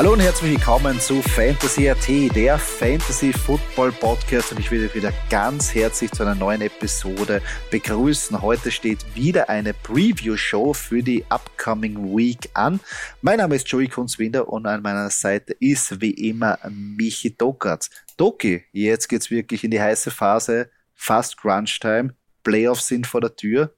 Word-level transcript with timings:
Hallo 0.00 0.14
und 0.14 0.20
herzlich 0.20 0.52
willkommen 0.52 0.98
zu 0.98 1.20
Fantasy 1.20 1.90
AT, 1.90 2.08
der 2.34 2.58
Fantasy 2.58 3.34
Football 3.34 3.92
Podcast 3.92 4.50
und 4.50 4.58
ich 4.58 4.70
will 4.70 4.88
wieder 4.94 5.12
ganz 5.28 5.74
herzlich 5.74 6.10
zu 6.10 6.22
einer 6.22 6.34
neuen 6.34 6.62
Episode 6.62 7.42
begrüßen. 7.70 8.40
Heute 8.40 8.70
steht 8.70 9.04
wieder 9.14 9.50
eine 9.50 9.74
Preview 9.74 10.38
Show 10.38 10.72
für 10.72 11.02
die 11.02 11.22
upcoming 11.28 12.16
Week 12.16 12.48
an. 12.54 12.80
Mein 13.20 13.40
Name 13.40 13.56
ist 13.56 13.68
Joey 13.68 13.88
Kunzwinder 13.88 14.48
und 14.48 14.64
an 14.64 14.80
meiner 14.80 15.10
Seite 15.10 15.54
ist 15.60 16.00
wie 16.00 16.12
immer 16.12 16.58
Michi 16.70 17.36
Dokatz. 17.36 17.90
Doki, 18.16 18.64
jetzt 18.72 19.06
geht's 19.06 19.30
wirklich 19.30 19.64
in 19.64 19.70
die 19.70 19.82
heiße 19.82 20.10
Phase, 20.10 20.70
fast 20.94 21.36
Crunch 21.36 21.78
Time, 21.78 22.14
Playoffs 22.42 22.88
sind 22.88 23.06
vor 23.06 23.20
der 23.20 23.36
Tür. 23.36 23.74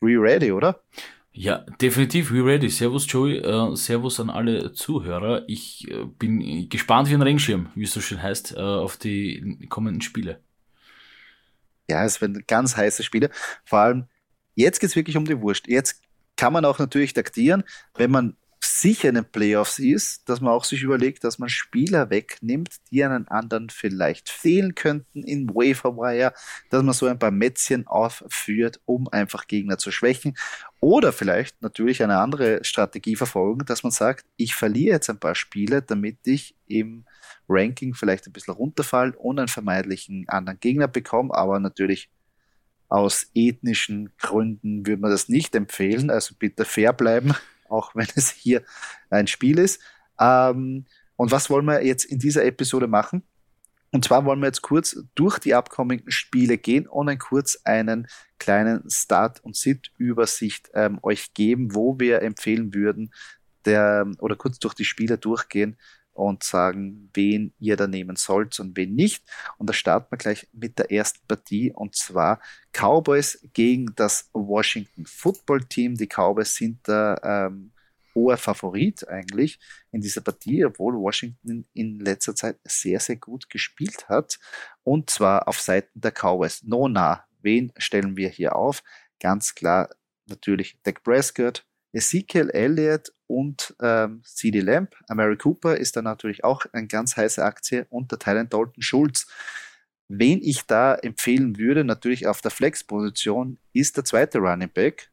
Re 0.00 0.20
ready, 0.20 0.52
oder? 0.52 0.84
Ja, 1.36 1.58
definitiv, 1.80 2.30
we 2.30 2.44
ready. 2.44 2.70
Servus 2.70 3.10
Joey, 3.10 3.38
äh, 3.38 3.74
Servus 3.74 4.20
an 4.20 4.30
alle 4.30 4.72
Zuhörer. 4.72 5.42
Ich 5.48 5.90
äh, 5.90 6.04
bin 6.04 6.68
gespannt 6.68 7.10
wie 7.10 7.14
ein 7.14 7.22
Regenschirm, 7.22 7.70
wie 7.74 7.82
es 7.82 7.92
so 7.92 8.00
schön 8.00 8.22
heißt, 8.22 8.52
äh, 8.56 8.60
auf 8.60 8.96
die 8.96 9.66
kommenden 9.68 10.00
Spiele. 10.00 10.40
Ja, 11.90 12.04
es 12.04 12.20
werden 12.20 12.44
ganz 12.46 12.76
heiße 12.76 13.02
Spiele. 13.02 13.30
Vor 13.64 13.80
allem, 13.80 14.04
jetzt 14.54 14.78
geht's 14.78 14.94
wirklich 14.94 15.16
um 15.16 15.24
die 15.24 15.40
Wurst. 15.40 15.66
Jetzt 15.66 16.02
kann 16.36 16.52
man 16.52 16.64
auch 16.64 16.78
natürlich 16.78 17.14
taktieren, 17.14 17.64
wenn 17.96 18.12
man 18.12 18.36
sicher 18.84 19.08
in 19.08 19.14
den 19.14 19.24
Playoffs 19.24 19.78
ist, 19.78 20.28
dass 20.28 20.42
man 20.42 20.52
auch 20.52 20.64
sich 20.64 20.82
überlegt, 20.82 21.24
dass 21.24 21.38
man 21.38 21.48
Spieler 21.48 22.10
wegnimmt, 22.10 22.68
die 22.90 23.02
einen 23.02 23.26
anderen 23.28 23.70
vielleicht 23.70 24.28
fehlen 24.28 24.74
könnten 24.74 25.22
in 25.22 25.48
Waferwire, 25.48 26.34
dass 26.68 26.82
man 26.82 26.92
so 26.92 27.06
ein 27.06 27.18
paar 27.18 27.30
Mätzchen 27.30 27.86
aufführt, 27.86 28.82
um 28.84 29.08
einfach 29.08 29.46
Gegner 29.46 29.78
zu 29.78 29.90
schwächen. 29.90 30.36
Oder 30.80 31.14
vielleicht 31.14 31.62
natürlich 31.62 32.02
eine 32.02 32.18
andere 32.18 32.62
Strategie 32.62 33.16
verfolgen, 33.16 33.64
dass 33.64 33.84
man 33.84 33.90
sagt, 33.90 34.26
ich 34.36 34.54
verliere 34.54 34.96
jetzt 34.96 35.08
ein 35.08 35.18
paar 35.18 35.34
Spiele, 35.34 35.80
damit 35.80 36.18
ich 36.26 36.54
im 36.66 37.06
Ranking 37.48 37.94
vielleicht 37.94 38.26
ein 38.26 38.34
bisschen 38.34 38.52
runterfallen 38.52 39.14
und 39.14 39.38
einen 39.38 39.48
vermeintlichen 39.48 40.28
anderen 40.28 40.60
Gegner 40.60 40.88
bekomme, 40.88 41.32
aber 41.32 41.58
natürlich 41.58 42.10
aus 42.90 43.30
ethnischen 43.34 44.12
Gründen 44.18 44.86
würde 44.86 45.00
man 45.00 45.10
das 45.10 45.30
nicht 45.30 45.54
empfehlen, 45.54 46.10
also 46.10 46.34
bitte 46.38 46.66
fair 46.66 46.92
bleiben 46.92 47.34
auch 47.74 47.94
wenn 47.94 48.08
es 48.14 48.30
hier 48.30 48.62
ein 49.10 49.26
Spiel 49.26 49.58
ist. 49.58 49.80
Ähm, 50.18 50.86
und 51.16 51.30
was 51.30 51.50
wollen 51.50 51.66
wir 51.66 51.84
jetzt 51.84 52.04
in 52.04 52.18
dieser 52.18 52.44
Episode 52.44 52.86
machen? 52.86 53.22
Und 53.92 54.04
zwar 54.04 54.24
wollen 54.24 54.40
wir 54.40 54.46
jetzt 54.46 54.62
kurz 54.62 54.96
durch 55.14 55.38
die 55.38 55.54
abkommenden 55.54 56.10
Spiele 56.10 56.58
gehen 56.58 56.88
und 56.88 57.06
dann 57.06 57.18
kurz 57.18 57.60
einen 57.62 58.08
kleinen 58.40 58.90
Start- 58.90 59.38
und 59.44 59.54
Sit-Übersicht 59.54 60.68
ähm, 60.74 60.98
euch 61.02 61.32
geben, 61.32 61.76
wo 61.76 62.00
wir 62.00 62.22
empfehlen 62.22 62.74
würden, 62.74 63.12
der, 63.64 64.10
oder 64.18 64.34
kurz 64.34 64.58
durch 64.58 64.74
die 64.74 64.84
Spiele 64.84 65.16
durchgehen 65.16 65.76
und 66.12 66.42
sagen, 66.42 67.10
wen 67.14 67.52
ihr 67.60 67.76
da 67.76 67.86
nehmen 67.86 68.16
sollt 68.16 68.58
und 68.58 68.76
wen 68.76 68.96
nicht. 68.96 69.24
Und 69.58 69.68
da 69.68 69.72
starten 69.72 70.10
wir 70.10 70.18
gleich 70.18 70.48
mit 70.52 70.78
der 70.78 70.90
ersten 70.90 71.24
Partie 71.28 71.72
und 71.72 71.94
zwar 71.94 72.40
Cowboys 72.72 73.46
gegen 73.52 73.94
das 73.94 74.28
Washington 74.32 75.06
Football 75.06 75.64
Team. 75.64 75.94
Die 75.94 76.08
Cowboys 76.08 76.54
sind 76.54 76.80
da 76.84 77.46
ähm, 77.46 77.70
hoher 78.14 78.36
Favorit 78.36 79.06
eigentlich 79.08 79.58
in 79.90 80.00
dieser 80.00 80.20
Partie, 80.20 80.64
obwohl 80.64 80.94
Washington 80.94 81.66
in 81.72 81.98
letzter 81.98 82.34
Zeit 82.34 82.58
sehr, 82.64 83.00
sehr 83.00 83.16
gut 83.16 83.50
gespielt 83.50 84.08
hat. 84.08 84.38
Und 84.82 85.10
zwar 85.10 85.48
auf 85.48 85.60
Seiten 85.60 86.00
der 86.00 86.12
Cowboys. 86.12 86.62
Nona, 86.62 87.24
wen 87.40 87.72
stellen 87.76 88.16
wir 88.16 88.28
hier 88.28 88.56
auf? 88.56 88.82
Ganz 89.20 89.54
klar 89.54 89.90
natürlich 90.26 90.78
Dak 90.82 91.02
Prescott, 91.02 91.64
Ezekiel 91.92 92.50
Elliott 92.50 93.12
und 93.26 93.74
ähm, 93.80 94.22
CD 94.24 94.60
Lamp. 94.60 94.94
Mary 95.08 95.36
Cooper 95.36 95.76
ist 95.76 95.96
dann 95.96 96.04
natürlich 96.04 96.44
auch 96.44 96.66
eine 96.72 96.86
ganz 96.86 97.16
heiße 97.16 97.42
Aktie 97.44 97.86
und 97.90 98.10
der 98.10 98.18
Thailand 98.18 98.52
Dalton 98.52 98.82
Schulz. 98.82 99.26
Wen 100.08 100.42
ich 100.42 100.66
da 100.66 100.94
empfehlen 100.96 101.56
würde, 101.56 101.82
natürlich 101.82 102.26
auf 102.26 102.42
der 102.42 102.50
Flex-Position, 102.50 103.58
ist 103.72 103.96
der 103.96 104.04
zweite 104.04 104.38
Running 104.38 104.68
Back, 104.68 105.10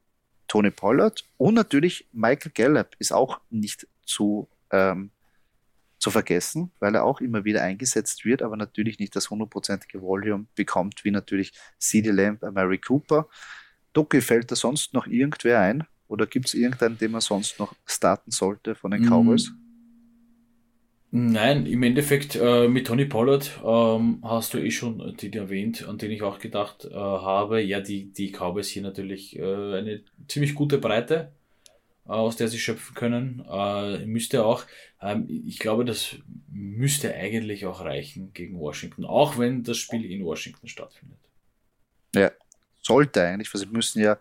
Tony 0.51 0.69
Pollard 0.69 1.23
und 1.38 1.53
natürlich 1.53 2.09
Michael 2.12 2.51
Gallup 2.53 2.89
ist 3.00 3.13
auch 3.13 3.39
nicht 3.50 3.88
zu, 4.06 4.50
ähm, 4.69 5.12
zu 5.97 6.12
vergessen, 6.12 6.72
weil 6.81 6.94
er 6.94 7.06
auch 7.06 7.22
immer 7.22 7.45
wieder 7.45 7.63
eingesetzt 7.63 8.25
wird, 8.25 8.41
aber 8.41 8.57
natürlich 8.57 9.00
nicht 9.00 9.16
das 9.16 9.29
hundertprozentige 9.29 10.01
Volume 10.01 10.47
bekommt, 10.56 11.06
wie 11.06 11.11
natürlich 11.11 11.53
CD 11.78 12.11
Lamp, 12.11 12.41
Mary 12.41 12.79
Cooper. 12.79 13.29
Doki, 13.94 14.19
fällt 14.19 14.51
da 14.51 14.57
sonst 14.57 14.94
noch 14.94 15.07
irgendwer 15.07 15.61
ein? 15.61 15.88
Oder 16.09 16.28
gibt 16.28 16.47
es 16.47 16.53
irgendeinen, 16.53 16.97
den 16.97 17.11
man 17.11 17.22
sonst 17.22 17.57
noch 17.57 17.73
starten 17.85 18.31
sollte 18.31 18.75
von 18.75 18.91
den 18.91 19.06
Cowboys? 19.07 19.53
Nein, 21.13 21.66
im 21.66 21.83
Endeffekt 21.83 22.38
äh, 22.38 22.69
mit 22.69 22.88
Tony 22.88 23.03
Pollard 23.03 23.59
ähm, 23.66 24.19
hast 24.23 24.53
du 24.53 24.59
eh 24.59 24.72
schon 24.72 25.17
den 25.17 25.33
erwähnt, 25.33 25.85
an 25.85 25.97
den 25.97 26.09
ich 26.09 26.22
auch 26.22 26.39
gedacht 26.39 26.85
äh, 26.85 26.94
habe. 26.94 27.61
Ja, 27.61 27.81
die, 27.81 28.05
die 28.05 28.31
Cowboys 28.31 28.69
hier 28.69 28.81
natürlich 28.81 29.38
äh, 29.38 29.44
eine 29.44 30.03
ziemlich 30.29 30.55
gute 30.55 30.77
Breite, 30.77 31.33
äh, 32.05 32.11
aus 32.11 32.38
der 32.38 32.47
sie 32.47 32.59
schöpfen 32.59 32.95
können. 32.95 33.45
Äh, 33.51 34.05
müsste 34.05 34.45
auch, 34.45 34.63
ähm, 35.01 35.27
ich 35.27 35.59
glaube, 35.59 35.83
das 35.83 36.16
müsste 36.49 37.13
eigentlich 37.13 37.66
auch 37.66 37.81
reichen 37.81 38.31
gegen 38.33 38.57
Washington, 38.57 39.03
auch 39.03 39.38
wenn 39.38 39.63
das 39.63 39.79
Spiel 39.79 40.09
in 40.09 40.23
Washington 40.23 40.69
stattfindet. 40.69 41.19
Ja, 42.16 42.31
sollte 42.81 43.22
eigentlich, 43.22 43.53
weil 43.53 43.59
sie 43.59 43.67
müssen 43.67 44.01
ja 44.01 44.17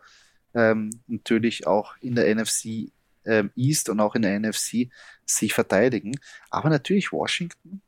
ähm, 0.54 0.90
natürlich 1.06 1.68
auch 1.68 1.94
in 2.00 2.16
der 2.16 2.34
NFC 2.34 2.90
ähm, 3.24 3.50
East 3.54 3.88
und 3.88 4.00
auch 4.00 4.16
in 4.16 4.22
der 4.22 4.40
NFC 4.40 4.88
sich 5.36 5.54
verteidigen. 5.54 6.18
Aber 6.50 6.68
natürlich 6.68 7.12
Washington 7.12 7.82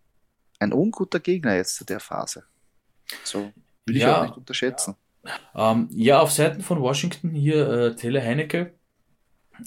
ein 0.58 0.72
unguter 0.72 1.20
Gegner 1.20 1.56
jetzt 1.56 1.76
zu 1.76 1.84
der 1.84 2.00
Phase. 2.00 2.44
So 3.24 3.52
will 3.86 3.96
ich 3.96 4.02
ja, 4.02 4.20
auch 4.20 4.26
nicht 4.26 4.36
unterschätzen. 4.36 4.96
Ja. 5.24 5.72
Ähm, 5.72 5.88
ja, 5.92 6.20
auf 6.20 6.32
Seiten 6.32 6.62
von 6.62 6.80
Washington 6.80 7.30
hier 7.30 7.68
äh, 7.68 7.96
Tele 7.96 8.22
Heinecke 8.22 8.74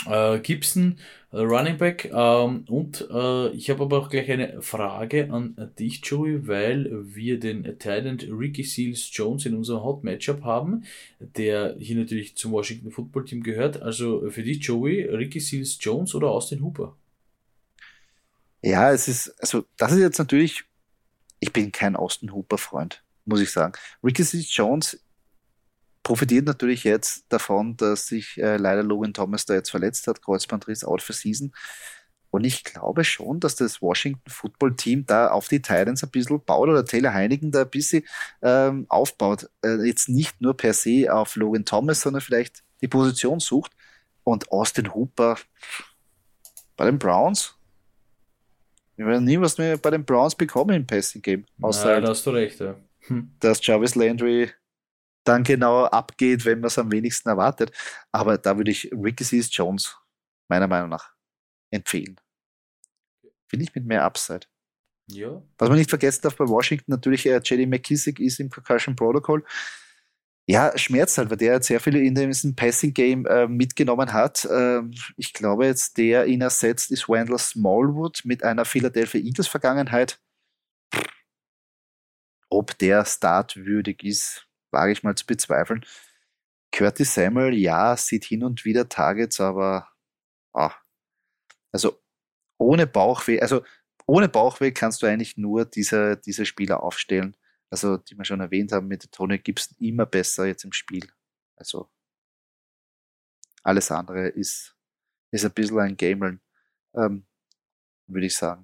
äh, 0.08 0.40
Gibson, 0.40 0.98
äh, 1.32 1.38
Running 1.38 1.78
Back. 1.78 2.12
Ähm, 2.14 2.66
und 2.68 3.08
äh, 3.12 3.50
ich 3.50 3.70
habe 3.70 3.84
aber 3.84 4.00
auch 4.00 4.10
gleich 4.10 4.30
eine 4.32 4.62
Frage 4.62 5.32
an 5.32 5.72
dich, 5.80 6.02
Joey, 6.04 6.48
weil 6.48 6.90
wir 6.92 7.40
den 7.40 7.78
Talent 7.80 8.28
Ricky 8.30 8.64
Seals 8.64 9.10
Jones 9.12 9.46
in 9.46 9.56
unserem 9.56 9.84
Hot 9.84 10.04
Matchup 10.04 10.44
haben, 10.44 10.84
der 11.20 11.76
hier 11.80 11.98
natürlich 11.98 12.36
zum 12.36 12.52
Washington 12.52 12.92
Football 12.92 13.26
Team 13.26 13.44
gehört. 13.44 13.82
Also 13.82 14.30
für 14.30 14.44
dich, 14.44 14.64
Joey, 14.64 15.04
Ricky 15.04 15.40
Seals 15.40 15.78
Jones 15.80 16.16
oder 16.16 16.30
Austin 16.30 16.62
Hooper? 16.62 16.96
Ja, 18.66 18.92
es 18.92 19.08
ist, 19.08 19.30
also 19.40 19.66
das 19.78 19.92
ist 19.92 20.00
jetzt 20.00 20.18
natürlich, 20.18 20.64
ich 21.40 21.54
bin 21.54 21.72
kein 21.72 21.96
Austin 21.96 22.34
Hooper 22.34 22.58
Freund, 22.58 23.04
muss 23.24 23.40
ich 23.40 23.52
sagen. 23.52 23.74
Ricky 24.04 24.24
Seals 24.24 24.56
Jones 24.56 25.00
profitiert 26.02 26.48
natürlich 26.48 26.84
jetzt 26.84 27.26
davon, 27.30 27.78
dass 27.78 28.08
sich 28.08 28.40
äh, 28.40 28.58
leider 28.58 28.82
Logan 28.82 29.14
Thomas 29.14 29.46
da 29.46 29.54
jetzt 29.54 29.70
verletzt 29.70 30.08
hat, 30.08 30.24
Kreuzbandriss 30.24 30.84
out 30.84 31.04
for 31.04 31.14
season. 31.14 31.54
Und 32.32 32.44
ich 32.44 32.64
glaube 32.64 33.04
schon, 33.04 33.40
dass 33.40 33.56
das 33.56 33.84
Washington 33.84 34.32
Football 34.32 34.76
Team 34.76 35.06
da 35.06 35.30
auf 35.30 35.48
die 35.48 35.62
Titans 35.62 36.04
ein 36.04 36.10
bisschen 36.10 36.44
baut 36.44 36.68
oder 36.68 36.84
Taylor 36.86 37.14
Heinigen 37.14 37.52
da 37.52 37.62
ein 37.62 37.70
bisschen 37.70 38.04
ähm, 38.42 38.88
aufbaut. 38.90 39.48
Äh, 39.64 39.86
jetzt 39.86 40.10
nicht 40.10 40.42
nur 40.42 40.58
per 40.58 40.74
se 40.74 41.14
auf 41.14 41.36
Logan 41.36 41.66
Thomas, 41.66 42.02
sondern 42.02 42.22
vielleicht 42.22 42.64
die 42.82 42.88
Position 42.88 43.40
sucht. 43.40 43.74
Und 44.24 44.52
Austin 44.52 44.96
Hooper 44.96 45.38
bei 46.76 46.86
den 46.86 46.98
Browns. 46.98 47.55
Wir 48.96 49.08
werden 49.08 49.26
nie 49.26 49.40
was 49.40 49.58
mehr 49.58 49.78
bei 49.78 49.92
den 49.92 50.06
Browns 50.06 50.36
bekommen 50.36 50.76
im 50.76 50.88
Passing 50.88 51.22
Game. 51.22 51.46
Außer 51.62 51.96
ja, 51.96 52.02
da 52.02 52.10
hast 52.10 52.26
du 52.26 52.32
recht, 52.32 52.60
ja. 52.60 52.76
Hm. 53.08 53.36
Dass 53.40 53.66
Jarvis 53.66 53.96
Landry 53.96 54.52
dann 55.26 55.44
genau 55.44 55.86
abgeht, 55.86 56.46
wenn 56.46 56.60
man 56.60 56.68
es 56.68 56.78
am 56.78 56.92
wenigsten 56.92 57.30
erwartet. 57.30 57.72
Aber 58.12 58.38
da 58.38 58.58
würde 58.58 58.72
ich 58.72 58.92
Ricky 58.92 59.24
Seas 59.24 59.50
Jones 59.52 59.98
meiner 60.48 60.68
Meinung 60.68 60.90
nach 60.90 61.12
empfehlen. 61.72 62.20
Finde 63.50 63.66
ich 63.66 63.76
mit 63.76 63.86
mehr 63.86 64.04
Upside. 64.04 64.48
Ja. 65.08 65.42
Was 65.58 65.70
man 65.70 65.78
nicht 65.78 65.90
vergessen 65.90 66.22
darf 66.24 66.36
bei 66.36 66.48
Washington, 66.48 66.92
natürlich, 66.92 67.26
äh, 67.26 67.40
JD 67.44 67.68
McKissick 67.68 68.20
ist 68.20 68.40
im 68.40 68.50
Concussion 68.50 68.96
Protocol. 68.96 69.44
Ja, 70.48 70.78
schmerzt 70.78 71.18
halt, 71.18 71.32
weil 71.32 71.38
der 71.38 71.62
sehr 71.64 71.80
viele 71.80 72.00
in 72.00 72.14
diesem 72.14 72.56
Passing-Game 72.56 73.26
äh, 73.26 73.48
mitgenommen 73.48 74.14
hat. 74.14 74.46
Äh, 74.46 74.82
ich 75.18 75.34
glaube 75.34 75.66
jetzt, 75.66 75.98
der 75.98 76.28
ihn 76.28 76.42
ersetzt, 76.42 76.92
ist 76.92 77.10
Wendell 77.10 77.40
Smallwood 77.40 78.22
mit 78.26 78.44
einer 78.44 78.64
Philadelphia 78.64 79.22
Eagles-Vergangenheit. 79.22 80.20
Ob 82.50 82.78
der 82.78 83.06
startwürdig 83.06 84.04
ist, 84.04 84.48
wage 84.72 84.92
ich 84.92 85.02
mal 85.02 85.16
zu 85.16 85.26
bezweifeln. 85.26 85.84
Curtis 86.72 87.16
Samuel, 87.16 87.56
ja, 87.56 87.98
sieht 87.98 88.26
hin 88.26 88.44
und 88.44 88.66
wieder 88.66 88.88
Targets, 88.88 89.40
aber 89.42 89.90
ah, 90.54 90.74
also 91.72 92.02
ohne 92.60 92.88
Bauchweh, 92.88 93.42
also 93.42 93.64
ohne 94.08 94.30
Bauchweh 94.30 94.72
kannst 94.72 95.02
du 95.02 95.08
eigentlich 95.08 95.38
nur 95.38 95.66
diese, 95.66 96.18
diese 96.18 96.46
Spieler 96.46 96.84
aufstellen. 96.84 97.36
Also, 97.76 97.98
die 97.98 98.18
wir 98.18 98.24
schon 98.24 98.40
erwähnt 98.40 98.72
haben, 98.72 98.88
mit 98.88 99.12
Tony 99.12 99.38
Gibson 99.38 99.76
immer 99.82 100.06
besser 100.06 100.46
jetzt 100.46 100.64
im 100.64 100.72
Spiel. 100.72 101.12
Also, 101.58 101.92
alles 103.64 103.92
andere 103.92 104.30
ist, 104.30 104.78
ist 105.30 105.44
ein 105.44 105.52
bisschen 105.52 105.80
ein 105.80 105.98
Gameln, 105.98 106.40
ähm, 106.94 107.26
würde 108.08 108.28
ich 108.28 108.36
sagen. 108.38 108.64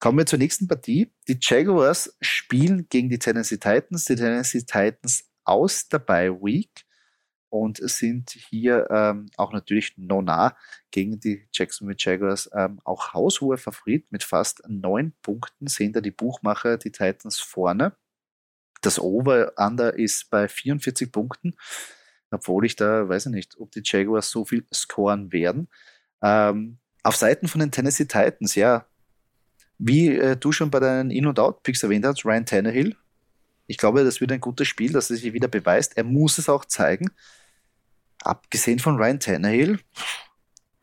Kommen 0.00 0.18
wir 0.18 0.26
zur 0.26 0.40
nächsten 0.40 0.66
Partie. 0.66 1.14
Die 1.28 1.38
Jaguars 1.40 2.16
spielen 2.20 2.88
gegen 2.88 3.08
die 3.08 3.20
Tennessee 3.20 3.56
Titans. 3.56 4.06
Die 4.06 4.16
Tennessee 4.16 4.62
Titans 4.62 5.30
aus 5.44 5.88
der 5.88 6.00
Bye 6.00 6.32
Week 6.42 6.88
und 7.50 7.76
sind 7.76 8.30
hier 8.30 8.88
ähm, 8.90 9.30
auch 9.36 9.52
natürlich 9.52 9.96
nona 9.96 10.56
gegen 10.90 11.20
die 11.20 11.48
Jacksonville 11.52 11.96
Jaguars 11.96 12.50
ähm, 12.52 12.80
auch 12.82 13.14
haushohe 13.14 13.58
Favorit 13.58 14.10
mit 14.10 14.24
fast 14.24 14.60
neun 14.66 15.12
Punkten 15.22 15.68
sehen 15.68 15.92
da 15.92 16.00
die 16.00 16.10
Buchmacher 16.10 16.78
die 16.78 16.90
Titans 16.90 17.38
vorne. 17.38 17.96
Das 18.80 18.98
Over-Under 18.98 19.94
ist 19.94 20.30
bei 20.30 20.48
44 20.48 21.10
Punkten, 21.10 21.54
obwohl 22.30 22.66
ich 22.66 22.76
da, 22.76 23.08
weiß 23.08 23.26
ich 23.26 23.32
nicht, 23.32 23.58
ob 23.58 23.72
die 23.72 23.82
Jaguars 23.84 24.30
so 24.30 24.44
viel 24.44 24.64
scoren 24.72 25.32
werden. 25.32 25.68
Ähm, 26.22 26.78
auf 27.02 27.16
Seiten 27.16 27.48
von 27.48 27.60
den 27.60 27.70
Tennessee 27.70 28.04
Titans, 28.04 28.54
ja, 28.54 28.86
wie 29.78 30.08
äh, 30.08 30.36
du 30.36 30.52
schon 30.52 30.70
bei 30.70 30.80
deinen 30.80 31.10
In- 31.10 31.26
und 31.26 31.38
Out-Picks 31.38 31.82
erwähnt 31.82 32.04
hast, 32.04 32.24
Ryan 32.24 32.46
Tannehill, 32.46 32.96
ich 33.68 33.76
glaube, 33.76 34.02
das 34.02 34.20
wird 34.20 34.32
ein 34.32 34.40
gutes 34.40 34.66
Spiel, 34.66 34.92
dass 34.92 35.10
er 35.10 35.16
sich 35.16 35.32
wieder 35.34 35.46
beweist. 35.46 35.96
Er 35.96 36.04
muss 36.04 36.38
es 36.38 36.48
auch 36.48 36.64
zeigen. 36.64 37.10
Abgesehen 38.22 38.78
von 38.78 38.96
Ryan 38.96 39.20
Tannehill, 39.20 39.78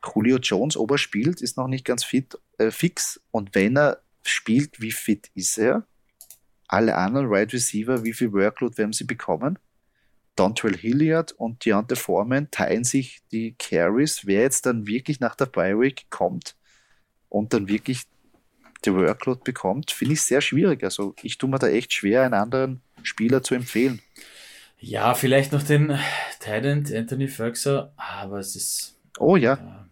Julio 0.05 0.37
Jones, 0.37 0.77
ob 0.77 0.91
er 0.91 0.99
spielt, 0.99 1.41
ist 1.41 1.57
noch 1.57 1.67
nicht 1.67 1.83
ganz 1.83 2.03
fit, 2.03 2.37
äh, 2.59 2.69
fix. 2.69 3.19
Und 3.31 3.55
wenn 3.55 3.75
er 3.75 4.03
spielt, 4.21 4.79
wie 4.79 4.91
fit 4.91 5.31
ist 5.33 5.57
er? 5.57 5.87
Alle 6.67 6.95
anderen 6.95 7.27
Wide 7.27 7.37
right 7.37 7.53
Receiver, 7.53 8.03
wie 8.03 8.13
viel 8.13 8.33
Workload 8.33 8.77
werden 8.77 8.93
sie 8.93 9.03
bekommen? 9.03 9.59
Dontrell 10.35 10.75
Hilliard 10.75 11.31
und 11.33 11.63
Deontay 11.65 11.95
Foreman 11.95 12.51
teilen 12.51 12.83
sich 12.83 13.21
die 13.31 13.55
Carries. 13.57 14.25
Wer 14.25 14.41
jetzt 14.41 14.65
dann 14.65 14.85
wirklich 14.87 15.19
nach 15.19 15.35
der 15.35 15.45
Bye 15.45 15.79
Week 15.79 16.05
kommt 16.09 16.55
und 17.29 17.53
dann 17.53 17.67
wirklich 17.67 18.03
die 18.85 18.93
Workload 18.93 19.41
bekommt, 19.43 19.91
finde 19.91 20.13
ich 20.13 20.21
sehr 20.21 20.41
schwierig. 20.41 20.83
Also 20.83 21.15
ich 21.21 21.37
tue 21.37 21.49
mir 21.49 21.59
da 21.59 21.67
echt 21.67 21.93
schwer, 21.93 22.23
einen 22.23 22.33
anderen 22.33 22.81
Spieler 23.03 23.43
zu 23.43 23.55
empfehlen. 23.55 24.01
Ja, 24.79 25.13
vielleicht 25.13 25.51
noch 25.51 25.63
den 25.63 25.97
Titan 26.39 26.85
Anthony 26.93 27.27
Ferguson, 27.27 27.87
aber 27.95 28.39
es 28.39 28.55
ist. 28.55 28.99
Oh 29.17 29.37
ja. 29.37 29.55
Ja, 29.55 29.84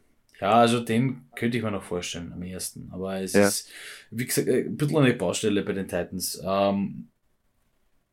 also 0.51 0.79
den 0.79 1.21
könnte 1.35 1.57
ich 1.57 1.63
mir 1.63 1.71
noch 1.71 1.83
vorstellen 1.83 2.33
am 2.33 2.41
ersten. 2.41 2.89
Aber 2.91 3.19
es 3.19 3.33
ja. 3.33 3.47
ist, 3.47 3.69
wie 4.11 4.25
gesagt, 4.25 4.47
ein 4.47 4.75
bisschen 4.75 4.97
eine 4.97 5.13
Baustelle 5.13 5.63
bei 5.63 5.73
den 5.73 5.87
Titans. 5.87 6.41
Ähm, 6.43 7.07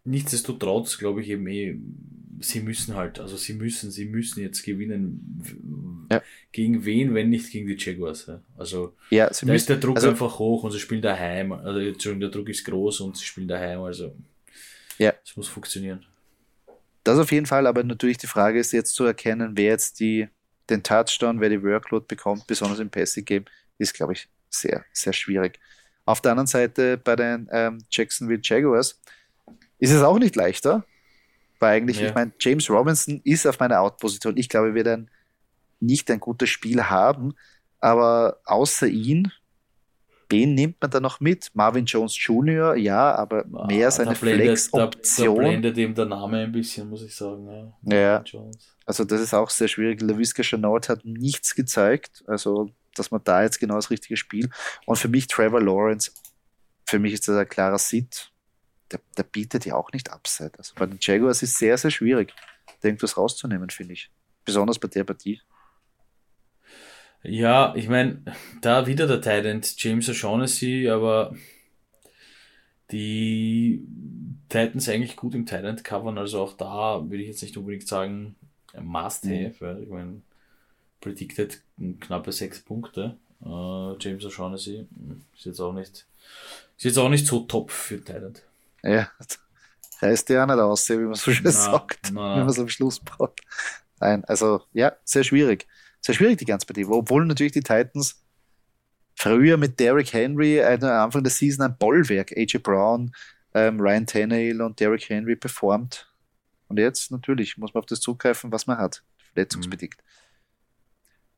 nichtsdestotrotz 0.05 0.99
glaube 0.99 1.23
ich 1.23 1.31
eben 1.31 1.47
eh, 1.47 1.79
sie 2.41 2.61
müssen 2.61 2.95
halt, 2.95 3.21
also 3.21 3.37
sie 3.37 3.55
müssen, 3.55 3.91
sie 3.91 4.07
müssen 4.07 4.41
jetzt 4.41 4.63
gewinnen. 4.63 6.07
Ja. 6.11 6.23
Gegen 6.53 6.85
wen, 6.85 7.15
wenn 7.15 7.31
nicht 7.31 7.51
gegen 7.51 7.69
die 7.69 7.77
Jaguars? 7.79 8.27
Ja? 8.27 8.43
Also 8.57 8.97
ja, 9.11 9.27
da 9.27 9.31
müssen, 9.31 9.51
ist 9.51 9.69
der 9.69 9.77
Druck 9.77 9.97
also, 9.97 10.09
einfach 10.09 10.39
hoch 10.39 10.65
und 10.65 10.73
sie 10.73 10.81
spielen 10.81 11.03
daheim. 11.03 11.53
Also 11.53 11.79
Entschuldigung, 11.79 12.21
der 12.21 12.31
Druck 12.31 12.49
ist 12.49 12.65
groß 12.65 13.01
und 13.01 13.17
sie 13.17 13.25
spielen 13.25 13.49
daheim. 13.49 13.81
Also 13.83 14.15
ja. 14.99 15.13
es 15.25 15.37
muss 15.37 15.49
funktionieren. 15.49 16.05
Das 17.05 17.19
auf 17.19 17.33
jeden 17.33 17.47
Fall, 17.47 17.67
aber 17.67 17.83
natürlich 17.83 18.19
die 18.19 18.27
Frage 18.27 18.59
ist 18.59 18.73
jetzt 18.73 18.95
zu 18.95 19.05
erkennen, 19.05 19.53
wer 19.55 19.71
jetzt 19.71 20.01
die, 20.01 20.29
den 20.71 20.83
Touchdown, 20.83 21.41
wer 21.41 21.49
die 21.49 21.63
Workload 21.63 22.07
bekommt, 22.09 22.47
besonders 22.47 22.79
im 22.79 22.91
Passing 22.91 23.25
Game, 23.25 23.45
ist, 23.79 23.95
glaube 23.95 24.13
ich, 24.13 24.29
sehr, 24.49 24.85
sehr 24.93 25.13
schwierig. 25.13 25.59
Auf 26.05 26.21
der 26.21 26.33
anderen 26.33 26.47
Seite 26.47 26.97
bei 26.97 27.17
den 27.17 27.49
ähm, 27.53 27.79
Jacksonville 27.91 28.41
Jaguars 28.43 29.01
ist 29.79 29.93
es 29.93 30.03
auch 30.03 30.19
nicht 30.19 30.37
leichter, 30.37 30.85
weil 31.59 31.77
eigentlich, 31.77 32.01
ja. 32.01 32.09
ich 32.09 32.15
meine, 32.15 32.33
James 32.39 32.69
Robinson 32.71 33.21
ist 33.25 33.47
auf 33.47 33.59
meiner 33.59 33.81
Out-Position. 33.81 34.37
Ich 34.37 34.49
glaube, 34.49 34.75
wir 34.75 34.85
werden 34.85 35.11
nicht 35.79 36.11
ein 36.11 36.21
gutes 36.21 36.51
Spiel 36.51 36.85
haben, 36.85 37.35
aber 37.81 38.41
außer 38.45 38.87
ihn, 38.87 39.33
wen 40.31 40.55
nimmt 40.55 40.81
man 40.81 40.91
da 40.91 41.01
noch 41.01 41.21
mit? 41.21 41.51
Marvin 41.55 41.85
Jones 41.85 42.17
Jr., 42.19 42.77
ja, 42.77 43.15
aber 43.15 43.45
ah, 43.53 43.67
mehr 43.67 43.91
seine 43.91 44.15
Flex-Option. 44.15 45.37
Da, 45.37 45.43
da, 45.43 45.49
blendet 45.49 45.79
ihm 45.79 45.95
der 45.95 46.07
Name 46.07 46.39
ein 46.39 46.53
bisschen, 46.53 46.89
muss 46.89 47.03
ich 47.03 47.15
sagen. 47.15 47.73
Ja, 47.83 47.97
ja. 47.97 48.25
also 48.87 49.05
das 49.05 49.21
ist 49.21 49.35
auch 49.35 49.51
sehr 49.51 49.69
schwierig. 49.69 50.01
LaVisca 50.01 50.43
Chanot 50.43 50.89
hat 50.89 51.05
nichts 51.05 51.55
gezeigt, 51.55 52.25
also 52.27 52.71
dass 52.95 53.11
man 53.11 53.21
da 53.23 53.43
jetzt 53.43 53.61
genau 53.61 53.77
das 53.77 53.91
richtige 53.91 54.17
Spiel. 54.17 54.49
Und 54.87 54.97
für 54.97 55.09
mich 55.09 55.27
Trevor 55.27 55.61
Lawrence, 55.61 56.13
für 56.87 56.99
mich 56.99 57.13
ist 57.13 57.29
das 57.29 57.37
ein 57.37 57.49
klarer 57.49 57.79
Sit 57.79 58.31
der, 58.91 59.01
der 59.17 59.23
bietet 59.23 59.65
ja 59.67 59.75
auch 59.75 59.93
nicht 59.93 60.11
Upside. 60.11 60.53
Also 60.59 60.75
bei 60.75 60.87
den 60.87 60.99
Jaguars 61.01 61.43
ist 61.43 61.53
es 61.53 61.59
sehr, 61.59 61.79
sehr 61.79 61.91
schwierig, 61.91 62.35
da 62.81 62.89
irgendwas 62.89 63.17
rauszunehmen, 63.17 63.71
finde 63.71 63.95
ich. 63.95 64.11
Besonders 64.45 64.79
bei 64.79 64.89
der 64.89 65.05
Partie. 65.05 65.41
Ja, 67.23 67.75
ich 67.77 67.89
meine, 67.89 68.23
da 68.63 68.87
wieder 68.87 69.07
der 69.07 69.21
Titan 69.21 69.61
James 69.77 70.09
O'Shaughnessy, 70.09 70.91
aber 70.91 71.35
die 72.91 73.85
Titans 74.49 74.89
eigentlich 74.89 75.17
gut 75.17 75.35
im 75.35 75.47
Titan 75.47 75.83
covern, 75.83 76.19
also 76.19 76.41
auch 76.41 76.57
da 76.57 77.03
würde 77.03 77.23
ich 77.23 77.29
jetzt 77.29 77.43
nicht 77.43 77.57
unbedingt 77.57 77.87
sagen, 77.87 78.37
must 78.79 79.25
have, 79.25 79.33
mhm. 79.33 79.55
weil 79.61 79.83
ich 79.83 79.89
meine, 79.89 80.23
predicted 81.01 81.63
knappe 82.01 82.33
sechs 82.33 82.61
Punkte. 82.61 83.17
Uh, 83.43 83.97
James 83.99 84.25
O'Shaughnessy 84.25 84.87
hm, 84.95 85.25
ist 85.35 85.47
jetzt 85.47 85.61
auch 85.61 85.73
nicht, 85.73 86.07
ist 86.77 86.85
jetzt 86.85 86.99
auch 86.99 87.09
nicht 87.09 87.27
so 87.27 87.41
top 87.41 87.71
für 87.71 87.99
Titan. 87.99 88.35
Ja, 88.83 89.11
reißt 90.03 90.29
ja 90.29 90.43
auch 90.43 90.47
nicht 90.47 90.59
aus, 90.59 90.89
wie 90.91 90.97
man 90.97 91.15
so 91.15 91.33
schön 91.33 91.45
na, 91.45 91.51
sagt, 91.51 92.11
na. 92.13 92.37
wenn 92.37 92.41
man 92.41 92.49
es 92.49 92.59
am 92.59 92.69
Schluss 92.69 93.01
braucht. 93.01 93.41
Nein, 93.99 94.25
also 94.27 94.63
ja, 94.73 94.93
sehr 95.05 95.25
schwierig. 95.25 95.67
Sehr 96.01 96.15
schwierig 96.15 96.39
die 96.39 96.45
ganze 96.45 96.67
Partie. 96.67 96.85
Obwohl 96.85 97.27
natürlich 97.27 97.53
die 97.53 97.63
Titans 97.63 98.23
früher 99.15 99.57
mit 99.57 99.79
Derrick 99.79 100.13
Henry 100.13 100.59
äh, 100.59 100.79
Anfang 100.83 101.23
der 101.23 101.31
Season 101.31 101.65
ein 101.65 101.77
Bollwerk, 101.77 102.33
AJ 102.37 102.59
Brown, 102.59 103.13
ähm, 103.55 103.81
Ryan 103.81 104.07
Tannehill 104.07 104.63
und 104.63 104.81
Derrick 104.81 105.09
Henry 105.09 105.37
performt. 105.37 106.11
Und 106.69 106.79
jetzt 106.79 107.11
natürlich 107.11 107.59
muss 107.59 107.75
man 107.75 107.81
auf 107.81 107.87
das 107.87 108.01
zugreifen, 108.01 108.53
was 108.53 108.67
man 108.67 108.79
hat, 108.79 109.03
verletzungsbedingt. 109.33 109.97
Mhm. 109.97 110.11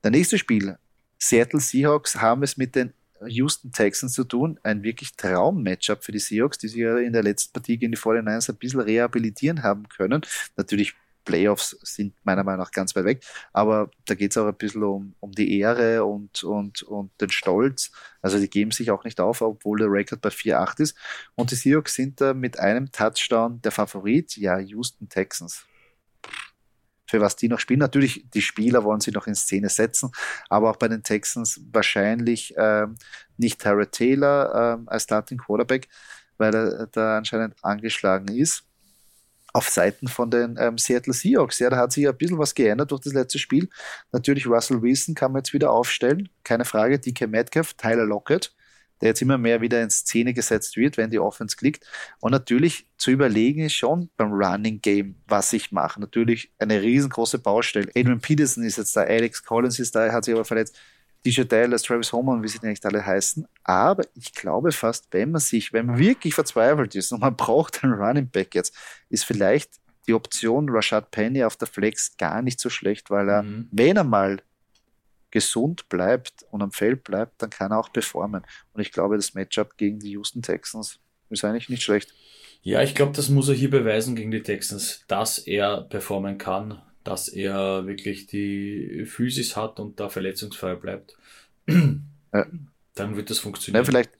Der 0.04 0.10
nächste 0.10 0.38
Spiel, 0.38 0.76
Seattle 1.18 1.60
Seahawks 1.60 2.16
haben 2.16 2.42
es 2.42 2.56
mit 2.56 2.74
den 2.74 2.92
Houston 3.26 3.72
Texans 3.72 4.14
zu 4.14 4.24
tun. 4.24 4.58
Ein 4.62 4.82
wirklich 4.82 5.14
Traum-Matchup 5.16 6.04
für 6.04 6.12
die 6.12 6.18
Seahawks, 6.18 6.58
die 6.58 6.68
sich 6.68 6.80
ja 6.80 6.98
in 6.98 7.12
der 7.12 7.22
letzten 7.22 7.52
Partie 7.52 7.78
gegen 7.78 7.92
die 7.92 7.98
49ers 7.98 8.50
ein 8.50 8.56
bisschen 8.56 8.80
rehabilitieren 8.80 9.62
haben 9.62 9.88
können. 9.88 10.22
Natürlich 10.56 10.94
Playoffs 11.24 11.76
sind 11.82 12.14
meiner 12.24 12.44
Meinung 12.44 12.60
nach 12.60 12.70
ganz 12.70 12.94
weit 12.96 13.04
weg, 13.04 13.24
aber 13.52 13.90
da 14.06 14.14
geht 14.14 14.32
es 14.32 14.38
auch 14.38 14.46
ein 14.46 14.56
bisschen 14.56 14.82
um, 14.82 15.14
um 15.20 15.32
die 15.32 15.58
Ehre 15.58 16.04
und, 16.04 16.42
und, 16.44 16.82
und 16.82 17.10
den 17.20 17.30
Stolz. 17.30 17.92
Also 18.20 18.38
die 18.38 18.50
geben 18.50 18.70
sich 18.70 18.90
auch 18.90 19.04
nicht 19.04 19.20
auf, 19.20 19.42
obwohl 19.42 19.78
der 19.78 19.88
Rekord 19.90 20.20
bei 20.20 20.30
4-8 20.30 20.80
ist. 20.80 20.96
Und 21.34 21.50
die 21.50 21.56
Seahawks 21.56 21.94
sind 21.94 22.20
da 22.20 22.34
mit 22.34 22.58
einem 22.58 22.90
Touchdown 22.92 23.60
der 23.62 23.72
Favorit, 23.72 24.36
ja, 24.36 24.58
Houston 24.58 25.08
Texans 25.08 25.66
für 27.12 27.20
was 27.20 27.36
die 27.36 27.48
noch 27.48 27.58
spielen. 27.58 27.80
Natürlich, 27.80 28.24
die 28.32 28.40
Spieler 28.40 28.84
wollen 28.84 29.00
sie 29.00 29.10
noch 29.10 29.26
in 29.26 29.34
Szene 29.34 29.68
setzen, 29.68 30.10
aber 30.48 30.70
auch 30.70 30.76
bei 30.76 30.88
den 30.88 31.02
Texans 31.02 31.60
wahrscheinlich 31.70 32.54
ähm, 32.56 32.96
nicht 33.36 33.60
Tara 33.60 33.84
Taylor 33.84 34.78
ähm, 34.78 34.88
als 34.88 35.02
Starting 35.02 35.36
Quarterback, 35.36 35.88
weil 36.38 36.54
er 36.54 36.86
da 36.86 37.18
anscheinend 37.18 37.62
angeschlagen 37.62 38.34
ist. 38.34 38.64
Auf 39.52 39.68
Seiten 39.68 40.08
von 40.08 40.30
den 40.30 40.56
ähm, 40.58 40.78
Seattle 40.78 41.12
Seahawks, 41.12 41.58
ja, 41.58 41.68
da 41.68 41.76
hat 41.76 41.92
sich 41.92 42.08
ein 42.08 42.16
bisschen 42.16 42.38
was 42.38 42.54
geändert 42.54 42.90
durch 42.90 43.02
das 43.02 43.12
letzte 43.12 43.38
Spiel. 43.38 43.68
Natürlich, 44.10 44.46
Russell 44.46 44.80
Wilson 44.80 45.14
kann 45.14 45.32
man 45.32 45.40
jetzt 45.40 45.52
wieder 45.52 45.70
aufstellen, 45.70 46.28
keine 46.42 46.64
Frage. 46.64 46.98
DK 46.98 47.28
Metcalf, 47.28 47.74
Tyler 47.74 48.06
Lockett, 48.06 48.54
der 49.02 49.08
jetzt 49.08 49.20
immer 49.20 49.36
mehr 49.36 49.60
wieder 49.60 49.82
in 49.82 49.90
Szene 49.90 50.32
gesetzt 50.32 50.76
wird, 50.76 50.96
wenn 50.96 51.10
die 51.10 51.18
Offense 51.18 51.56
klickt. 51.56 51.84
Und 52.20 52.30
natürlich 52.30 52.86
zu 52.96 53.10
überlegen 53.10 53.64
ist 53.64 53.74
schon 53.74 54.08
beim 54.16 54.32
Running 54.32 54.80
Game, 54.80 55.16
was 55.26 55.52
ich 55.52 55.72
mache. 55.72 56.00
Natürlich 56.00 56.52
eine 56.58 56.80
riesengroße 56.80 57.38
Baustelle. 57.38 57.88
Adrian 57.94 58.20
Peterson 58.20 58.64
ist 58.64 58.78
jetzt 58.78 58.96
da, 58.96 59.02
Alex 59.02 59.42
Collins 59.44 59.78
ist 59.78 59.94
da, 59.94 60.06
er 60.06 60.12
hat 60.12 60.24
sich 60.24 60.34
aber 60.34 60.44
verletzt. 60.44 60.78
DJ 61.24 61.42
Dallas, 61.42 61.82
Travis 61.82 62.12
Homer 62.12 62.32
und 62.32 62.42
wie 62.42 62.48
sie 62.48 62.64
nicht 62.66 62.84
alle 62.84 63.04
heißen. 63.04 63.46
Aber 63.64 64.04
ich 64.14 64.34
glaube 64.34 64.72
fast, 64.72 65.06
wenn 65.12 65.30
man 65.30 65.40
sich, 65.40 65.72
wenn 65.72 65.86
man 65.86 65.98
wirklich 65.98 66.34
verzweifelt 66.34 66.94
ist 66.94 67.12
und 67.12 67.20
man 67.20 67.36
braucht 67.36 67.84
einen 67.84 67.94
Running 67.94 68.28
Back 68.28 68.54
jetzt, 68.54 68.74
ist 69.08 69.24
vielleicht 69.24 69.80
die 70.06 70.14
Option 70.14 70.68
Rashad 70.68 71.10
Penny 71.10 71.44
auf 71.44 71.56
der 71.56 71.68
Flex 71.68 72.16
gar 72.16 72.42
nicht 72.42 72.58
so 72.58 72.70
schlecht, 72.70 73.10
weil 73.10 73.28
er, 73.28 73.42
mhm. 73.42 73.68
wenn 73.70 73.96
er 73.96 74.04
mal 74.04 74.42
gesund 75.30 75.88
bleibt 75.88 76.44
und 76.50 76.62
am 76.62 76.72
Feld 76.72 77.04
bleibt, 77.04 77.40
dann 77.40 77.50
kann 77.50 77.72
er 77.72 77.78
auch 77.78 77.92
performen. 77.92 78.42
Und 78.72 78.80
ich 78.80 78.92
glaube, 78.92 79.16
das 79.16 79.34
Matchup 79.34 79.76
gegen 79.76 79.98
die 79.98 80.10
Houston 80.10 80.42
Texans 80.42 80.98
ist 81.30 81.44
eigentlich 81.44 81.68
nicht 81.68 81.82
schlecht. 81.82 82.12
Ja, 82.62 82.82
ich 82.82 82.94
glaube, 82.94 83.12
das 83.12 83.28
muss 83.28 83.48
er 83.48 83.54
hier 83.54 83.70
beweisen 83.70 84.14
gegen 84.14 84.30
die 84.30 84.42
Texans, 84.42 85.04
dass 85.08 85.38
er 85.38 85.82
performen 85.82 86.38
kann, 86.38 86.80
dass 87.04 87.28
er 87.28 87.86
wirklich 87.86 88.26
die 88.26 89.04
Physis 89.06 89.56
hat 89.56 89.80
und 89.80 90.00
da 90.00 90.08
verletzungsfrei 90.08 90.74
bleibt. 90.74 91.16
Ja. 91.66 92.46
Dann 92.94 93.16
wird 93.16 93.30
das 93.30 93.38
funktionieren. 93.38 93.82
Ja, 93.82 93.86
vielleicht, 93.86 94.10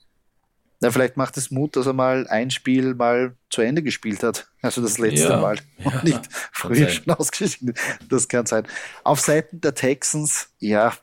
ja, 0.81 0.91
vielleicht 0.91 1.17
macht 1.17 1.37
es 1.37 1.51
Mut, 1.51 1.75
dass 1.75 1.85
er 1.85 1.93
mal 1.93 2.27
ein 2.27 2.51
Spiel 2.51 2.93
mal 2.93 3.35
zu 3.49 3.61
Ende 3.61 3.83
gespielt 3.83 4.23
hat. 4.23 4.47
Also 4.61 4.81
das 4.81 4.97
letzte 4.97 5.29
ja, 5.29 5.39
Mal. 5.39 5.57
Und 5.83 5.93
ja, 5.93 6.03
nicht 6.03 6.29
früher 6.51 6.89
schon 6.89 7.13
ausgeschieden. 7.13 7.73
Das 8.09 8.27
kann 8.27 8.45
sein. 8.45 8.67
Auf 9.03 9.19
Seiten 9.19 9.61
der 9.61 9.75
Texans, 9.75 10.49
ja, 10.59 10.93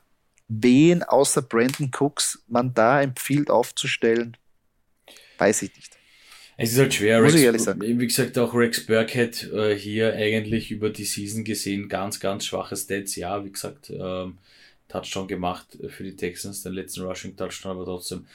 wen 0.47 1.03
außer 1.03 1.41
Brandon 1.41 1.91
Cooks 1.97 2.43
man 2.47 2.73
da 2.73 3.01
empfiehlt 3.01 3.49
aufzustellen, 3.49 4.37
weiß 5.37 5.61
ich 5.63 5.75
nicht. 5.75 5.97
Es 6.61 6.73
ist 6.73 6.79
halt 6.79 6.93
schwer. 6.93 7.21
Muss 7.21 7.31
Rex, 7.31 7.39
ich 7.39 7.45
ehrlich 7.45 7.61
sagen. 7.61 7.81
Wie 7.81 8.07
gesagt, 8.07 8.37
auch 8.37 8.53
Rex 8.53 8.85
Burkhead 8.85 9.51
äh, 9.51 9.75
hier 9.75 10.13
eigentlich 10.13 10.71
über 10.71 10.89
die 10.89 11.03
Season 11.03 11.43
gesehen 11.43 11.89
ganz, 11.89 12.19
ganz 12.19 12.45
schwache 12.45 12.75
Stats. 12.75 13.15
Ja, 13.15 13.43
wie 13.43 13.51
gesagt, 13.51 13.89
ähm, 13.89 14.37
Touchdown 14.87 15.27
gemacht 15.27 15.77
für 15.89 16.03
die 16.03 16.15
Texans, 16.15 16.63
den 16.63 16.73
letzten 16.73 17.01
Rushing 17.01 17.35
Touchdown, 17.35 17.71
aber 17.71 17.85
trotzdem. 17.85 18.25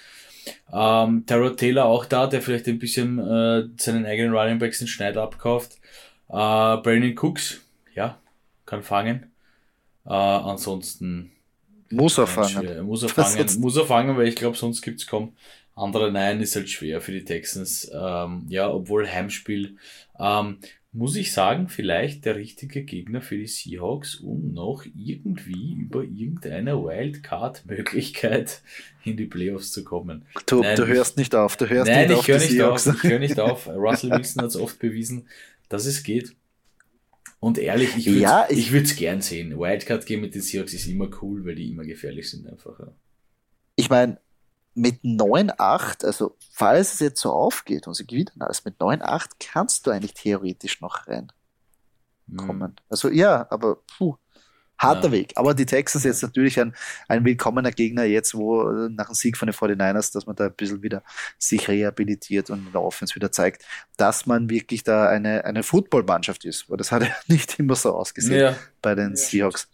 Ähm, 0.73 1.25
Tyrod 1.27 1.59
Taylor 1.59 1.87
auch 1.87 2.05
da, 2.05 2.27
der 2.27 2.41
vielleicht 2.41 2.69
ein 2.69 2.79
bisschen 2.79 3.19
äh, 3.19 3.65
seinen 3.77 4.07
eigenen 4.07 4.33
Running 4.33 4.59
Backs 4.59 4.81
in 4.81 4.87
Schneid 4.87 5.17
abkauft. 5.17 5.79
Äh, 6.29 6.33
Brandon 6.33 7.15
Cooks, 7.19 7.61
ja, 7.95 8.19
kann 8.65 8.83
fangen. 8.83 9.31
Äh, 10.05 10.11
ansonsten 10.11 11.33
muss 11.91 12.19
er 12.19 12.27
fangen. 12.27 12.85
Muss 12.85 13.03
er 13.03 13.09
fangen, 13.09 13.61
muss 13.61 13.77
er 13.77 13.87
fangen, 13.87 14.17
weil 14.17 14.29
ich 14.29 14.37
glaube, 14.37 14.57
sonst 14.57 14.83
gibt 14.83 15.01
es 15.01 15.07
kaum 15.07 15.35
andere 15.77 16.11
Nein, 16.11 16.41
ist 16.41 16.57
halt 16.57 16.69
schwer 16.69 17.01
für 17.01 17.13
die 17.13 17.25
Texans. 17.25 17.91
Ähm, 17.95 18.47
ja, 18.49 18.69
obwohl 18.71 19.09
Heimspiel. 19.09 19.77
Ähm, 20.19 20.59
muss 20.97 21.15
ich 21.15 21.33
sagen, 21.33 21.69
vielleicht 21.69 22.25
der 22.25 22.37
richtige 22.37 22.83
Gegner 22.83 23.21
für 23.21 23.37
die 23.37 23.47
Seahawks, 23.47 24.15
um 24.15 24.55
noch 24.55 24.87
irgendwie 24.97 25.75
über 25.75 26.03
irgendeine 26.03 26.83
Wildcard-Möglichkeit 26.83 28.63
in 29.05 29.19
die 29.19 29.27
Playoffs 29.27 29.73
zu 29.73 29.85
kommen. 29.85 30.25
Du, 30.47 30.63
nein, 30.63 30.75
du 30.75 30.87
hörst 30.87 31.19
nicht 31.19 31.35
auf, 31.35 31.59
du 31.59 31.69
hörst 31.69 31.91
nein, 31.91 32.09
nicht 32.09 32.21
ich 32.21 32.29
höre 32.29 32.39
nicht 32.39 32.63
auf. 32.63 32.87
Ich 32.87 33.03
höre 33.03 33.19
nicht 33.19 33.39
auf. 33.39 33.67
Russell 33.69 34.11
Wilson 34.11 34.43
hat 34.43 34.49
es 34.49 34.57
oft 34.57 34.79
bewiesen, 34.79 35.29
dass 35.69 35.85
es 35.85 36.03
geht. 36.03 36.35
Und 37.41 37.59
ehrlich, 37.59 37.95
ich 37.99 38.07
würde 38.07 38.21
ja, 38.21 38.47
ich, 38.49 38.73
ich 38.73 38.97
gern 38.97 39.21
sehen. 39.21 39.59
Wildcard-Game 39.59 40.23
mit 40.23 40.35
den 40.35 40.41
Seahawks 40.41 40.73
ist 40.73 40.87
immer 40.87 41.11
cool, 41.21 41.45
weil 41.45 41.57
die 41.57 41.69
immer 41.69 41.85
gefährlich 41.85 42.31
sind 42.31 42.49
einfach. 42.49 42.81
Ja. 42.81 42.89
Ich 43.75 43.91
meine, 43.91 44.19
mit 44.77 45.03
9-8, 45.03 46.05
also 46.05 46.37
falls 46.53 46.95
es 46.95 47.01
jetzt 47.01 47.21
so 47.21 47.33
aufgeht 47.33 47.87
und 47.87 47.95
sie 47.95 48.07
gewinnen 48.07 48.31
alles, 48.41 48.65
mit 48.65 48.79
9-8 48.79 49.31
kannst 49.39 49.87
du 49.87 49.91
eigentlich 49.91 50.13
theoretisch 50.15 50.83
noch 50.83 51.07
reinkommen. 51.07 52.73
Mhm. 52.73 52.77
Also 52.91 53.09
ja, 53.09 53.47
aber 53.51 53.79
puh, 53.97 54.17
harter 54.79 55.09
ja. 55.09 55.13
Weg. 55.13 55.33
Aber 55.37 55.55
die 55.55 55.65
Texans 55.65 56.05
jetzt 56.05 56.23
natürlich 56.23 56.61
ein, 56.61 56.75
ein 57.09 57.25
willkommener 57.25 57.71
Gegner 57.71 58.05
jetzt, 58.05 58.35
wo 58.35 58.65
nach 58.65 59.07
dem 59.07 59.15
Sieg 59.15 59.39
von 59.39 59.47
den 59.47 59.55
49ers, 59.55 60.13
dass 60.13 60.27
man 60.27 60.37
da 60.37 60.45
ein 60.45 60.55
bisschen 60.55 60.83
wieder 60.83 61.03
sich 61.39 61.69
rehabilitiert 61.69 62.51
und 62.51 62.67
in 62.67 62.73
der 62.73 62.83
Offense 62.83 63.15
wieder 63.15 63.33
zeigt, 63.33 63.65
dass 63.97 64.27
man 64.27 64.51
wirklich 64.51 64.85
da 64.85 65.09
eine, 65.09 65.47
eine 65.47 65.63
Footballmannschaft 65.63 66.45
ist. 66.45 66.69
Weil 66.69 66.77
das 66.77 66.93
hat 66.93 67.03
ja 67.03 67.15
nicht 67.29 67.59
immer 67.59 67.77
so 67.77 67.95
ausgesehen 67.95 68.41
ja. 68.41 68.57
bei 68.83 68.95
den 68.95 69.11
ja. 69.11 69.17
Seahawks. 69.17 69.69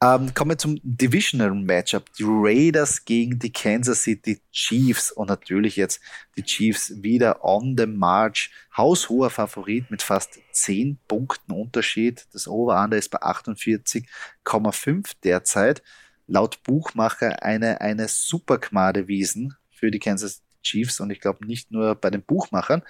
Ähm, 0.00 0.32
kommen 0.32 0.52
wir 0.52 0.58
zum 0.58 0.78
Divisional 0.84 1.52
Matchup. 1.52 2.12
Die 2.14 2.24
Raiders 2.24 3.04
gegen 3.04 3.40
die 3.40 3.52
Kansas 3.52 4.04
City 4.04 4.40
Chiefs 4.52 5.10
und 5.10 5.28
natürlich 5.28 5.74
jetzt 5.74 6.00
die 6.36 6.44
Chiefs 6.44 7.02
wieder 7.02 7.44
on 7.44 7.74
the 7.76 7.86
march. 7.86 8.52
Haushoher 8.76 9.28
Favorit 9.28 9.90
mit 9.90 10.02
fast 10.02 10.38
10 10.52 10.98
Punkten 11.08 11.50
Unterschied. 11.50 12.28
Das 12.32 12.46
Over-Under 12.46 12.96
ist 12.96 13.08
bei 13.08 13.20
48,5 13.20 15.14
derzeit. 15.24 15.82
Laut 16.28 16.62
Buchmacher 16.62 17.42
eine, 17.42 17.80
eine 17.80 18.06
super 18.06 18.60
Wiesen 19.08 19.56
für 19.72 19.90
die 19.90 19.98
Kansas 19.98 20.42
Chiefs 20.62 21.00
und 21.00 21.10
ich 21.10 21.20
glaube 21.20 21.44
nicht 21.44 21.72
nur 21.72 21.96
bei 21.96 22.10
den 22.10 22.22
Buchmachern. 22.22 22.84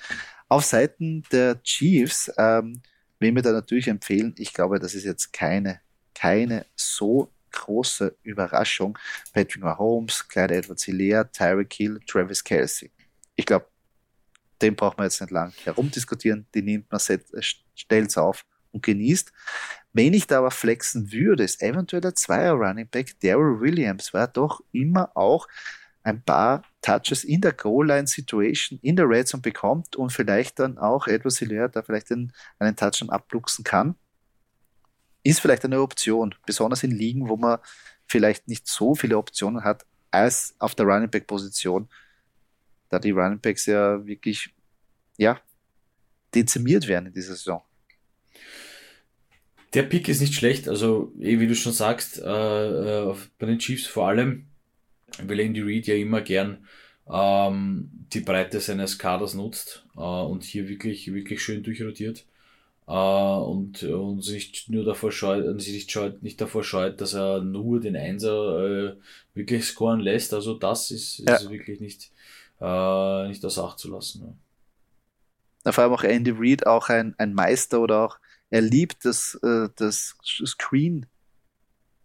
Auf 0.49 0.65
Seiten 0.65 1.23
der 1.33 1.63
Chiefs, 1.63 2.31
ähm, 2.37 2.83
will 3.19 3.33
mir 3.33 3.43
da 3.43 3.53
natürlich 3.53 3.89
empfehlen, 3.89 4.35
ich 4.37 4.53
glaube, 4.53 4.79
das 4.79 4.95
ist 4.95 5.05
jetzt 5.05 5.33
keine 5.33 5.81
keine 6.19 6.67
so 6.75 7.33
große 7.53 8.17
Überraschung. 8.23 8.99
Patrick 9.33 9.63
Mahomes, 9.63 10.27
Clyde 10.29 10.57
Edwards 10.57 10.85
Hilaire, 10.85 11.31
Tyreek 11.31 11.73
Hill, 11.73 12.01
Travis 12.07 12.43
Kelsey. 12.43 12.91
Ich 13.37 13.47
glaube, 13.47 13.67
den 14.61 14.75
braucht 14.75 14.99
man 14.99 15.07
jetzt 15.07 15.21
nicht 15.21 15.31
lang 15.31 15.53
herumdiskutieren. 15.65 16.47
Die 16.55 16.63
nimmt 16.63 16.91
man, 16.91 17.01
stellt 17.01 18.09
es 18.09 18.19
auf 18.19 18.45
und 18.73 18.83
genießt. 18.83 19.33
Wenn 19.93 20.13
ich 20.13 20.27
da 20.27 20.39
aber 20.39 20.51
flexen 20.51 21.13
würde, 21.13 21.45
ist 21.45 21.63
eventuell 21.63 22.03
der 22.03 22.15
Zweier 22.15 22.55
Running 22.55 22.89
Back 22.89 23.19
Daryl 23.21 23.61
Williams, 23.61 24.13
war 24.13 24.27
doch 24.27 24.61
immer 24.73 25.17
auch 25.17 25.47
ein 26.03 26.23
paar 26.23 26.63
Touches 26.83 27.25
in 27.25 27.41
der 27.41 27.53
Goal-Line-Situation, 27.53 28.79
in 28.83 28.97
der 28.97 29.09
Red 29.09 29.29
Zone 29.29 29.43
bekommt 29.43 29.95
und 29.97 30.11
vielleicht 30.11 30.59
dann 30.59 30.79
auch 30.79 31.07
Edwards 31.07 31.39
Hilaire 31.39 31.69
da 31.69 31.83
vielleicht 31.83 32.11
einen, 32.11 32.33
einen 32.59 32.77
Touchdown 32.77 33.11
abluchsen 33.11 33.65
kann 33.65 33.95
ist 35.29 35.41
vielleicht 35.41 35.65
eine 35.65 35.81
Option, 35.81 36.35
besonders 36.47 36.83
in 36.83 36.91
Ligen, 36.91 37.29
wo 37.29 37.37
man 37.37 37.59
vielleicht 38.07 38.49
nicht 38.49 38.67
so 38.67 38.95
viele 38.95 39.19
Optionen 39.19 39.65
hat, 39.65 39.85
als 40.11 40.55
auf 40.59 40.75
der 40.75 40.87
Running 40.87 41.11
Back 41.11 41.27
Position, 41.27 41.89
da 42.89 42.99
die 42.99 43.11
Running 43.11 43.41
Backs 43.41 43.67
ja 43.67 44.05
wirklich, 44.07 44.55
ja, 45.17 45.41
dezimiert 46.35 46.89
werden 46.89 47.07
in 47.07 47.13
dieser 47.13 47.35
Saison. 47.35 47.63
Der 49.75 49.83
Pick 49.83 50.09
ist 50.09 50.21
nicht 50.21 50.35
schlecht, 50.35 50.69
also 50.69 51.13
eh, 51.21 51.41
wie 51.41 51.47
du 51.47 51.55
schon 51.55 51.73
sagst, 51.73 52.19
äh, 52.19 52.25
äh, 53.11 53.15
bei 53.39 53.47
den 53.47 53.59
Chiefs 53.59 53.87
vor 53.87 54.09
allem 54.09 54.49
weil 55.23 55.41
Andy 55.41 55.63
Reid 55.63 55.87
ja 55.87 55.95
immer 55.95 56.21
gern 56.21 56.67
ähm, 57.11 57.91
die 58.13 58.21
Breite 58.21 58.61
seines 58.61 58.99
Kaders 58.99 59.35
nutzt 59.35 59.87
äh, 59.97 60.01
und 60.01 60.45
hier 60.45 60.69
wirklich, 60.69 61.13
wirklich 61.13 61.43
schön 61.43 61.63
durchrotiert 61.63 62.27
äh, 62.89 62.91
und, 62.91 63.83
und 63.83 64.23
sich 64.23 64.51
nicht 64.51 64.71
nur 64.71 64.85
davor 64.85 65.13
scheut, 65.13 65.61
sich 65.61 65.75
nicht, 65.75 65.93
scheut, 65.93 66.23
nicht 66.23 66.41
davor 66.41 66.65
scheut, 66.65 67.01
dass 67.01 67.13
er 67.13 67.43
nur 67.43 67.81
den 67.81 67.97
Einser 67.97 68.65
äh, 68.65 68.97
wirklich 69.35 69.67
scoren 69.67 70.01
lässt. 70.01 70.33
Also 70.33 70.55
das 70.55 70.91
ist, 70.91 71.19
ja. 71.19 71.37
ist 71.37 71.51
wirklich 71.51 71.81
nicht, 71.81 72.11
äh, 72.61 73.29
nicht 73.29 73.45
aus 73.45 73.59
Acht 73.59 73.79
zu 73.79 73.91
lassen. 73.91 74.39
Ja. 75.65 75.73
Vor 75.73 75.85
allem 75.85 75.93
auch 75.93 76.03
Andy 76.03 76.33
Reid, 76.35 76.67
auch 76.67 76.89
ein, 76.89 77.15
ein 77.19 77.35
Meister 77.35 77.81
oder 77.81 78.07
auch, 78.07 78.19
er 78.49 78.63
liebt 78.63 79.05
das, 79.05 79.39
äh, 79.43 79.69
das 79.77 80.17
Screen 80.25 81.05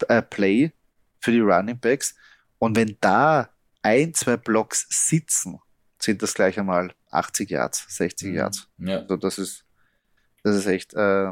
äh, 0.09 0.21
Play 0.21 0.73
für 1.21 1.31
die 1.31 1.39
Running 1.39 1.79
Backs. 1.79 2.15
Und 2.59 2.75
wenn 2.75 2.97
da 2.99 3.49
ein, 3.81 4.13
zwei 4.13 4.35
Blocks 4.35 4.85
sitzen, 4.89 5.59
sind 5.97 6.21
das 6.21 6.33
gleich 6.33 6.59
einmal 6.59 6.93
80 7.11 7.51
Yards, 7.51 7.85
60 7.87 8.27
mhm. 8.27 8.35
Yards. 8.35 8.67
Ja. 8.79 8.99
Also 8.99 9.15
das 9.15 9.37
ist, 9.37 9.62
das 10.43 10.55
ist 10.55 10.67
echt 10.67 10.93
äh, 10.93 11.31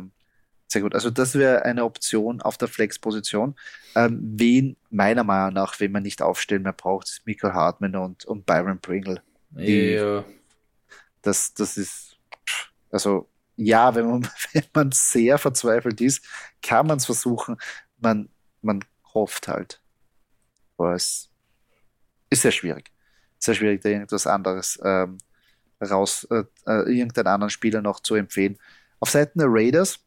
sehr 0.67 0.81
gut. 0.81 0.95
Also 0.95 1.09
das 1.09 1.35
wäre 1.35 1.63
eine 1.65 1.83
Option 1.83 2.41
auf 2.41 2.57
der 2.57 2.67
Flex-Position. 2.67 3.55
Ähm, 3.95 4.19
wen 4.37 4.77
meiner 4.89 5.23
Meinung 5.23 5.53
nach, 5.53 5.79
wenn 5.79 5.91
man 5.91 6.03
nicht 6.03 6.21
aufstellen 6.21 6.63
mehr 6.63 6.73
braucht, 6.73 7.09
ist 7.09 7.25
Michael 7.25 7.53
Hartman 7.53 7.95
und, 7.95 8.25
und 8.25 8.45
Byron 8.45 8.79
Pringle. 8.79 9.21
Die, 9.49 9.91
ja. 9.91 10.23
Das, 11.21 11.53
das 11.53 11.77
ist, 11.77 12.17
also 12.89 13.29
ja, 13.57 13.93
wenn 13.95 14.09
man, 14.09 14.29
wenn 14.53 14.65
man 14.73 14.91
sehr 14.91 15.37
verzweifelt 15.37 15.99
ist, 16.01 16.25
kann 16.61 16.87
man 16.87 16.97
es 16.97 17.05
versuchen. 17.05 17.57
Man, 17.99 18.29
man 18.61 18.83
hofft 19.13 19.47
halt. 19.47 19.81
Aber 20.77 20.95
es 20.95 21.29
ist 22.29 22.41
sehr 22.41 22.51
schwierig. 22.51 22.91
Sehr 23.39 23.55
schwierig, 23.55 23.81
da 23.81 23.89
irgendwas 23.89 24.25
anderes 24.25 24.79
ähm, 24.83 25.17
raus, 25.81 26.27
äh, 26.31 26.43
äh, 26.65 26.97
irgendeinen 26.97 27.27
anderen 27.27 27.49
Spieler 27.49 27.81
noch 27.81 27.99
zu 27.99 28.15
empfehlen. 28.15 28.57
Auf 29.01 29.10
Seiten 29.10 29.39
der 29.39 29.50
Raiders, 29.50 30.00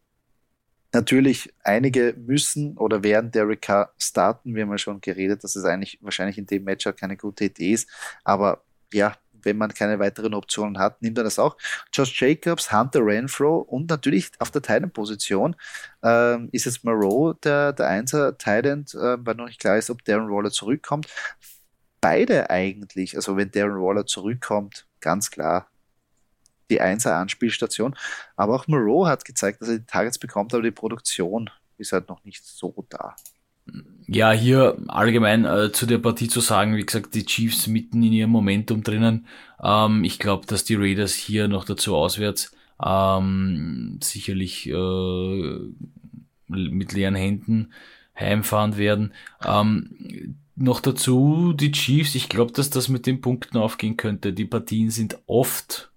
Natürlich, 0.95 1.53
einige 1.65 2.15
müssen 2.17 2.77
oder 2.79 3.03
werden 3.03 3.33
Derek 3.33 3.63
Carr 3.63 3.93
starten. 3.99 4.55
Wir 4.55 4.63
haben 4.63 4.71
ja 4.71 4.79
schon 4.79 5.01
geredet, 5.01 5.43
dass 5.43 5.57
es 5.57 5.65
eigentlich 5.65 5.99
wahrscheinlich 6.01 6.39
in 6.39 6.47
dem 6.47 6.63
Matchup 6.63 6.97
keine 6.97 7.17
gute 7.17 7.47
Idee 7.47 7.73
ist. 7.73 7.91
Aber 8.23 8.63
ja, 8.93 9.17
wenn 9.43 9.59
man 9.59 9.75
keine 9.75 9.99
weiteren 9.99 10.35
Optionen 10.35 10.79
hat, 10.79 11.03
nimmt 11.03 11.19
er 11.19 11.25
das 11.25 11.41
auch. 11.41 11.57
Josh 11.93 12.23
Jacobs, 12.23 12.73
Hunter 12.73 13.05
Renfro 13.05 13.59
und 13.59 13.91
natürlich 13.91 14.31
auf 14.39 14.53
der 14.53 14.63
Titan-Position 14.63 15.57
ähm, 16.05 16.49
ist 16.53 16.69
es 16.69 16.85
Moreau 16.85 17.33
der, 17.33 17.73
der 17.73 17.89
Einser 17.89 18.39
Titan, 18.39 18.85
äh, 18.95 19.17
weil 19.19 19.35
noch 19.35 19.47
nicht 19.47 19.59
klar 19.59 19.77
ist, 19.77 19.91
ob 19.91 20.05
Darren 20.05 20.31
Waller 20.31 20.53
zurückkommt. 20.53 21.09
Beide 22.01 22.51
eigentlich, 22.51 23.17
also 23.17 23.37
wenn 23.37 23.51
Darren 23.51 23.83
Waller 23.83 24.07
zurückkommt, 24.07 24.87
ganz 25.01 25.33
klar 25.33 25.67
die 26.75 26.81
Einser 26.81 27.17
Anspielstation. 27.17 27.95
Aber 28.37 28.55
auch 28.55 28.67
Moreau 28.67 29.07
hat 29.07 29.25
gezeigt, 29.25 29.61
dass 29.61 29.69
er 29.69 29.79
die 29.79 29.87
Targets 29.87 30.19
bekommt, 30.19 30.53
aber 30.55 30.63
die 30.63 30.71
Produktion 30.71 31.51
ist 31.79 31.93
halt 31.93 32.09
noch 32.09 32.25
nicht 32.25 32.45
so 32.45 32.85
da. 32.89 33.17
Ja, 34.07 34.33
hier 34.33 34.77
allgemein 34.89 35.47
äh, 35.47 35.73
zu 35.73 35.87
der 35.87 35.99
Partie 35.99 36.29
zu 36.29 36.41
sagen, 36.41 36.77
wie 36.77 36.85
gesagt, 36.85 37.15
die 37.15 37.25
Chiefs 37.25 37.67
mitten 37.67 38.03
in 38.03 38.13
ihrem 38.13 38.31
Momentum 38.31 38.83
drinnen. 38.83 39.27
Ähm, 39.63 40.05
ich 40.05 40.19
glaube, 40.19 40.47
dass 40.47 40.65
die 40.65 40.75
Raiders 40.75 41.15
hier 41.15 41.49
noch 41.49 41.65
dazu 41.65 41.97
auswärts 41.97 42.53
ähm, 42.85 43.99
sicherlich 44.03 44.69
äh, 44.69 45.59
mit 46.49 46.93
leeren 46.93 47.15
Händen 47.15 47.73
heimfahren 48.15 48.77
werden. 48.77 49.15
Ähm, 49.45 50.37
noch 50.57 50.81
dazu 50.81 51.55
die 51.55 51.73
Chiefs, 51.73 52.15
ich 52.15 52.29
glaube, 52.29 52.53
dass 52.53 52.71
das 52.71 52.89
mit 52.89 53.07
den 53.07 53.21
Punkten 53.21 53.57
aufgehen 53.57 53.97
könnte. 53.97 54.33
Die 54.33 54.45
Partien 54.45 54.91
sind 54.91 55.19
oft 55.27 55.91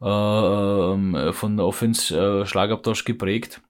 äh, 0.00 0.06
ähm, 0.06 1.32
von 1.32 1.56
der 1.56 1.66
Offense 1.66 2.16
äh, 2.16 2.46
Schlagabtausch 2.46 3.04
geprägt. 3.04 3.60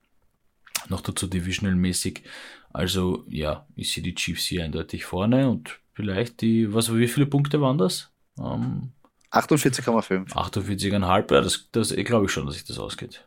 Noch 0.89 1.01
dazu 1.01 1.27
divisional-mäßig. 1.27 2.23
Also 2.71 3.25
ja, 3.27 3.65
ich 3.75 3.91
sehe 3.91 4.03
die 4.03 4.15
Chiefs 4.15 4.45
hier 4.45 4.63
eindeutig 4.63 5.05
vorne 5.05 5.49
und 5.49 5.79
vielleicht 5.93 6.41
die, 6.41 6.73
was, 6.73 6.93
wie 6.93 7.07
viele 7.07 7.25
Punkte 7.25 7.61
waren 7.61 7.77
das? 7.77 8.11
Ähm, 8.39 8.91
48,5. 9.31 10.33
48,5, 10.33 11.33
ja, 11.33 11.41
das, 11.41 11.69
das 11.71 11.95
glaube 11.95 12.25
ich 12.25 12.31
schon, 12.31 12.45
dass 12.45 12.55
sich 12.55 12.65
das 12.65 12.79
ausgeht. 12.79 13.25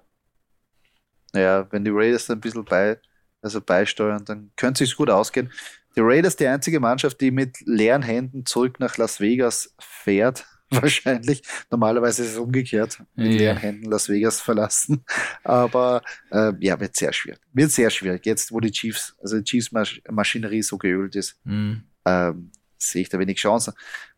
Ja, 1.34 1.66
wenn 1.70 1.84
die 1.84 1.90
Raiders 1.92 2.30
ein 2.30 2.40
bisschen 2.40 2.64
bei, 2.64 2.98
also 3.40 3.60
beisteuern, 3.60 4.24
dann 4.24 4.50
könnte 4.56 4.84
es 4.84 4.90
sich 4.90 4.96
gut 4.96 5.10
ausgehen. 5.10 5.50
Die 5.96 6.00
Raiders 6.00 6.36
die 6.36 6.46
einzige 6.46 6.80
Mannschaft, 6.80 7.20
die 7.20 7.30
mit 7.30 7.60
leeren 7.66 8.02
Händen 8.02 8.46
zurück 8.46 8.80
nach 8.80 8.96
Las 8.96 9.20
Vegas 9.20 9.74
fährt. 9.78 10.46
Wahrscheinlich. 10.80 11.42
Normalerweise 11.70 12.24
ist 12.24 12.32
es 12.32 12.38
umgekehrt. 12.38 13.02
Mit 13.14 13.32
ja. 13.32 13.38
leeren 13.38 13.56
Händen 13.58 13.90
Las 13.90 14.08
Vegas 14.08 14.40
verlassen. 14.40 15.04
Aber 15.44 16.02
äh, 16.30 16.52
ja, 16.60 16.80
wird 16.80 16.96
sehr 16.96 17.12
schwierig. 17.12 17.40
Wird 17.52 17.70
sehr 17.70 17.90
schwierig. 17.90 18.24
Jetzt, 18.24 18.52
wo 18.52 18.60
die 18.60 18.70
Chiefs, 18.70 19.14
also 19.20 19.38
die 19.38 19.44
Chiefs-Maschinerie 19.44 20.62
so 20.62 20.78
geölt 20.78 21.14
ist, 21.14 21.36
mhm. 21.44 21.84
ähm, 22.06 22.52
sehe 22.78 23.02
ich 23.02 23.08
da 23.10 23.18
wenig 23.18 23.38
Chancen. 23.38 23.74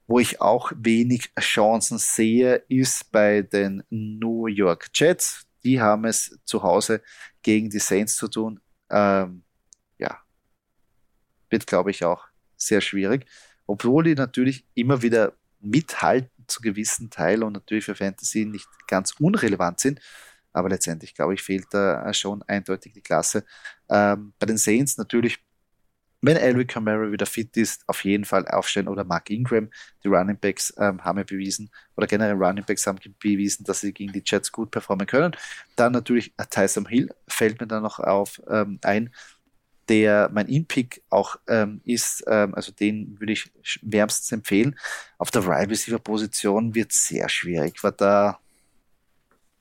Wo 0.06 0.18
ich 0.20 0.40
auch 0.40 0.70
wenig 0.76 1.32
Chancen 1.40 1.98
sehe, 1.98 2.62
ist 2.68 3.10
bei 3.10 3.42
den 3.42 3.82
New 3.90 4.46
York 4.46 4.90
Jets. 4.94 5.46
Die 5.64 5.80
haben 5.80 6.04
es 6.04 6.38
zu 6.44 6.62
Hause 6.62 7.02
gegen 7.42 7.70
die 7.70 7.78
Saints 7.78 8.16
zu 8.16 8.28
tun. 8.28 8.60
Ähm, 8.90 9.42
ja, 9.98 10.20
wird, 11.50 11.66
glaube 11.66 11.90
ich, 11.90 12.04
auch 12.04 12.26
sehr 12.56 12.80
schwierig. 12.80 13.26
Obwohl 13.66 14.04
die 14.04 14.14
natürlich 14.14 14.66
immer 14.74 15.02
wieder 15.02 15.32
mithalten 15.64 16.33
zu 16.46 16.60
gewissen 16.60 17.10
Teil 17.10 17.42
und 17.42 17.52
natürlich 17.52 17.84
für 17.84 17.94
Fantasy 17.94 18.44
nicht 18.44 18.68
ganz 18.86 19.12
unrelevant 19.18 19.80
sind. 19.80 20.00
Aber 20.52 20.68
letztendlich, 20.68 21.14
glaube 21.14 21.34
ich, 21.34 21.42
fehlt 21.42 21.66
da 21.72 22.12
schon 22.14 22.42
eindeutig 22.44 22.92
die 22.92 23.02
Klasse. 23.02 23.44
Ähm, 23.88 24.32
bei 24.38 24.46
den 24.46 24.56
Saints 24.56 24.96
natürlich, 24.96 25.38
wenn 26.20 26.36
Elwick 26.36 26.68
Kamara 26.68 27.10
wieder 27.10 27.26
fit 27.26 27.56
ist, 27.56 27.82
auf 27.88 28.04
jeden 28.04 28.24
Fall 28.24 28.46
aufstellen 28.46 28.88
oder 28.88 29.04
Mark 29.04 29.28
Ingram. 29.30 29.68
Die 30.04 30.08
Running 30.08 30.38
Backs 30.38 30.72
ähm, 30.78 31.04
haben 31.04 31.18
ja 31.18 31.24
bewiesen, 31.24 31.70
oder 31.96 32.06
generell 32.06 32.36
Running 32.36 32.64
Backs 32.64 32.86
haben 32.86 32.98
bewiesen, 33.18 33.64
dass 33.64 33.80
sie 33.80 33.92
gegen 33.92 34.12
die 34.12 34.22
Jets 34.24 34.52
gut 34.52 34.70
performen 34.70 35.06
können. 35.06 35.36
Dann 35.76 35.92
natürlich 35.92 36.32
Tyson 36.50 36.86
Hill 36.86 37.10
fällt 37.28 37.60
mir 37.60 37.66
da 37.66 37.80
noch 37.80 37.98
auf 37.98 38.40
ähm, 38.48 38.78
ein 38.82 39.12
der 39.88 40.30
mein 40.32 40.48
In-Pick 40.48 41.02
auch 41.10 41.36
ähm, 41.48 41.80
ist, 41.84 42.24
ähm, 42.26 42.54
also 42.54 42.72
den 42.72 43.18
würde 43.20 43.32
ich 43.32 43.50
wärmstens 43.82 44.32
empfehlen. 44.32 44.76
Auf 45.18 45.30
der 45.30 45.46
Wide 45.46 45.70
Receiver 45.70 45.98
Position 45.98 46.74
wird 46.74 46.92
sehr 46.92 47.28
schwierig, 47.28 47.82
weil 47.82 47.92
da 47.92 48.38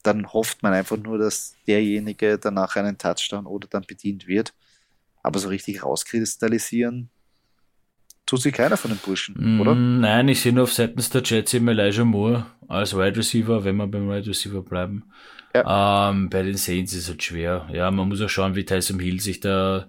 dann 0.03 0.31
hofft 0.33 0.63
man 0.63 0.73
einfach 0.73 0.97
nur, 0.97 1.17
dass 1.17 1.55
derjenige 1.65 2.37
danach 2.37 2.75
einen 2.75 2.97
Touchdown 2.97 3.45
oder 3.45 3.67
dann 3.69 3.83
bedient 3.87 4.27
wird. 4.27 4.53
Aber 5.23 5.39
so 5.39 5.47
richtig 5.47 5.83
rauskristallisieren 5.83 7.09
tut 8.25 8.41
sich 8.41 8.53
keiner 8.53 8.77
von 8.77 8.91
den 8.91 8.99
Burschen, 8.99 9.35
mm, 9.37 9.61
oder? 9.61 9.75
Nein, 9.75 10.27
ich 10.27 10.41
sehe 10.41 10.53
nur 10.53 10.63
auf 10.63 10.73
Seiten 10.73 11.01
der 11.13 11.23
Jets 11.23 11.53
eben 11.53 11.67
Elijah 11.67 12.03
Moore 12.03 12.45
als 12.67 12.95
Wide 12.95 13.17
Receiver, 13.17 13.63
wenn 13.63 13.77
wir 13.77 13.87
beim 13.87 14.09
Wide 14.09 14.27
Receiver 14.27 14.61
bleiben. 14.61 15.05
Ja. 15.55 16.09
Ähm, 16.09 16.29
bei 16.29 16.41
den 16.41 16.57
Saints 16.57 16.93
ist 16.93 17.03
es 17.03 17.09
halt 17.09 17.23
schwer. 17.23 17.69
Ja, 17.71 17.91
man 17.91 18.07
muss 18.07 18.21
auch 18.21 18.29
schauen, 18.29 18.55
wie 18.55 18.65
Tyson 18.65 18.99
Hill 18.99 19.19
sich 19.19 19.39
da 19.39 19.87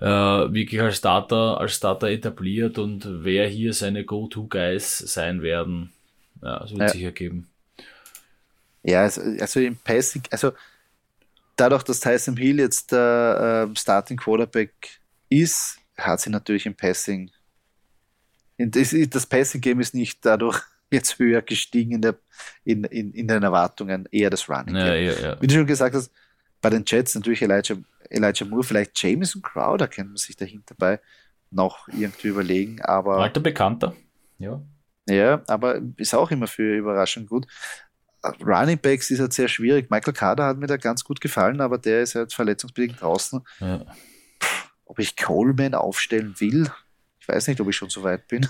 äh, 0.00 0.06
wirklich 0.06 0.80
als 0.80 0.98
Starter, 0.98 1.58
als 1.58 1.74
Starter 1.74 2.08
etabliert 2.08 2.78
und 2.78 3.06
wer 3.24 3.48
hier 3.48 3.74
seine 3.74 4.04
Go-To-Guys 4.04 4.98
sein 4.98 5.42
werden. 5.42 5.92
Ja, 6.42 6.60
das 6.60 6.70
wird 6.70 6.80
ja. 6.80 6.88
sich 6.88 7.02
ergeben. 7.02 7.48
Ja, 8.82 9.02
also, 9.02 9.20
also 9.20 9.60
im 9.60 9.76
Passing, 9.76 10.22
also 10.30 10.52
dadurch, 11.56 11.82
dass 11.82 12.00
Tyson 12.00 12.36
Hill 12.36 12.60
jetzt 12.60 12.92
der 12.92 13.68
äh, 13.70 13.76
Starting 13.76 14.16
Quarterback 14.16 15.00
ist, 15.28 15.78
hat 15.98 16.20
sie 16.20 16.30
natürlich 16.30 16.66
im 16.66 16.74
Passing. 16.74 17.30
Das, 18.56 18.94
das 19.10 19.26
Passing-Game 19.26 19.80
ist 19.80 19.94
nicht 19.94 20.24
dadurch 20.24 20.62
jetzt 20.90 21.18
höher 21.18 21.42
gestiegen 21.42 21.92
in, 21.92 22.02
der, 22.02 22.16
in, 22.64 22.84
in, 22.84 23.12
in 23.12 23.28
den 23.28 23.42
Erwartungen, 23.42 24.08
eher 24.10 24.30
das 24.30 24.48
Running. 24.48 24.76
Ja, 24.76 24.94
ja, 24.94 25.12
ja. 25.12 25.40
Wie 25.40 25.46
du 25.46 25.54
schon 25.54 25.66
gesagt 25.66 25.94
hast, 25.94 26.10
bei 26.60 26.70
den 26.70 26.84
Jets 26.86 27.14
natürlich 27.14 27.42
Elijah, 27.42 27.76
Elijah 28.08 28.44
Moore, 28.44 28.64
vielleicht 28.64 29.00
Jameson 29.02 29.42
Crowder 29.42 29.88
könnte 29.88 30.10
man 30.10 30.16
sich 30.16 30.36
dahinter 30.36 30.74
bei 30.76 31.00
noch 31.50 31.88
irgendwie 31.88 32.28
überlegen, 32.28 32.80
aber. 32.82 33.18
Alter 33.18 33.40
Bekannter, 33.40 33.94
ja. 34.38 34.62
Ja, 35.08 35.42
aber 35.48 35.80
ist 35.96 36.14
auch 36.14 36.30
immer 36.30 36.46
für 36.46 36.76
Überraschung 36.76 37.26
gut. 37.26 37.46
Running 38.44 38.78
Backs 38.78 39.10
ist 39.10 39.18
halt 39.18 39.32
sehr 39.32 39.48
schwierig. 39.48 39.90
Michael 39.90 40.12
Carter 40.12 40.44
hat 40.44 40.58
mir 40.58 40.66
da 40.66 40.76
ganz 40.76 41.02
gut 41.04 41.20
gefallen, 41.20 41.60
aber 41.60 41.78
der 41.78 42.02
ist 42.02 42.14
halt 42.14 42.32
verletzungsbedingt 42.32 43.00
draußen. 43.00 43.40
Ja. 43.60 43.86
Ob 44.84 44.98
ich 44.98 45.16
Coleman 45.16 45.74
aufstellen 45.74 46.34
will, 46.38 46.70
weiß 47.30 47.48
nicht, 47.48 47.60
ob 47.60 47.68
ich 47.68 47.76
schon 47.76 47.90
so 47.90 48.02
weit 48.02 48.28
bin. 48.28 48.46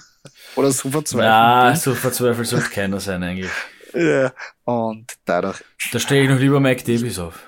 Oder 0.56 0.70
so 0.72 0.90
verzweifelt. 0.90 1.28
Ja, 1.28 1.74
so 1.76 1.94
verzweifelt 1.94 2.46
sollte 2.46 2.70
keiner 2.74 3.00
sein 3.00 3.22
eigentlich. 3.22 3.50
Ja, 3.94 4.32
und 4.64 5.16
dadurch. 5.24 5.62
Da 5.92 5.98
stehe 5.98 6.22
ich 6.24 6.28
noch 6.28 6.38
lieber 6.38 6.60
Mike 6.60 6.84
Davis 6.84 7.18
auf. 7.18 7.46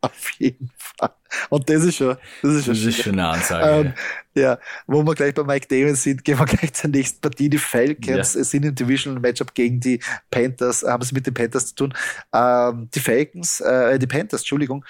auf 0.00 0.30
jeden 0.38 0.70
Fall. 0.76 1.10
Und 1.50 1.68
das 1.68 1.84
ist 1.84 1.96
schon, 1.96 2.16
das 2.42 2.54
ist 2.54 2.64
schon, 2.64 2.74
das 2.74 2.84
ist 2.84 3.02
schon 3.02 3.12
eine 3.12 3.28
Ansage. 3.28 3.68
Ähm, 3.68 3.94
ja, 4.34 4.58
wo 4.86 5.02
wir 5.02 5.14
gleich 5.14 5.34
bei 5.34 5.44
Mike 5.44 5.66
Davis 5.68 6.02
sind, 6.02 6.24
gehen 6.24 6.38
wir 6.38 6.46
gleich 6.46 6.72
zur 6.72 6.90
nächsten 6.90 7.20
Partie. 7.20 7.48
Die 7.48 7.58
Falcons 7.58 8.34
ja. 8.34 8.44
sind 8.44 8.64
im 8.64 8.74
Divisional 8.74 9.20
Matchup 9.20 9.54
gegen 9.54 9.80
die 9.80 10.00
Panthers, 10.30 10.82
haben 10.82 11.02
es 11.02 11.12
mit 11.12 11.26
den 11.26 11.34
Panthers 11.34 11.68
zu 11.68 11.74
tun. 11.74 11.94
Ähm, 12.32 12.88
die 12.94 13.00
Falcons, 13.00 13.60
äh, 13.60 13.98
die 13.98 14.06
Panthers, 14.06 14.40
Entschuldigung, 14.40 14.84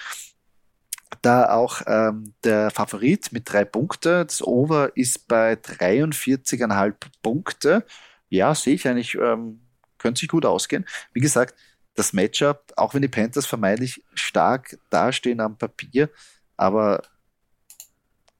da 1.21 1.49
auch 1.53 1.81
ähm, 1.87 2.33
der 2.43 2.71
Favorit 2.71 3.31
mit 3.31 3.51
drei 3.51 3.65
Punkte. 3.65 4.25
Das 4.25 4.41
Over 4.41 4.95
ist 4.95 5.27
bei 5.27 5.53
43,5 5.53 6.95
Punkte. 7.21 7.85
Ja, 8.29 8.53
sehe 8.55 8.75
ich 8.75 8.87
eigentlich, 8.87 9.15
ähm, 9.15 9.61
könnte 9.97 10.19
sich 10.19 10.29
gut 10.29 10.45
ausgehen. 10.45 10.85
Wie 11.13 11.21
gesagt, 11.21 11.55
das 11.95 12.13
Matchup, 12.13 12.73
auch 12.75 12.93
wenn 12.93 13.01
die 13.01 13.07
Panthers 13.07 13.45
vermeintlich 13.45 14.03
stark 14.13 14.77
dastehen 14.89 15.39
am 15.41 15.57
Papier, 15.57 16.09
aber 16.55 17.01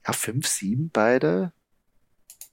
ja, 0.06 0.14
5-7 0.14 0.90
beide. 0.94 1.54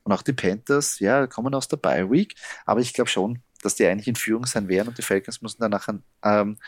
Und 0.03 0.12
auch 0.12 0.22
die 0.22 0.33
Panthers, 0.33 0.98
ja, 1.00 1.27
kommen 1.27 1.55
aus 1.55 1.68
der 1.68 1.79
Bye 1.79 2.11
Week. 2.11 2.35
Aber 2.66 2.81
ich 2.81 2.92
glaube 2.92 3.11
schon, 3.11 3.42
dass 3.62 3.74
die 3.74 3.87
eigentlich 3.87 4.09
in 4.09 4.16
Führung 4.16 4.46
sein 4.46 4.68
werden 4.68 4.88
und 4.88 4.98
die 4.98 5.03
Falcons 5.03 5.40
müssen 5.40 5.61
danach 5.61 5.88
ähm, 6.22 6.59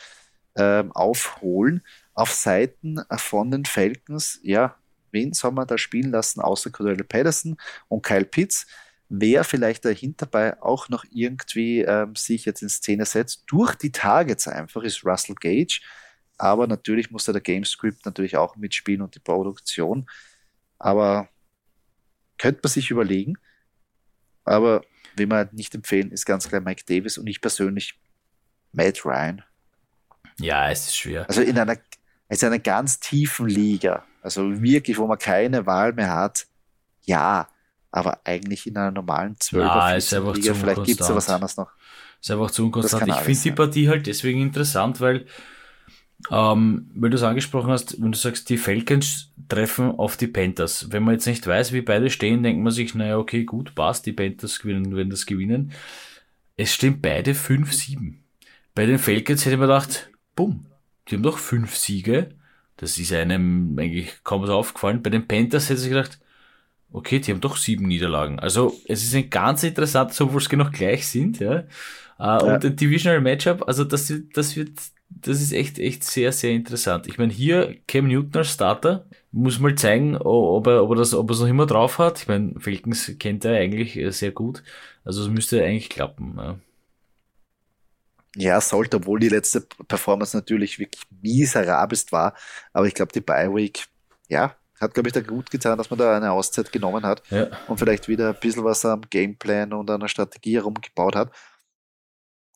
ähm, 0.56 0.92
aufholen 0.92 1.82
auf 2.16 2.32
Seiten 2.32 3.00
von 3.18 3.50
den 3.50 3.64
Falcons, 3.66 4.40
ja, 4.42 4.76
wen 5.12 5.34
soll 5.34 5.52
man 5.52 5.66
da 5.66 5.78
spielen 5.78 6.10
lassen, 6.10 6.40
außer 6.40 6.70
Cordell 6.70 7.04
Patterson 7.04 7.56
und 7.88 8.02
Kyle 8.04 8.24
Pitts? 8.24 8.66
Wer 9.08 9.44
vielleicht 9.44 9.84
dahinter 9.84 10.26
bei 10.26 10.60
auch 10.60 10.88
noch 10.88 11.04
irgendwie 11.10 11.82
ähm, 11.82 12.16
sich 12.16 12.44
jetzt 12.44 12.62
in 12.62 12.68
Szene 12.68 13.04
setzt, 13.04 13.44
durch 13.46 13.76
die 13.76 13.92
Targets 13.92 14.48
einfach, 14.48 14.82
ist 14.82 15.04
Russell 15.04 15.36
Gage. 15.36 15.80
Aber 16.38 16.66
natürlich 16.66 17.10
muss 17.10 17.24
da 17.24 17.32
der 17.32 17.42
Gamescript 17.42 18.04
natürlich 18.04 18.36
auch 18.36 18.56
mitspielen 18.56 19.02
und 19.02 19.14
die 19.14 19.20
Produktion. 19.20 20.08
Aber 20.78 21.28
könnte 22.38 22.60
man 22.62 22.70
sich 22.70 22.90
überlegen. 22.90 23.34
Aber 24.44 24.82
wie 25.16 25.26
man 25.26 25.48
nicht 25.52 25.74
empfehlen, 25.74 26.10
ist 26.10 26.24
ganz 26.26 26.48
klar 26.48 26.60
Mike 26.60 26.84
Davis 26.86 27.18
und 27.18 27.26
ich 27.26 27.40
persönlich 27.40 28.00
Matt 28.72 29.04
Ryan 29.04 29.42
Ja, 30.38 30.70
es 30.70 30.86
ist 30.86 30.96
schwer. 30.96 31.26
Also 31.28 31.40
in 31.40 31.58
einer, 31.58 31.76
in 32.28 32.38
einer 32.48 32.58
ganz 32.58 33.00
tiefen 33.00 33.48
Liga, 33.48 34.04
also 34.22 34.62
wirklich, 34.62 34.98
wo 34.98 35.06
man 35.06 35.18
keine 35.18 35.66
Wahl 35.66 35.92
mehr 35.92 36.12
hat, 36.12 36.46
ja, 37.02 37.48
aber 37.90 38.20
eigentlich 38.24 38.66
in 38.66 38.76
einer 38.76 38.90
normalen 38.90 39.36
12 39.38 39.64
ja, 39.64 39.94
ist 39.94 40.12
einfach 40.12 40.34
Liga, 40.34 40.52
zu 40.52 40.60
vielleicht 40.60 40.84
gibt 40.84 41.00
es 41.00 41.08
ja 41.08 41.14
was 41.14 41.30
anderes 41.30 41.56
noch. 41.56 41.70
Ist 42.20 42.30
einfach 42.30 42.50
zu 42.50 42.64
unkonstant. 42.64 43.08
Ich 43.08 43.14
finde 43.14 43.40
die. 43.40 43.50
Partie 43.52 43.88
halt 43.88 44.06
deswegen 44.06 44.42
interessant, 44.42 45.00
weil, 45.00 45.26
ähm, 46.30 46.90
weil 46.94 47.10
du 47.10 47.16
es 47.16 47.22
angesprochen 47.22 47.70
hast, 47.70 48.00
wenn 48.02 48.12
du 48.12 48.18
sagst, 48.18 48.50
die 48.50 48.58
Falcons 48.58 49.32
treffen 49.48 49.92
auf 49.92 50.16
die 50.16 50.26
Panthers. 50.26 50.90
Wenn 50.90 51.04
man 51.04 51.14
jetzt 51.14 51.26
nicht 51.26 51.46
weiß, 51.46 51.72
wie 51.72 51.82
beide 51.82 52.10
stehen, 52.10 52.42
denkt 52.42 52.62
man 52.62 52.72
sich, 52.72 52.94
naja, 52.94 53.18
okay, 53.18 53.44
gut, 53.44 53.74
passt, 53.74 54.06
die 54.06 54.12
Panthers 54.12 54.58
gewinnen, 54.58 54.96
wenn 54.96 55.10
das 55.10 55.26
gewinnen. 55.26 55.72
Es 56.56 56.74
stehen 56.74 57.00
beide 57.00 57.32
5-7. 57.32 58.14
Bei 58.74 58.86
den 58.86 58.98
Falcons 58.98 59.44
hätte 59.44 59.56
man 59.56 59.68
gedacht, 59.68 60.10
bumm, 60.34 60.66
die 61.08 61.16
haben 61.16 61.22
doch 61.22 61.38
fünf 61.38 61.76
Siege. 61.76 62.30
Das 62.76 62.98
ist 62.98 63.12
einem 63.12 63.76
eigentlich 63.78 64.22
kaum 64.24 64.46
so 64.46 64.54
aufgefallen. 64.54 65.02
Bei 65.02 65.10
den 65.10 65.26
Panthers 65.26 65.68
hätte 65.70 65.80
sich 65.80 65.90
gedacht, 65.90 66.18
okay, 66.92 67.20
die 67.20 67.32
haben 67.32 67.40
doch 67.40 67.56
sieben 67.56 67.86
Niederlagen. 67.86 68.38
Also 68.40 68.74
es 68.86 69.04
ist 69.04 69.14
ein 69.14 69.30
ganz 69.30 69.62
interessantes, 69.62 70.20
obwohl 70.20 70.40
es 70.40 70.48
genau 70.48 70.68
gleich 70.70 71.06
sind, 71.08 71.40
ja. 71.40 71.64
Äh, 72.18 72.42
Und 72.42 72.64
ein 72.64 72.76
Divisional 72.76 73.20
Matchup, 73.20 73.66
also 73.68 73.84
das 73.84 74.08
wird, 74.10 74.36
das 74.36 74.56
wird, 74.56 74.70
das 75.10 75.40
ist 75.40 75.52
echt, 75.52 75.78
echt 75.78 76.04
sehr, 76.04 76.32
sehr 76.32 76.52
interessant. 76.52 77.06
Ich 77.06 77.18
meine, 77.18 77.32
hier 77.32 77.76
Cam 77.86 78.08
Newton 78.08 78.38
als 78.38 78.52
Starter, 78.52 79.06
muss 79.32 79.58
mal 79.60 79.74
zeigen, 79.74 80.16
ob 80.16 80.66
er, 80.66 80.82
ob 80.82 80.90
er 80.90 80.96
das, 80.96 81.14
ob 81.14 81.30
er 81.30 81.34
es 81.34 81.40
noch 81.40 81.48
immer 81.48 81.66
drauf 81.66 81.98
hat. 81.98 82.20
Ich 82.22 82.28
meine, 82.28 82.54
Falcons 82.58 83.12
kennt 83.18 83.44
er 83.44 83.56
eigentlich 83.58 83.96
äh, 83.96 84.10
sehr 84.10 84.32
gut. 84.32 84.62
Also 85.04 85.22
es 85.22 85.28
müsste 85.28 85.62
eigentlich 85.62 85.90
klappen. 85.90 86.34
Ja. 86.38 86.58
Ja, 88.38 88.60
sollte, 88.60 88.98
obwohl 88.98 89.18
die 89.18 89.30
letzte 89.30 89.62
Performance 89.62 90.36
natürlich 90.36 90.78
wirklich 90.78 91.02
miserabelst 91.22 92.12
war. 92.12 92.34
Aber 92.72 92.86
ich 92.86 92.94
glaube, 92.94 93.12
die 93.12 93.20
Bye 93.22 93.52
Week, 93.54 93.86
ja, 94.28 94.54
hat, 94.78 94.92
glaube 94.92 95.08
ich, 95.08 95.14
da 95.14 95.22
gut 95.22 95.50
getan, 95.50 95.78
dass 95.78 95.88
man 95.88 95.98
da 95.98 96.14
eine 96.16 96.32
Auszeit 96.32 96.70
genommen 96.70 97.04
hat 97.06 97.22
Ja. 97.30 97.48
und 97.66 97.78
vielleicht 97.78 98.08
wieder 98.08 98.28
ein 98.34 98.40
bisschen 98.40 98.62
was 98.62 98.84
am 98.84 99.00
Gameplan 99.08 99.72
und 99.72 99.90
an 99.90 100.00
der 100.00 100.08
Strategie 100.08 100.56
herumgebaut 100.56 101.16
hat. 101.16 101.32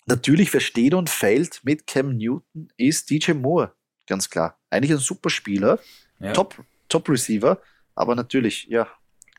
Natürlich, 0.06 0.52
wer 0.52 0.60
steht 0.60 0.92
und 0.94 1.08
fällt 1.08 1.60
mit 1.64 1.86
Cam 1.86 2.16
Newton, 2.16 2.68
ist 2.76 3.08
DJ 3.10 3.32
Moore. 3.32 3.72
Ganz 4.06 4.28
klar. 4.28 4.58
Eigentlich 4.70 4.90
ein 4.92 4.98
super 4.98 5.30
Spieler, 5.30 5.78
Ja. 6.18 6.32
Top, 6.32 6.62
Top 6.88 7.08
Receiver, 7.08 7.58
aber 7.94 8.14
natürlich, 8.16 8.66
ja, 8.68 8.86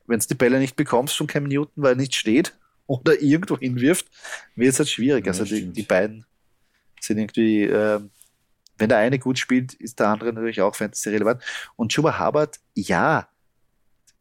wenn 0.08 0.18
es 0.18 0.28
die 0.28 0.34
Bälle 0.36 0.58
nicht 0.60 0.76
bekommst 0.76 1.16
von 1.16 1.28
Cam 1.28 1.44
Newton, 1.44 1.84
weil 1.84 1.94
er 1.94 1.98
nicht 1.98 2.16
steht 2.16 2.58
oder 2.88 3.22
irgendwo 3.22 3.58
hinwirft, 3.60 4.08
wird 4.56 4.72
es 4.74 4.80
halt 4.80 4.90
schwierig. 4.90 5.26
Ja, 5.26 5.32
also 5.34 5.44
die, 5.46 5.68
die 5.72 5.84
beiden 5.84 6.26
sind 7.04 7.18
irgendwie, 7.18 7.64
ähm, 7.64 8.12
wenn 8.78 8.90
der 8.90 9.00
eine 9.00 9.20
gut 9.20 9.38
spielt, 9.38 9.74
ist 9.74 10.00
der 10.00 10.08
andere 10.08 10.34
natürlich 10.34 10.62
auch 10.62 10.76
fantasy 10.76 11.10
relevant. 11.10 11.44
Und 11.76 11.92
Chuba 11.92 12.20
Hubbard, 12.20 12.60
ja, 12.74 13.28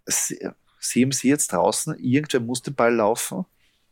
sie- 0.06 0.48
sehen 0.78 1.12
Sie 1.12 1.28
jetzt 1.28 1.52
draußen, 1.52 1.96
irgendwer 1.98 2.40
muss 2.40 2.62
den 2.62 2.74
Ball 2.74 2.94
laufen, 2.94 3.44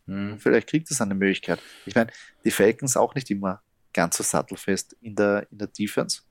Hm. 0.07 0.39
vielleicht 0.39 0.69
kriegt 0.69 0.91
es 0.91 1.01
eine 1.03 1.15
Möglichkeit. 1.15 1.61
Ich 1.85 1.95
meine, 1.95 2.11
die 2.45 2.51
Falcons 2.51 2.97
auch 2.97 3.15
nicht 3.15 3.31
immer 3.31 3.63
ganz 3.93 4.17
so 4.17 4.23
sattelfest 4.23 4.97
in 5.03 5.15
der, 5.15 5.47
in 5.51 5.59
der 5.59 5.69
Defense. 5.69 6.23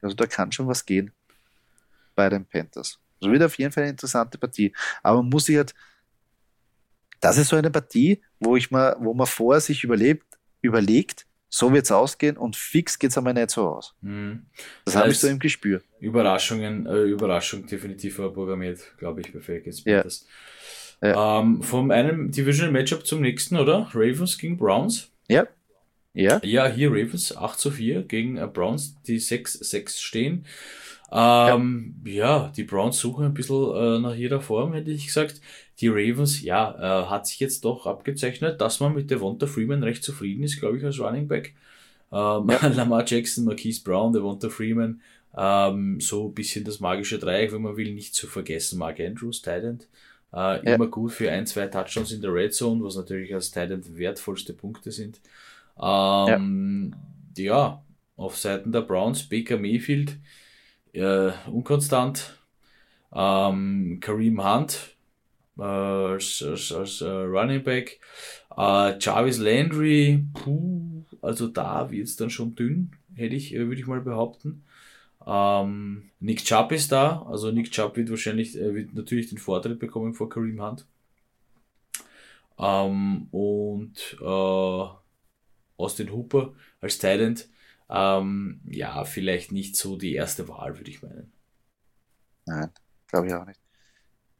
Also 0.00 0.14
da 0.14 0.26
kann 0.26 0.52
schon 0.52 0.68
was 0.68 0.84
gehen 0.84 1.12
bei 2.14 2.28
den 2.28 2.44
Panthers. 2.44 3.00
Also 3.20 3.32
wird 3.32 3.42
auf 3.42 3.58
jeden 3.58 3.72
Fall 3.72 3.82
eine 3.84 3.90
interessante 3.90 4.38
Partie. 4.38 4.72
Aber 5.02 5.22
man 5.22 5.30
muss 5.30 5.46
sich 5.46 5.56
halt, 5.56 5.74
das 7.20 7.38
ist 7.38 7.48
so 7.48 7.56
eine 7.56 7.70
Partie, 7.70 8.22
wo 8.38 8.56
ich 8.56 8.70
mal, 8.70 8.96
wo 9.00 9.14
man 9.14 9.26
vorher 9.26 9.60
sich 9.60 9.82
überlebt, 9.82 10.38
überlegt, 10.60 11.26
so 11.48 11.72
wird 11.72 11.84
es 11.84 11.92
ausgehen 11.92 12.36
und 12.36 12.56
fix 12.56 12.98
geht 12.98 13.10
es 13.10 13.18
einmal 13.18 13.34
nicht 13.34 13.50
so 13.50 13.68
aus. 13.68 13.94
Hm. 14.02 14.46
Das 14.84 14.94
Ja, 14.94 15.00
habe 15.00 15.10
ich 15.10 15.18
so 15.18 15.28
im 15.28 15.38
Gespür. 15.38 15.82
Überraschungen, 16.00 16.86
äh, 16.86 17.02
Überraschung 17.04 17.66
definitiv 17.66 18.16
programmiert, 18.16 18.80
glaube 18.98 19.20
ich, 19.20 19.32
bei 19.32 19.40
Falcons 19.40 19.84
Ja. 19.84 20.02
Panthers. 20.02 20.26
Ähm, 21.02 21.62
vom 21.62 21.90
einem 21.90 22.30
Divisional 22.30 22.72
Matchup 22.72 23.06
zum 23.06 23.20
nächsten, 23.20 23.56
oder? 23.56 23.90
Ravens 23.94 24.38
gegen 24.38 24.56
Browns. 24.56 25.10
Ja. 25.28 25.46
Ja. 26.14 26.40
Ja, 26.42 26.66
hier 26.66 26.88
Ravens 26.90 27.36
8 27.36 27.58
zu 27.58 27.70
4 27.70 28.02
gegen 28.02 28.38
äh, 28.38 28.46
Browns, 28.46 28.96
die 29.02 29.20
6-6 29.20 30.00
stehen. 30.00 30.46
Ähm, 31.12 31.96
ja. 32.04 32.52
die 32.56 32.64
Browns 32.64 32.98
suchen 32.98 33.26
ein 33.26 33.34
bisschen 33.34 33.74
äh, 33.74 33.98
nach 34.00 34.14
ihrer 34.16 34.40
Form, 34.40 34.72
hätte 34.74 34.90
ich 34.90 35.06
gesagt. 35.06 35.40
Die 35.80 35.88
Ravens, 35.88 36.42
ja, 36.42 37.04
äh, 37.04 37.06
hat 37.06 37.26
sich 37.26 37.38
jetzt 37.40 37.64
doch 37.64 37.86
abgezeichnet, 37.86 38.60
dass 38.60 38.80
man 38.80 38.94
mit 38.94 39.10
Devonta 39.10 39.46
Freeman 39.46 39.82
recht 39.82 40.02
zufrieden 40.02 40.42
ist, 40.42 40.58
glaube 40.58 40.78
ich, 40.78 40.84
als 40.84 40.98
Running 40.98 41.28
Back. 41.28 41.54
Ähm, 42.12 42.48
Lamar 42.74 43.04
Jackson, 43.06 43.44
Marquise 43.44 43.82
Brown, 43.84 44.12
Devonta 44.12 44.48
Freeman, 44.48 45.00
ähm, 45.36 46.00
so 46.00 46.28
ein 46.28 46.34
bisschen 46.34 46.64
das 46.64 46.80
magische 46.80 47.18
Dreieck, 47.18 47.52
wenn 47.52 47.62
man 47.62 47.76
will, 47.76 47.92
nicht 47.94 48.14
zu 48.14 48.26
vergessen. 48.26 48.78
Mark 48.78 49.00
Andrews, 49.00 49.42
Tident, 49.42 49.88
äh, 50.32 50.36
Ja. 50.36 50.74
immer 50.74 50.86
gut 50.88 51.12
für 51.12 51.30
ein, 51.30 51.46
zwei 51.46 51.66
Touchdowns 51.68 52.10
in 52.12 52.22
der 52.22 52.32
Red 52.32 52.54
Zone, 52.54 52.82
was 52.82 52.96
natürlich 52.96 53.34
als 53.34 53.50
Tident 53.50 53.96
wertvollste 53.96 54.54
Punkte 54.54 54.90
sind. 54.92 55.20
Ähm, 55.80 56.94
ja. 57.36 57.82
auf 58.16 58.38
Seiten 58.38 58.72
der 58.72 58.80
Browns, 58.80 59.28
Baker 59.28 59.58
Mayfield, 59.58 60.16
äh, 60.96 61.32
unkonstant, 61.50 62.38
ähm, 63.12 63.98
Kareem 64.00 64.44
Hunt 64.44 64.96
äh, 65.58 65.62
als, 65.62 66.42
als, 66.42 66.72
als 66.72 67.00
äh, 67.00 67.08
Running 67.08 67.62
Back, 67.62 68.00
äh, 68.56 68.98
Jarvis 68.98 69.38
Landry, 69.38 70.24
puh, 70.34 71.04
also 71.22 71.48
da 71.48 71.90
wird 71.90 72.06
es 72.06 72.16
dann 72.16 72.30
schon 72.30 72.54
dünn, 72.54 72.92
hätte 73.14 73.34
ich, 73.34 73.54
äh, 73.54 73.66
würde 73.66 73.80
ich 73.80 73.86
mal 73.86 74.00
behaupten. 74.00 74.64
Ähm, 75.26 76.10
Nick 76.20 76.44
Chubb 76.44 76.72
ist 76.72 76.92
da, 76.92 77.22
also 77.22 77.50
Nick 77.50 77.70
Chubb 77.70 77.96
wird 77.96 78.10
wahrscheinlich, 78.10 78.56
äh, 78.56 78.74
wird 78.74 78.94
natürlich 78.94 79.28
den 79.28 79.38
Vorteil 79.38 79.74
bekommen 79.74 80.14
vor 80.14 80.28
Kareem 80.28 80.62
Hunt. 80.62 80.86
Ähm, 82.58 83.28
und 83.32 84.16
äh, 84.20 84.84
Austin 85.78 86.12
Hooper 86.12 86.54
als 86.80 86.98
Talent, 86.98 87.48
ähm, 87.88 88.60
ja, 88.68 89.04
vielleicht 89.04 89.52
nicht 89.52 89.76
so 89.76 89.96
die 89.96 90.14
erste 90.14 90.48
Wahl, 90.48 90.76
würde 90.78 90.90
ich 90.90 91.02
meinen. 91.02 91.32
Nein, 92.46 92.70
glaube 93.08 93.28
ich 93.28 93.34
auch 93.34 93.46
nicht. 93.46 93.60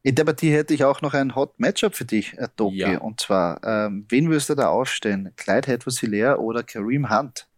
In 0.02 0.14
der 0.14 0.24
Partie 0.24 0.52
hätte 0.52 0.72
ich 0.72 0.84
auch 0.84 1.02
noch 1.02 1.14
ein 1.14 1.34
Hot 1.34 1.58
Matchup 1.58 1.96
für 1.96 2.04
dich, 2.04 2.34
äh, 2.34 2.48
Doki. 2.54 2.76
Ja. 2.76 2.98
Und 2.98 3.20
zwar, 3.20 3.60
ähm, 3.64 4.06
wen 4.08 4.28
würdest 4.28 4.48
du 4.48 4.54
da 4.54 4.68
aufstellen? 4.68 5.32
Clyde 5.36 5.72
Edwards 5.72 5.98
Hilaire 5.98 6.40
oder 6.40 6.62
Kareem 6.62 7.10
Hunt? 7.10 7.48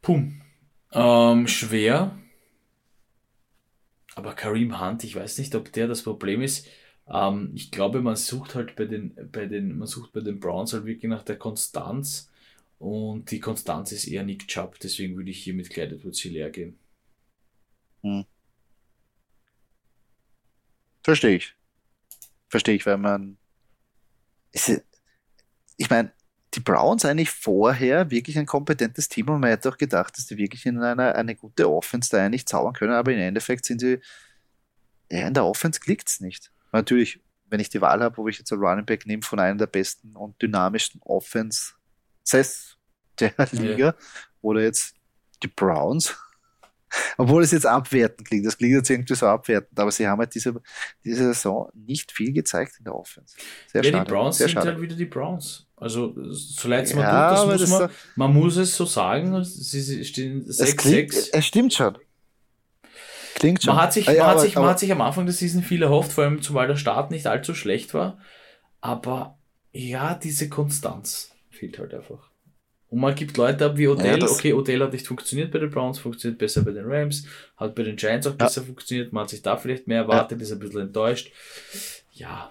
Pum. 0.00 0.40
Ähm, 0.92 1.48
schwer. 1.48 2.16
Aber 4.14 4.34
Kareem 4.34 4.80
Hunt, 4.80 5.04
ich 5.04 5.16
weiß 5.16 5.38
nicht, 5.38 5.54
ob 5.54 5.72
der 5.72 5.88
das 5.88 6.02
Problem 6.02 6.42
ist. 6.42 6.68
Ähm, 7.08 7.50
ich 7.54 7.70
glaube, 7.70 8.02
man 8.02 8.16
sucht 8.16 8.54
halt 8.54 8.76
bei 8.76 8.84
den, 8.84 9.16
bei 9.32 9.46
den, 9.46 9.78
man 9.78 9.88
sucht 9.88 10.12
bei 10.12 10.20
den 10.20 10.38
Browns 10.38 10.72
halt 10.72 10.84
wirklich 10.84 11.10
nach 11.10 11.24
der 11.24 11.38
Konstanz. 11.38 12.30
Und 12.82 13.30
die 13.30 13.38
Konstanz 13.38 13.92
ist 13.92 14.08
eher 14.08 14.24
Nick 14.24 14.48
Chubb, 14.48 14.80
deswegen 14.80 15.16
würde 15.16 15.30
ich 15.30 15.44
hier 15.44 15.54
mit 15.54 15.70
Clyde 15.70 15.94
Edwards 15.94 16.18
Hilaire 16.18 16.50
gehen. 16.50 16.80
Verstehe 21.04 21.36
ich. 21.36 21.54
Verstehe 22.48 22.74
ich, 22.74 22.84
weil 22.84 22.98
man. 22.98 23.38
Ist, 24.50 24.82
ich 25.76 25.90
meine, 25.90 26.12
die 26.54 26.60
Browns 26.60 27.04
eigentlich 27.04 27.30
vorher 27.30 28.10
wirklich 28.10 28.36
ein 28.36 28.46
kompetentes 28.46 29.08
Team 29.08 29.28
und 29.28 29.38
man 29.38 29.50
hätte 29.50 29.68
auch 29.68 29.78
gedacht, 29.78 30.18
dass 30.18 30.26
die 30.26 30.36
wirklich 30.36 30.66
in 30.66 30.82
einer 30.82 31.14
eine 31.14 31.36
gute 31.36 31.70
Offense 31.70 32.10
da 32.10 32.24
eigentlich 32.24 32.46
zaubern 32.46 32.74
können, 32.74 32.94
aber 32.94 33.12
im 33.12 33.20
Endeffekt 33.20 33.64
sind 33.64 33.78
sie. 33.78 34.00
Ja, 35.08 35.28
in 35.28 35.34
der 35.34 35.44
Offense 35.44 35.78
klickt 35.78 36.08
es 36.08 36.18
nicht. 36.18 36.50
Natürlich, 36.72 37.20
wenn 37.44 37.60
ich 37.60 37.68
die 37.68 37.80
Wahl 37.80 38.02
habe, 38.02 38.16
wo 38.16 38.26
ich 38.26 38.38
jetzt 38.38 38.52
einen 38.52 38.60
Running 38.60 38.86
Back 38.86 39.06
nehme 39.06 39.22
von 39.22 39.38
einer 39.38 39.56
der 39.56 39.68
besten 39.68 40.16
und 40.16 40.42
dynamischsten 40.42 41.00
Offenses 42.24 42.76
der 43.20 43.32
Liga 43.52 43.94
oder 44.40 44.62
jetzt 44.62 44.94
die 45.42 45.48
Browns, 45.48 46.14
obwohl 47.18 47.42
es 47.42 47.50
jetzt 47.50 47.66
abwertend 47.66 48.26
klingt, 48.28 48.46
das 48.46 48.56
klingt 48.58 48.74
jetzt 48.74 48.90
irgendwie 48.90 49.14
so 49.14 49.26
abwertend, 49.26 49.78
aber 49.78 49.90
sie 49.90 50.06
haben 50.06 50.18
halt 50.18 50.34
diese, 50.34 50.54
diese 51.04 51.24
Saison 51.32 51.70
nicht 51.74 52.12
viel 52.12 52.32
gezeigt 52.32 52.74
in 52.78 52.84
der 52.84 52.94
Offense. 52.94 53.36
Sehr 53.72 53.82
ja, 53.84 53.90
schade. 53.92 54.04
die 54.04 54.10
Browns 54.12 54.38
sehr 54.38 54.46
sind 54.48 54.54
schade. 54.54 54.68
halt 54.72 54.80
wieder 54.80 54.96
die 54.96 55.04
Browns. 55.06 55.66
Also, 55.76 56.14
so 56.32 56.68
leid 56.68 56.84
es 56.86 56.94
mir 56.94 57.00
Ja, 57.02 57.28
tut, 57.28 57.36
das 57.36 57.40
aber 57.42 57.52
muss 57.58 57.68
man, 57.68 57.90
ist 57.90 57.96
man 58.16 58.32
muss 58.34 58.56
es 58.56 58.76
so 58.76 58.84
sagen, 58.84 59.42
sie, 59.44 60.04
stehen 60.04 60.46
Es 60.48 60.76
klingt, 60.76 61.12
6-6. 61.12 61.28
es 61.32 61.46
stimmt 61.46 61.74
schon. 61.74 61.98
Klingt 63.34 63.62
schon. 63.62 63.74
Man 63.74 63.82
hat 63.82 63.92
sich, 63.92 64.08
Ah, 64.08 64.12
ja, 64.12 64.18
man, 64.22 64.26
hat 64.28 64.34
aber- 64.36 64.42
sich, 64.44 64.54
man 64.54 64.64
aber- 64.64 64.70
hat 64.72 64.78
sich 64.78 64.92
am 64.92 65.00
Anfang 65.00 65.26
der 65.26 65.34
Season 65.34 65.62
viel 65.62 65.82
erhofft, 65.82 66.12
vor 66.12 66.24
allem 66.24 66.40
zumal 66.42 66.66
der 66.68 66.76
Start 66.76 67.10
nicht 67.10 67.26
allzu 67.26 67.54
schlecht 67.54 67.94
war. 67.94 68.18
Aber 68.80 69.38
ja, 69.72 70.14
diese 70.14 70.48
Konstanz 70.48 71.31
fehlt 71.62 71.78
halt 71.78 71.94
einfach. 71.94 72.28
Und 72.88 72.98
man 73.00 73.14
gibt 73.14 73.36
Leute 73.36 73.64
ab 73.66 73.76
wie 73.76 73.86
Odell. 73.88 74.18
das- 74.18 74.32
okay, 74.32 74.52
Odell 74.52 74.80
hat 74.82 74.92
nicht 74.92 75.06
funktioniert 75.06 75.50
bei 75.52 75.58
den 75.60 75.70
Browns, 75.70 75.98
funktioniert 76.00 76.38
besser 76.38 76.62
bei 76.62 76.72
den 76.72 76.84
Rams, 76.90 77.24
hat 77.56 77.74
bei 77.74 77.84
den 77.84 77.96
Giants 77.96 78.26
auch 78.26 78.32
Ja. 78.32 78.36
besser 78.46 78.62
funktioniert. 78.62 79.12
Man 79.12 79.22
hat 79.22 79.30
sich 79.30 79.42
da 79.42 79.56
vielleicht 79.56 79.86
mehr 79.86 79.98
erwartet, 80.02 80.40
ist 80.42 80.52
ein 80.52 80.58
bisschen 80.58 80.80
enttäuscht. 80.82 81.32
Ja. 82.12 82.50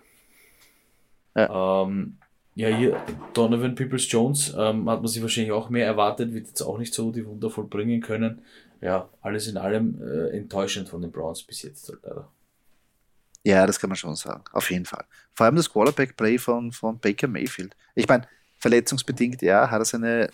Ähm, 1.36 2.18
Ja, 2.54 2.68
hier 2.68 3.02
Donovan 3.34 3.76
Peoples-Jones 3.76 4.50
ähm, 4.58 4.90
hat 4.90 5.00
man 5.02 5.08
sich 5.08 5.22
wahrscheinlich 5.22 5.54
auch 5.54 5.70
mehr 5.70 5.86
erwartet, 5.86 6.34
wird 6.34 6.48
jetzt 6.48 6.62
auch 6.62 6.78
nicht 6.78 6.94
so 6.94 7.10
die 7.12 7.26
Wunder 7.26 7.50
vollbringen 7.50 8.02
können. 8.02 8.42
Ja, 8.82 9.08
alles 9.22 9.48
in 9.48 9.56
allem 9.58 10.02
äh, 10.02 10.36
enttäuschend 10.36 10.90
von 10.90 11.02
den 11.02 11.12
Browns 11.12 11.44
bis 11.44 11.62
jetzt 11.62 11.88
halt 11.88 12.00
leider. 12.04 12.28
Ja, 13.44 13.66
das 13.66 13.80
kann 13.80 13.90
man 13.90 13.96
schon 13.96 14.16
sagen, 14.18 14.44
auf 14.52 14.70
jeden 14.70 14.86
Fall. 14.86 15.06
Vor 15.34 15.46
allem 15.46 15.56
das 15.56 15.72
Quarterback-Play 15.72 16.38
von, 16.40 16.72
von 16.74 17.00
Baker 17.00 17.28
Mayfield. 17.30 17.74
Ich 17.96 18.08
meine, 18.08 18.28
verletzungsbedingt, 18.62 19.42
ja, 19.42 19.70
hat 19.70 19.82
er 19.82 19.86
seine 19.86 20.30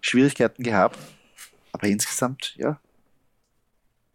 Schwierigkeiten 0.00 0.62
gehabt, 0.62 0.98
aber 1.72 1.86
insgesamt, 1.86 2.54
ja, 2.56 2.80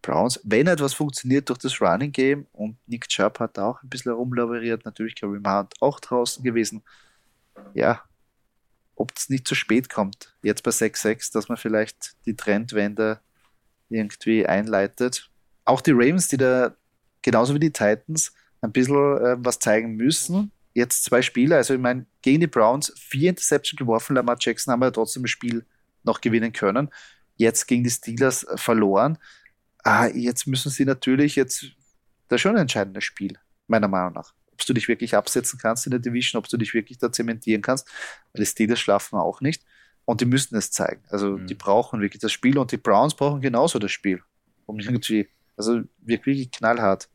Browns, 0.02 0.40
wenn 0.44 0.68
etwas 0.68 0.96
funktioniert 0.96 1.48
durch 1.50 1.60
das 1.60 1.80
Running 1.80 2.12
Game 2.12 2.48
und 2.54 2.78
Nick 2.88 3.08
Chubb 3.08 3.40
hat 3.40 3.60
auch 3.60 3.84
ein 3.84 3.90
bisschen 3.90 4.12
rumlaveriert, 4.12 4.84
natürlich 4.84 5.16
Kareem 5.16 5.48
Hunt 5.48 5.74
auch 5.80 6.00
draußen 6.00 6.44
gewesen. 6.44 6.82
Ja, 7.76 8.02
ob 8.96 9.12
es 9.16 9.30
nicht 9.30 9.48
zu 9.48 9.54
spät 9.54 9.90
kommt, 9.90 10.36
jetzt 10.42 10.64
bei 10.64 10.72
6-6, 10.72 11.34
dass 11.34 11.50
man 11.50 11.58
vielleicht 11.58 12.16
die 12.26 12.36
Trendwende 12.36 13.20
irgendwie 13.90 14.46
einleitet. 14.46 15.30
Auch 15.66 15.82
die 15.82 15.92
Ravens, 15.92 16.28
die 16.28 16.38
da 16.38 16.76
genauso 17.22 17.54
wie 17.54 17.60
die 17.60 17.72
Titans 17.72 18.34
ein 18.62 18.72
bisschen 18.72 18.96
äh, 18.96 19.36
was 19.40 19.60
zeigen 19.60 19.96
müssen. 19.96 20.52
Jetzt 20.74 21.04
zwei 21.04 21.22
Spiele, 21.22 21.58
also 21.58 21.74
ich 21.74 21.80
meine, 21.80 22.06
gegen 22.22 22.40
die 22.40 22.48
Browns 22.48 22.94
vier 22.98 23.30
Interception 23.30 23.78
geworfen, 23.78 24.16
Lamar 24.16 24.38
Jackson 24.40 24.72
haben 24.72 24.80
wir 24.80 24.86
ja 24.86 24.92
trotzdem 24.92 25.24
das 25.24 25.32
Spiel 25.32 25.66
noch 26.04 26.22
gewinnen 26.22 26.54
können. 26.54 26.90
Jetzt 27.36 27.68
gegen 27.68 27.84
die 27.84 27.90
Steelers 27.90 28.46
verloren. 28.56 29.18
Ah, 29.84 30.08
jetzt 30.08 30.48
müssen 30.48 30.70
sie 30.70 30.86
natürlich 30.86 31.36
jetzt, 31.36 31.66
das 32.28 32.40
schon 32.40 32.56
ein 32.56 32.62
entscheidendes 32.62 33.04
Spiel, 33.04 33.38
meiner 33.68 33.88
Meinung 33.88 34.14
nach. 34.14 34.34
Ob 34.54 34.66
du 34.66 34.74
dich 34.74 34.88
wirklich 34.88 35.16
absetzen 35.16 35.60
kannst 35.60 35.88
in 35.88 35.92
der 35.92 36.00
Division, 36.00 36.40
ob 36.40 36.48
du 36.48 36.58
dich 36.58 36.74
wirklich 36.74 37.00
da 37.00 37.12
zementieren 37.12 37.62
kannst, 37.62 37.88
weil 38.32 38.44
die 38.44 38.46
Steelers 38.46 38.80
schlafen 38.80 39.18
auch 39.18 39.42
nicht. 39.42 39.64
Und 40.06 40.22
die 40.22 40.26
müssen 40.26 40.56
es 40.56 40.72
zeigen. 40.72 41.04
Also 41.10 41.38
mhm. 41.38 41.48
die 41.48 41.56
brauchen 41.56 42.02
wirklich 42.02 42.22
das 42.22 42.32
Spiel 42.32 42.58
und 42.58 42.72
die 42.72 42.78
Browns 42.78 43.16
brauchen 43.16 43.42
genauso 43.42 43.80
das 43.80 43.92
Spiel. 43.92 44.22
Um 44.66 44.80
irgendwie, 44.80 45.28
also 45.58 45.82
wirklich 46.00 46.52
knallhart. 46.52 47.10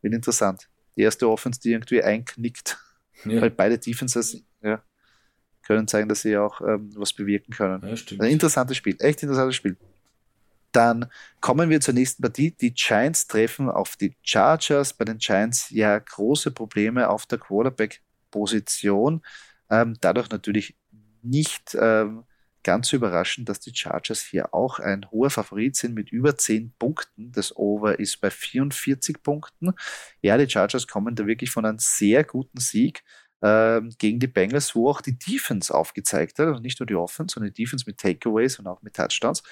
Wird 0.00 0.14
interessant. 0.14 0.68
Die 0.96 1.02
erste 1.02 1.28
Offense, 1.28 1.60
die 1.60 1.72
irgendwie 1.72 2.02
einknickt, 2.02 2.78
ja. 3.24 3.40
weil 3.40 3.50
beide 3.50 3.78
Defenses 3.78 4.42
ja, 4.62 4.82
können 5.62 5.88
zeigen, 5.88 6.08
dass 6.08 6.22
sie 6.22 6.36
auch 6.36 6.60
ähm, 6.60 6.90
was 6.96 7.12
bewirken 7.12 7.52
können. 7.52 7.82
Ein 7.84 8.30
interessantes 8.30 8.76
Spiel, 8.76 8.96
echt 8.98 9.22
interessantes 9.22 9.56
Spiel. 9.56 9.76
Dann 10.72 11.06
kommen 11.40 11.68
wir 11.68 11.80
zur 11.80 11.94
nächsten 11.94 12.22
Partie. 12.22 12.50
Die 12.52 12.72
Giants 12.72 13.26
treffen 13.26 13.68
auf 13.68 13.96
die 13.96 14.16
Chargers. 14.22 14.94
Bei 14.94 15.04
den 15.04 15.18
Giants 15.18 15.68
ja 15.70 15.98
große 15.98 16.50
Probleme 16.50 17.10
auf 17.10 17.26
der 17.26 17.38
Quarterback-Position. 17.38 19.22
Ähm, 19.70 19.96
dadurch 20.00 20.30
natürlich 20.30 20.74
nicht 21.22 21.76
ähm, 21.78 22.24
ganz 22.64 22.92
überraschend, 22.92 23.48
dass 23.48 23.60
die 23.60 23.74
Chargers 23.74 24.22
hier 24.22 24.54
auch 24.54 24.78
ein 24.78 25.10
hoher 25.10 25.30
Favorit 25.30 25.76
sind 25.76 25.94
mit 25.94 26.10
über 26.10 26.36
10 26.36 26.74
Punkten. 26.78 27.32
Das 27.32 27.56
Over 27.56 27.98
ist 27.98 28.20
bei 28.20 28.30
44 28.30 29.22
Punkten. 29.22 29.72
Ja, 30.20 30.36
die 30.38 30.48
Chargers 30.48 30.86
kommen 30.86 31.14
da 31.14 31.26
wirklich 31.26 31.50
von 31.50 31.64
einem 31.64 31.78
sehr 31.78 32.24
guten 32.24 32.60
Sieg 32.60 33.02
ähm, 33.42 33.90
gegen 33.98 34.20
die 34.20 34.28
Bengals, 34.28 34.74
wo 34.74 34.88
auch 34.88 35.00
die 35.00 35.18
Defense 35.18 35.74
aufgezeigt 35.74 36.38
hat, 36.38 36.46
also 36.46 36.60
nicht 36.60 36.78
nur 36.78 36.86
die 36.86 36.94
Offense, 36.94 37.34
sondern 37.34 37.52
die 37.52 37.62
Defense 37.62 37.84
mit 37.86 37.98
Takeaways 37.98 38.58
und 38.58 38.66
auch 38.68 38.82
mit 38.82 38.94
Touchdowns. 38.94 39.42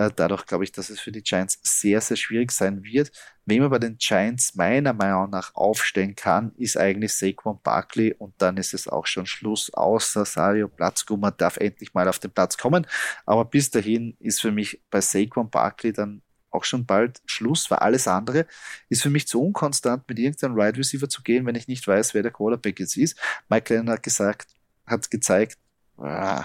Äh, 0.00 0.10
dadurch 0.16 0.46
glaube 0.46 0.64
ich, 0.64 0.72
dass 0.72 0.88
es 0.88 0.98
für 0.98 1.12
die 1.12 1.22
Giants 1.22 1.58
sehr, 1.62 2.00
sehr 2.00 2.16
schwierig 2.16 2.52
sein 2.52 2.82
wird. 2.82 3.12
Wen 3.44 3.60
man 3.60 3.70
bei 3.70 3.78
den 3.78 3.98
Giants 3.98 4.54
meiner 4.54 4.94
Meinung 4.94 5.28
nach 5.28 5.54
aufstellen 5.54 6.14
kann, 6.16 6.52
ist 6.56 6.78
eigentlich 6.78 7.12
Saquon 7.12 7.60
Barkley 7.62 8.14
und 8.14 8.32
dann 8.38 8.56
ist 8.56 8.72
es 8.72 8.88
auch 8.88 9.04
schon 9.04 9.26
Schluss, 9.26 9.68
außer 9.74 10.24
Sario 10.24 10.68
Platzgummer 10.68 11.32
darf 11.32 11.58
endlich 11.58 11.92
mal 11.92 12.08
auf 12.08 12.18
den 12.18 12.30
Platz 12.30 12.56
kommen. 12.56 12.86
Aber 13.26 13.44
bis 13.44 13.70
dahin 13.70 14.16
ist 14.20 14.40
für 14.40 14.50
mich 14.50 14.80
bei 14.90 15.02
Saquon 15.02 15.50
Barkley 15.50 15.92
dann 15.92 16.22
auch 16.50 16.64
schon 16.64 16.86
bald 16.86 17.20
Schluss, 17.26 17.70
weil 17.70 17.78
alles 17.80 18.08
andere 18.08 18.46
ist 18.88 19.02
für 19.02 19.10
mich 19.10 19.28
zu 19.28 19.42
unkonstant, 19.42 20.08
mit 20.08 20.18
irgendeinem 20.18 20.56
Wide 20.56 20.78
Receiver 20.78 21.10
zu 21.10 21.22
gehen, 21.22 21.44
wenn 21.44 21.56
ich 21.56 21.68
nicht 21.68 21.86
weiß, 21.86 22.14
wer 22.14 22.22
der 22.22 22.32
Quarterback 22.32 22.80
jetzt 22.80 22.96
ist. 22.96 23.18
Mike 23.50 23.74
Lennon 23.74 23.90
hat 23.90 24.02
gesagt, 24.02 24.48
hat 24.86 25.10
gezeigt, 25.10 25.58
ah, 25.98 26.44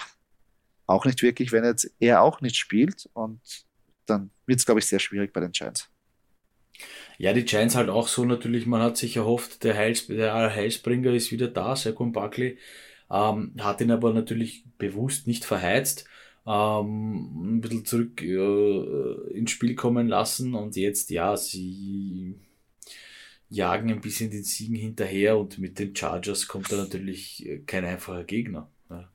auch 0.88 1.06
nicht 1.06 1.22
wirklich, 1.22 1.52
wenn 1.52 1.64
jetzt 1.64 1.92
er 2.00 2.22
auch 2.22 2.42
nicht 2.42 2.58
spielt 2.58 3.10
und 3.14 3.40
dann 4.06 4.30
wird 4.46 4.60
es, 4.60 4.66
glaube 4.66 4.80
ich, 4.80 4.86
sehr 4.86 5.00
schwierig 5.00 5.34
bei 5.34 5.40
den 5.40 5.52
Giants. 5.52 5.90
Ja, 7.18 7.34
die 7.34 7.46
Giants 7.46 7.76
halt 7.76 7.90
auch 7.90 8.08
so 8.08 8.26
natürlich, 8.26 8.66
man 8.66 8.82
hat 8.82 8.98
sich 8.98 9.18
erhofft, 9.18 9.64
der, 9.64 9.76
Heils, 9.76 10.08
der 10.08 10.34
Heilsbringer 10.34 11.14
ist 11.14 11.32
wieder 11.32 11.48
da, 11.48 11.76
Saquon 11.76 12.12
Buckley, 12.12 12.58
ähm, 13.10 13.54
hat 13.60 13.82
ihn 13.82 13.92
aber 13.92 14.14
natürlich 14.14 14.66
bewusst 14.78 15.26
nicht 15.28 15.46
verheizt, 15.46 16.06
ähm, 16.46 17.56
ein 17.56 17.62
bisschen 17.62 17.86
zurück 17.86 18.22
äh, 18.22 19.38
ins 19.38 19.52
Spiel 19.52 19.76
kommen 19.76 20.08
lassen 20.08 20.54
und 20.54 20.76
jetzt, 20.76 21.10
ja, 21.10 21.38
sie 21.38 22.36
jagen 23.50 23.90
ein 23.90 24.02
bisschen 24.02 24.32
den 24.32 24.44
Siegen 24.44 24.76
hinterher 24.76 25.38
und 25.38 25.58
mit 25.60 25.80
den 25.80 25.96
Chargers 25.96 26.48
kommt 26.48 26.72
da 26.72 26.76
natürlich 26.76 27.48
kein 27.66 27.86
einfacher 27.86 28.26
Gegner. 28.26 28.70
Ja. 28.90 29.10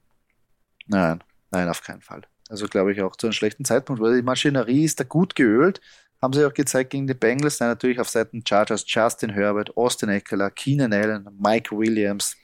Nein, 0.87 1.23
Nein, 1.51 1.69
auf 1.69 1.83
keinen 1.83 2.01
Fall. 2.01 2.23
Also 2.49 2.67
glaube 2.67 2.93
ich 2.93 3.03
auch 3.03 3.17
zu 3.17 3.27
einem 3.27 3.33
schlechten 3.33 3.65
Zeitpunkt, 3.65 4.03
weil 4.03 4.17
die 4.17 4.23
Maschinerie 4.23 4.85
ist 4.85 5.01
da 5.01 5.05
gut 5.05 5.37
geölt. 5.37 5.81
Haben 6.21 6.35
sie 6.35 6.45
auch 6.45 6.53
gezeigt 6.53 6.91
gegen 6.91 7.07
die 7.07 7.15
Bengals. 7.15 7.61
Nein, 7.61 7.71
natürlich 7.71 7.99
auf 7.99 8.11
Seiten 8.11 8.45
Chargers 8.47 8.85
Justin 8.87 9.31
Herbert, 9.31 9.75
Austin 9.77 10.11
Eckler, 10.11 10.51
Keenan 10.51 10.93
Allen, 10.93 11.27
Mike 11.39 11.75
Williams. 11.75 12.37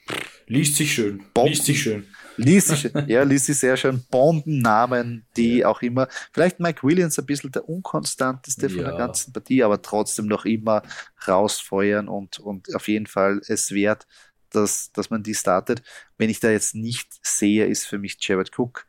Liest 0.47 0.77
sich 0.77 0.95
schön. 0.95 1.23
Bomben. 1.35 1.51
Liest 1.51 1.65
sich 1.65 1.83
schön. 1.83 2.07
Liest 2.39 2.69
sich, 2.69 2.91
ja, 3.07 3.23
liest 3.23 3.47
sich 3.47 3.59
sehr 3.59 3.77
schön. 3.77 4.03
Bombennamen, 4.11 5.27
die 5.37 5.59
ja. 5.59 5.69
auch 5.69 5.83
immer, 5.83 6.09
vielleicht 6.33 6.61
Mike 6.61 6.83
Williams 6.83 7.19
ein 7.19 7.27
bisschen 7.27 7.53
der 7.53 7.69
unkonstanteste 7.69 8.71
von 8.71 8.79
ja. 8.79 8.89
der 8.89 8.97
ganzen 8.97 9.33
Partie, 9.33 9.63
aber 9.63 9.83
trotzdem 9.83 10.27
noch 10.27 10.45
immer 10.45 10.83
rausfeuern 11.27 12.09
und, 12.09 12.39
und 12.39 12.75
auf 12.75 12.89
jeden 12.89 13.07
Fall 13.07 13.41
es 13.47 13.73
wert, 13.73 14.07
dass, 14.51 14.93
dass 14.93 15.11
man 15.11 15.23
die 15.23 15.35
startet. 15.35 15.83
Wenn 16.19 16.31
ich 16.31 16.41
da 16.41 16.51
jetzt 16.51 16.75
nicht 16.75 17.09
sehe, 17.23 17.67
ist 17.67 17.87
für 17.87 17.99
mich 17.99 18.17
Jared 18.21 18.51
Cook 18.57 18.87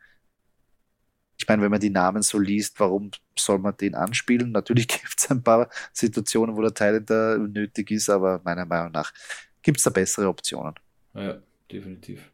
ich 1.48 1.50
meine, 1.50 1.62
wenn 1.62 1.70
man 1.70 1.80
die 1.80 1.88
Namen 1.88 2.20
so 2.20 2.38
liest, 2.38 2.78
warum 2.78 3.10
soll 3.34 3.58
man 3.58 3.74
den 3.74 3.94
anspielen? 3.94 4.52
Natürlich 4.52 4.86
gibt 4.88 5.14
es 5.16 5.30
ein 5.30 5.42
paar 5.42 5.70
Situationen, 5.94 6.54
wo 6.54 6.60
der 6.60 6.74
Teil 6.74 7.00
da 7.00 7.38
nötig 7.38 7.90
ist, 7.90 8.10
aber 8.10 8.42
meiner 8.44 8.66
Meinung 8.66 8.92
nach 8.92 9.14
gibt 9.62 9.78
es 9.78 9.84
da 9.84 9.88
bessere 9.88 10.28
Optionen. 10.28 10.74
Ja, 11.14 11.38
definitiv. 11.72 12.30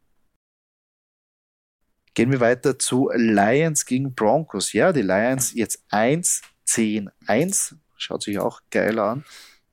Gehen 2.12 2.32
wir 2.32 2.40
weiter 2.40 2.76
zu 2.76 3.08
Lions 3.14 3.86
gegen 3.86 4.12
Broncos. 4.16 4.72
Ja, 4.72 4.92
die 4.92 5.02
Lions 5.02 5.54
jetzt 5.54 5.84
1, 5.90 6.42
10, 6.64 7.08
1. 7.28 7.76
Schaut 7.96 8.24
sich 8.24 8.40
auch 8.40 8.62
geil 8.68 8.98
an. 8.98 9.24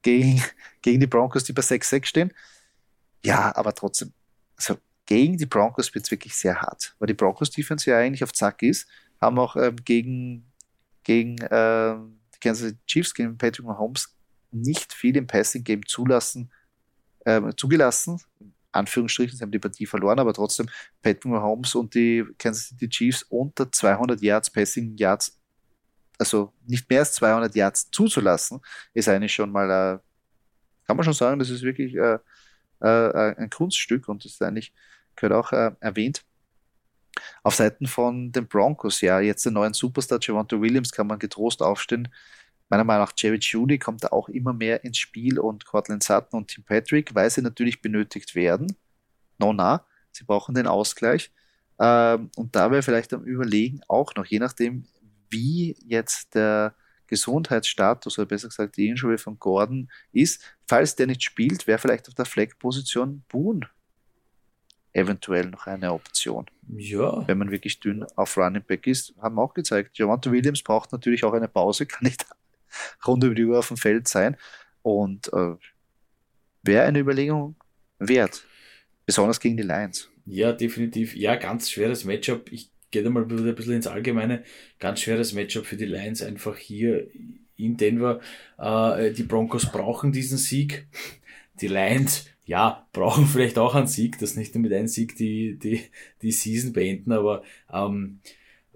Gegen, 0.03 0.39
gegen 0.83 0.99
die 0.99 1.07
Broncos, 1.07 1.45
die 1.45 1.53
bei 1.53 1.63
6-6 1.63 2.05
stehen. 2.05 2.33
Ja, 3.23 3.55
aber 3.55 3.73
trotzdem, 3.73 4.13
also 4.55 4.77
gegen 5.07 5.35
die 5.35 5.47
Broncos 5.47 5.95
wird 5.95 6.05
es 6.05 6.11
wirklich 6.11 6.35
sehr 6.35 6.61
hart, 6.61 6.95
weil 6.99 7.07
die 7.07 7.15
Broncos-Defense 7.15 7.89
ja 7.89 7.97
eigentlich 7.97 8.23
auf 8.23 8.33
Zack 8.33 8.61
ist 8.61 8.87
haben 9.21 9.37
auch 9.39 9.55
ähm, 9.55 9.75
gegen, 9.83 10.51
gegen 11.03 11.37
äh, 11.37 11.95
die 12.35 12.39
Kansas 12.39 12.69
City 12.69 12.79
Chiefs, 12.87 13.13
gegen 13.13 13.37
Patrick 13.37 13.65
Mahomes, 13.65 14.15
nicht 14.51 14.93
viel 14.93 15.15
im 15.15 15.27
Passing-Game 15.27 15.85
zulassen, 15.85 16.51
äh, 17.25 17.41
zugelassen. 17.55 18.19
Anführungsstrichen, 18.71 19.37
sie 19.37 19.43
haben 19.43 19.51
die 19.51 19.59
Partie 19.59 19.85
verloren, 19.85 20.19
aber 20.19 20.33
trotzdem 20.33 20.67
Patrick 21.01 21.25
Mahomes 21.25 21.75
und 21.75 21.93
die 21.93 22.25
Kansas 22.37 22.69
City 22.69 22.89
Chiefs 22.89 23.23
unter 23.23 23.71
200 23.71 24.21
Yards 24.21 24.49
Passing 24.49 24.95
Yards, 24.97 25.37
also 26.17 26.53
nicht 26.65 26.89
mehr 26.89 26.99
als 26.99 27.13
200 27.13 27.53
Yards 27.55 27.91
zuzulassen, 27.91 28.61
ist 28.93 29.09
eigentlich 29.09 29.33
schon 29.33 29.51
mal, 29.51 29.69
äh, 29.69 29.99
kann 30.87 30.97
man 30.97 31.03
schon 31.03 31.13
sagen, 31.13 31.39
das 31.39 31.49
ist 31.49 31.63
wirklich 31.63 31.95
äh, 31.95 32.17
äh, 32.79 33.35
ein 33.37 33.49
Kunststück 33.49 34.07
und 34.07 34.23
das 34.23 34.33
ist 34.33 34.41
eigentlich, 34.41 34.73
gehört 35.15 35.33
auch 35.33 35.51
äh, 35.51 35.71
erwähnt. 35.79 36.23
Auf 37.43 37.55
Seiten 37.55 37.87
von 37.87 38.31
den 38.31 38.47
Broncos, 38.47 39.01
ja, 39.01 39.19
jetzt 39.19 39.45
den 39.45 39.53
neuen 39.53 39.73
Superstar 39.73 40.19
Javante 40.21 40.61
Williams 40.61 40.91
kann 40.91 41.07
man 41.07 41.19
getrost 41.19 41.61
aufstehen. 41.61 42.07
Meiner 42.69 42.83
Meinung 42.83 43.03
nach, 43.03 43.13
Jerry 43.17 43.39
Judy 43.39 43.77
kommt 43.77 44.03
da 44.03 44.09
auch 44.09 44.29
immer 44.29 44.53
mehr 44.53 44.83
ins 44.85 44.97
Spiel 44.97 45.39
und 45.39 45.65
Cortland 45.65 46.03
Sutton 46.03 46.39
und 46.39 46.47
Tim 46.47 46.63
Patrick, 46.63 47.13
weil 47.13 47.29
sie 47.29 47.41
natürlich 47.41 47.81
benötigt 47.81 48.33
werden. 48.33 48.75
No, 49.39 49.51
na, 49.51 49.85
sie 50.11 50.23
brauchen 50.23 50.55
den 50.55 50.67
Ausgleich. 50.67 51.31
Ähm, 51.79 52.29
und 52.37 52.55
da 52.55 52.71
wäre 52.71 52.81
vielleicht 52.81 53.13
am 53.13 53.23
Überlegen 53.23 53.81
auch 53.87 54.15
noch, 54.15 54.25
je 54.25 54.39
nachdem, 54.39 54.85
wie 55.29 55.75
jetzt 55.85 56.35
der 56.35 56.75
Gesundheitsstatus 57.07 58.17
oder 58.17 58.27
besser 58.27 58.47
gesagt 58.47 58.77
die 58.77 58.87
Injury 58.87 59.17
von 59.17 59.37
Gordon 59.37 59.89
ist, 60.13 60.41
falls 60.65 60.95
der 60.95 61.07
nicht 61.07 61.23
spielt, 61.23 61.67
wäre 61.67 61.77
vielleicht 61.77 62.07
auf 62.07 62.13
der 62.13 62.25
Fleckposition 62.25 63.23
Boone 63.27 63.67
eventuell 64.93 65.45
noch 65.47 65.67
eine 65.67 65.93
Option. 65.93 66.45
Ja. 66.67 67.27
Wenn 67.27 67.37
man 67.37 67.51
wirklich 67.51 67.79
dünn 67.79 68.05
auf 68.15 68.37
Running 68.37 68.63
Back 68.63 68.87
ist, 68.87 69.13
haben 69.21 69.35
wir 69.35 69.41
auch 69.41 69.53
gezeigt. 69.53 69.97
Javante 69.97 70.31
Williams 70.31 70.63
braucht 70.63 70.91
natürlich 70.91 71.23
auch 71.23 71.33
eine 71.33 71.47
Pause, 71.47 71.85
kann 71.87 72.03
nicht 72.03 72.25
rund 73.05 73.23
über 73.23 73.35
die 73.35 73.45
Uhr 73.45 73.59
auf 73.59 73.67
dem 73.69 73.77
Feld 73.77 74.07
sein. 74.07 74.37
Und 74.81 75.31
äh, 75.33 75.55
wäre 76.63 76.85
eine 76.85 76.99
Überlegung 76.99 77.55
wert. 77.99 78.45
Besonders 79.05 79.39
gegen 79.39 79.57
die 79.57 79.63
Lions. 79.63 80.09
Ja, 80.25 80.53
definitiv. 80.53 81.15
Ja, 81.15 81.35
ganz 81.35 81.69
schweres 81.69 82.05
Matchup. 82.05 82.51
Ich 82.51 82.71
gehe 82.91 83.03
da 83.03 83.09
mal 83.09 83.29
wieder 83.29 83.43
ein 83.43 83.55
bisschen 83.55 83.73
ins 83.73 83.87
Allgemeine. 83.87 84.43
Ganz 84.79 85.01
schweres 85.01 85.33
Matchup 85.33 85.65
für 85.65 85.77
die 85.77 85.85
Lions 85.85 86.21
einfach 86.21 86.57
hier 86.57 87.07
in 87.55 87.77
Denver. 87.77 88.19
Äh, 88.57 89.11
die 89.11 89.23
Broncos 89.23 89.71
brauchen 89.71 90.11
diesen 90.11 90.37
Sieg. 90.37 90.87
Die 91.59 91.67
Lions, 91.67 92.25
ja, 92.51 92.85
brauchen 92.91 93.25
vielleicht 93.31 93.57
auch 93.57 93.75
einen 93.75 93.87
Sieg, 93.87 94.19
dass 94.19 94.35
nicht 94.35 94.53
nur 94.53 94.61
mit 94.61 94.73
einem 94.73 94.89
Sieg 94.89 95.15
die, 95.15 95.57
die, 95.57 95.85
die 96.21 96.33
Season 96.33 96.73
beenden, 96.73 97.13
aber 97.13 97.43
ähm, 97.71 98.19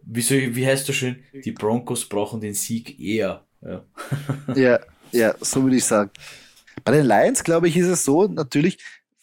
wie, 0.02 0.22
soll, 0.22 0.56
wie 0.56 0.66
heißt 0.66 0.88
du 0.88 0.94
schön? 0.94 1.22
Die 1.34 1.52
Broncos 1.52 2.08
brauchen 2.08 2.40
den 2.40 2.54
Sieg 2.54 2.98
eher. 3.00 3.44
Ja, 3.62 3.86
ja, 4.56 4.80
ja 5.12 5.36
so 5.42 5.62
würde 5.64 5.76
ich 5.76 5.84
sagen. 5.84 6.10
Bei 6.86 6.94
den 6.94 7.06
Lions, 7.06 7.44
glaube 7.44 7.68
ich, 7.68 7.76
ist 7.76 7.88
es 7.88 8.06
so, 8.06 8.28
natürlich, 8.28 8.78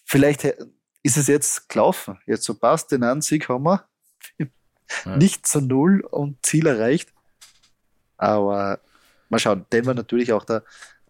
vielleicht 0.05 0.45
ist 1.03 1.17
es 1.17 1.29
jetzt 1.29 1.71
gelaufen. 1.71 2.19
Jetzt 2.27 2.45
so 2.45 2.53
passt, 2.53 2.93
den 2.93 3.05
einen 3.05 3.23
Sieg 3.23 3.49
haben 3.49 3.65
wir. 3.65 3.89
Ja. 4.39 5.17
Nicht 5.17 5.47
zu 5.47 5.63
null 5.63 6.01
und 6.11 6.45
Ziel 6.45 6.67
erreicht. 6.67 7.11
Aber 8.19 8.81
mal 9.31 9.39
schauen, 9.39 9.65
Denver 9.73 9.95
natürlich 9.95 10.35
auch 10.35 10.45
der, 10.45 10.63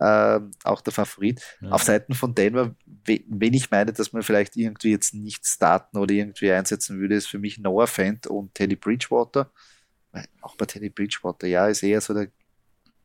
äh, 0.03 0.41
auch 0.65 0.81
der 0.81 0.93
Favorit. 0.93 1.41
Ja. 1.61 1.71
Auf 1.71 1.85
Seiten 1.85 2.15
von 2.15 2.35
Denver, 2.35 2.75
wenn 3.07 3.55
ich 3.55 3.71
meine, 3.71 3.93
dass 3.93 4.13
man 4.13 4.23
vielleicht 4.23 4.57
irgendwie 4.57 4.91
jetzt 4.91 5.15
nicht 5.15 5.47
starten 5.47 5.97
oder 5.99 6.13
irgendwie 6.13 6.51
einsetzen 6.51 6.99
würde, 6.99 7.15
ist 7.15 7.29
für 7.29 7.39
mich 7.39 7.59
Noah 7.59 7.87
Fent 7.87 8.27
und 8.27 8.55
Teddy 8.55 8.75
Bridgewater. 8.77 9.51
Auch 10.41 10.57
bei 10.57 10.67
Teddy 10.67 10.91
Bridgewater, 10.91 11.47
ja, 11.47 11.69
ist 11.69 11.83
eher 11.83 12.01
so 12.01 12.15
der, 12.15 12.29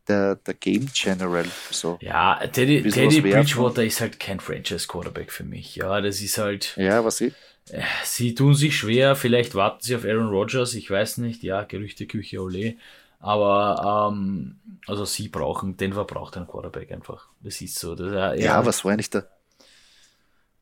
der, 0.07 0.35
der 0.35 0.53
Game 0.55 0.87
General. 0.93 1.45
So. 1.69 1.99
Ja, 2.01 2.39
Teddy, 2.47 2.81
Teddy 2.89 3.21
Bridgewater 3.21 3.83
ist 3.83 4.01
halt 4.01 4.19
kein 4.19 4.39
Franchise 4.39 4.87
Quarterback 4.87 5.31
für 5.31 5.43
mich. 5.43 5.75
Ja, 5.75 6.01
das 6.01 6.19
ist 6.21 6.37
halt. 6.39 6.75
Ja, 6.77 7.05
was 7.05 7.21
ich? 7.21 7.33
Äh, 7.69 7.83
sie 8.03 8.33
tun 8.33 8.55
sich 8.55 8.75
schwer, 8.75 9.15
vielleicht 9.15 9.53
warten 9.53 9.83
sie 9.83 9.95
auf 9.95 10.05
Aaron 10.05 10.29
Rodgers, 10.29 10.73
ich 10.73 10.89
weiß 10.89 11.17
nicht, 11.17 11.43
ja, 11.43 11.63
Gerüchteküche, 11.63 12.41
ole. 12.41 12.75
Aber 13.19 14.11
ähm, 14.11 14.59
also 14.85 15.05
sie 15.05 15.27
brauchen, 15.29 15.75
Denver 15.75 16.05
braucht 16.05 16.37
einen 16.37 16.47
Quarterback 16.47 16.91
einfach. 16.91 17.29
Das 17.41 17.59
ist 17.61 17.79
so. 17.79 17.95
Das, 17.95 18.13
ja, 18.13 18.33
ja, 18.33 18.65
was 18.65 18.85
war 18.85 18.95
nicht 18.95 19.13
da? 19.13 19.23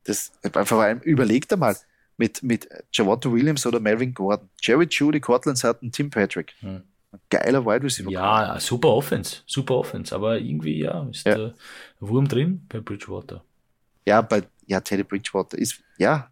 Das 0.06 0.32
einfach 0.42 1.02
überlegt 1.04 1.52
einmal 1.52 1.76
mit, 2.18 2.44
mit 2.44 2.70
Javonte 2.94 3.32
Williams 3.32 3.66
oder 3.66 3.80
Melvin 3.80 4.14
Gordon. 4.14 4.50
Jerry 4.62 4.88
Judy, 4.90 5.20
Cortland 5.20 5.58
Sutton, 5.58 5.92
Tim 5.92 6.10
Patrick. 6.10 6.54
Hm. 6.60 6.84
Geiler 7.30 7.66
Wide 7.66 7.84
Receiver. 7.84 8.12
Ja, 8.12 8.60
super 8.60 8.90
Offense, 8.90 9.38
super 9.46 9.76
Offense, 9.76 10.14
aber 10.14 10.38
irgendwie 10.38 10.80
ja, 10.80 11.08
ist 11.10 11.26
ja. 11.26 11.36
der 11.36 11.54
Wurm 12.00 12.28
drin 12.28 12.66
bei 12.70 12.80
Bridgewater. 12.80 13.44
Ja, 14.06 14.22
bei 14.22 14.44
ja, 14.68 14.80
Teddy 14.82 15.04
Bridgewater 15.04 15.58
ist, 15.58 15.82
ja, 15.98 16.30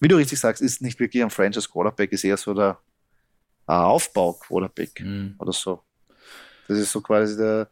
wie 0.00 0.08
du 0.08 0.16
richtig 0.16 0.38
sagst, 0.38 0.62
ist 0.62 0.80
nicht 0.80 1.00
wirklich 1.00 1.22
ein 1.22 1.30
Franchise 1.30 1.68
Quarterback, 1.68 2.12
ist 2.12 2.24
eher 2.24 2.36
so 2.36 2.54
der 2.54 2.78
Aufbau-Quarterback 3.66 5.00
mhm. 5.00 5.34
oder 5.38 5.52
so. 5.52 5.82
Das 6.68 6.78
ist 6.78 6.92
so 6.92 7.00
quasi 7.00 7.36
der, 7.36 7.68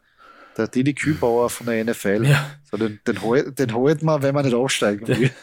der 0.57 0.67
Didi 0.67 0.93
Kübauer 0.93 1.49
von 1.49 1.67
der 1.67 1.83
NFL. 1.83 2.25
Ja. 2.25 2.51
So, 2.69 2.77
den, 2.77 2.99
den, 3.05 3.21
holt, 3.21 3.57
den 3.59 3.73
holt 3.73 4.03
man, 4.03 4.21
wenn 4.21 4.33
man 4.33 4.45
nicht 4.45 4.55
aufsteigen 4.55 5.07
will. 5.07 5.31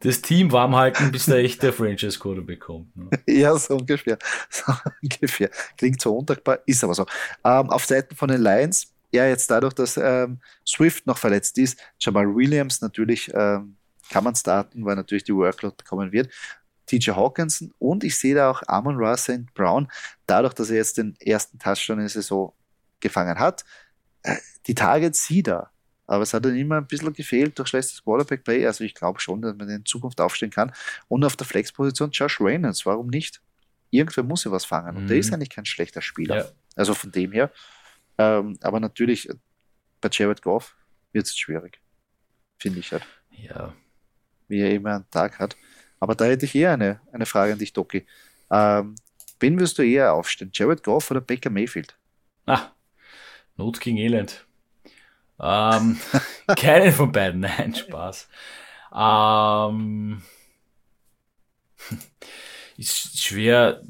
Das 0.00 0.22
Team 0.22 0.52
warm 0.52 0.76
halten, 0.76 1.10
bis 1.10 1.26
der 1.26 1.38
echte 1.38 1.72
Franchise 1.72 2.18
Quarterback 2.18 2.60
kommt. 2.60 2.96
Ne? 2.96 3.10
Ja, 3.26 3.56
so 3.58 3.76
ungefähr. 3.76 4.18
So 4.48 4.72
ungefähr. 5.02 5.50
Klingt 5.76 6.00
so 6.00 6.16
undankbar, 6.16 6.60
ist 6.66 6.84
aber 6.84 6.94
so. 6.94 7.04
Ähm, 7.44 7.70
auf 7.70 7.84
Seiten 7.84 8.14
von 8.14 8.28
den 8.28 8.42
Lions, 8.42 8.92
ja, 9.12 9.26
jetzt 9.26 9.50
dadurch, 9.50 9.72
dass 9.74 9.96
ähm, 9.96 10.40
Swift 10.64 11.06
noch 11.06 11.18
verletzt 11.18 11.58
ist, 11.58 11.78
Jamal 11.98 12.32
Williams 12.34 12.80
natürlich 12.80 13.30
ähm, 13.34 13.76
kann 14.10 14.24
man 14.24 14.34
starten, 14.34 14.84
weil 14.84 14.94
natürlich 14.94 15.24
die 15.24 15.34
Workload 15.34 15.74
bekommen 15.76 16.12
wird. 16.12 16.28
TJ 16.86 17.10
Hawkinson 17.10 17.72
und 17.78 18.04
ich 18.04 18.16
sehe 18.16 18.34
da 18.34 18.50
auch 18.50 18.62
Amon 18.66 18.96
Ra 18.96 19.16
St. 19.16 19.52
Brown, 19.54 19.88
dadurch, 20.26 20.54
dass 20.54 20.70
er 20.70 20.76
jetzt 20.76 20.98
den 20.98 21.16
ersten 21.20 21.58
Touchdown 21.58 21.98
in 21.98 22.04
der 22.04 22.10
Saison 22.10 22.52
gefangen 23.00 23.38
hat. 23.38 23.64
Äh, 24.22 24.36
die 24.66 24.74
Targets 24.74 25.26
sieht 25.26 25.48
er, 25.48 25.70
aber 26.06 26.22
es 26.22 26.32
hat 26.32 26.44
dann 26.44 26.56
immer 26.56 26.76
ein 26.76 26.86
bisschen 26.86 27.12
gefehlt 27.12 27.58
durch 27.58 27.68
schlechtes 27.68 28.02
Quarterback-Play. 28.02 28.66
Also 28.66 28.84
ich 28.84 28.94
glaube 28.94 29.20
schon, 29.20 29.42
dass 29.42 29.56
man 29.56 29.68
in 29.68 29.84
Zukunft 29.84 30.20
aufstehen 30.20 30.50
kann. 30.50 30.72
Und 31.08 31.24
auf 31.24 31.36
der 31.36 31.46
Flexposition 31.46 32.10
Josh 32.10 32.40
Reynolds, 32.40 32.86
warum 32.86 33.08
nicht? 33.08 33.40
Irgendwer 33.90 34.24
muss 34.24 34.44
ja 34.44 34.50
was 34.50 34.64
fangen. 34.64 34.96
Und 34.96 35.04
mhm. 35.04 35.08
der 35.08 35.18
ist 35.18 35.32
eigentlich 35.32 35.50
kein 35.50 35.64
schlechter 35.64 36.02
Spieler. 36.02 36.36
Ja. 36.36 36.48
Also 36.76 36.94
von 36.94 37.10
dem 37.10 37.32
her. 37.32 37.50
Ähm, 38.18 38.58
aber 38.62 38.80
natürlich, 38.80 39.28
bei 40.00 40.08
Jared 40.12 40.42
Goff 40.42 40.76
wird 41.12 41.26
es 41.26 41.36
schwierig. 41.36 41.80
Finde 42.58 42.78
ich 42.78 42.92
halt. 42.92 43.06
Ja. 43.30 43.74
Wie 44.48 44.60
er 44.60 44.70
immer 44.70 44.96
einen 44.96 45.10
Tag 45.10 45.38
hat. 45.38 45.56
Aber 46.00 46.14
da 46.14 46.26
hätte 46.26 46.44
ich 46.44 46.54
eher 46.54 46.72
eine, 46.72 47.00
eine 47.12 47.26
Frage 47.26 47.52
an 47.52 47.58
dich, 47.58 47.72
Doki. 47.72 48.06
Ähm, 48.50 48.94
wen 49.40 49.58
wirst 49.58 49.78
du 49.78 49.82
eher 49.82 50.12
aufstellen? 50.12 50.50
Jared 50.54 50.82
Goff 50.82 51.10
oder 51.10 51.20
Baker 51.20 51.50
Mayfield? 51.50 51.96
Ah, 52.46 52.70
Not 53.56 53.80
gegen 53.80 53.96
Elend. 53.96 54.46
Ähm, 55.40 55.98
keinen 56.56 56.92
von 56.92 57.12
beiden, 57.12 57.40
nein, 57.40 57.74
Spaß. 57.74 58.28
Ähm, 58.94 60.22
ist 62.76 63.22
schwer. 63.22 63.82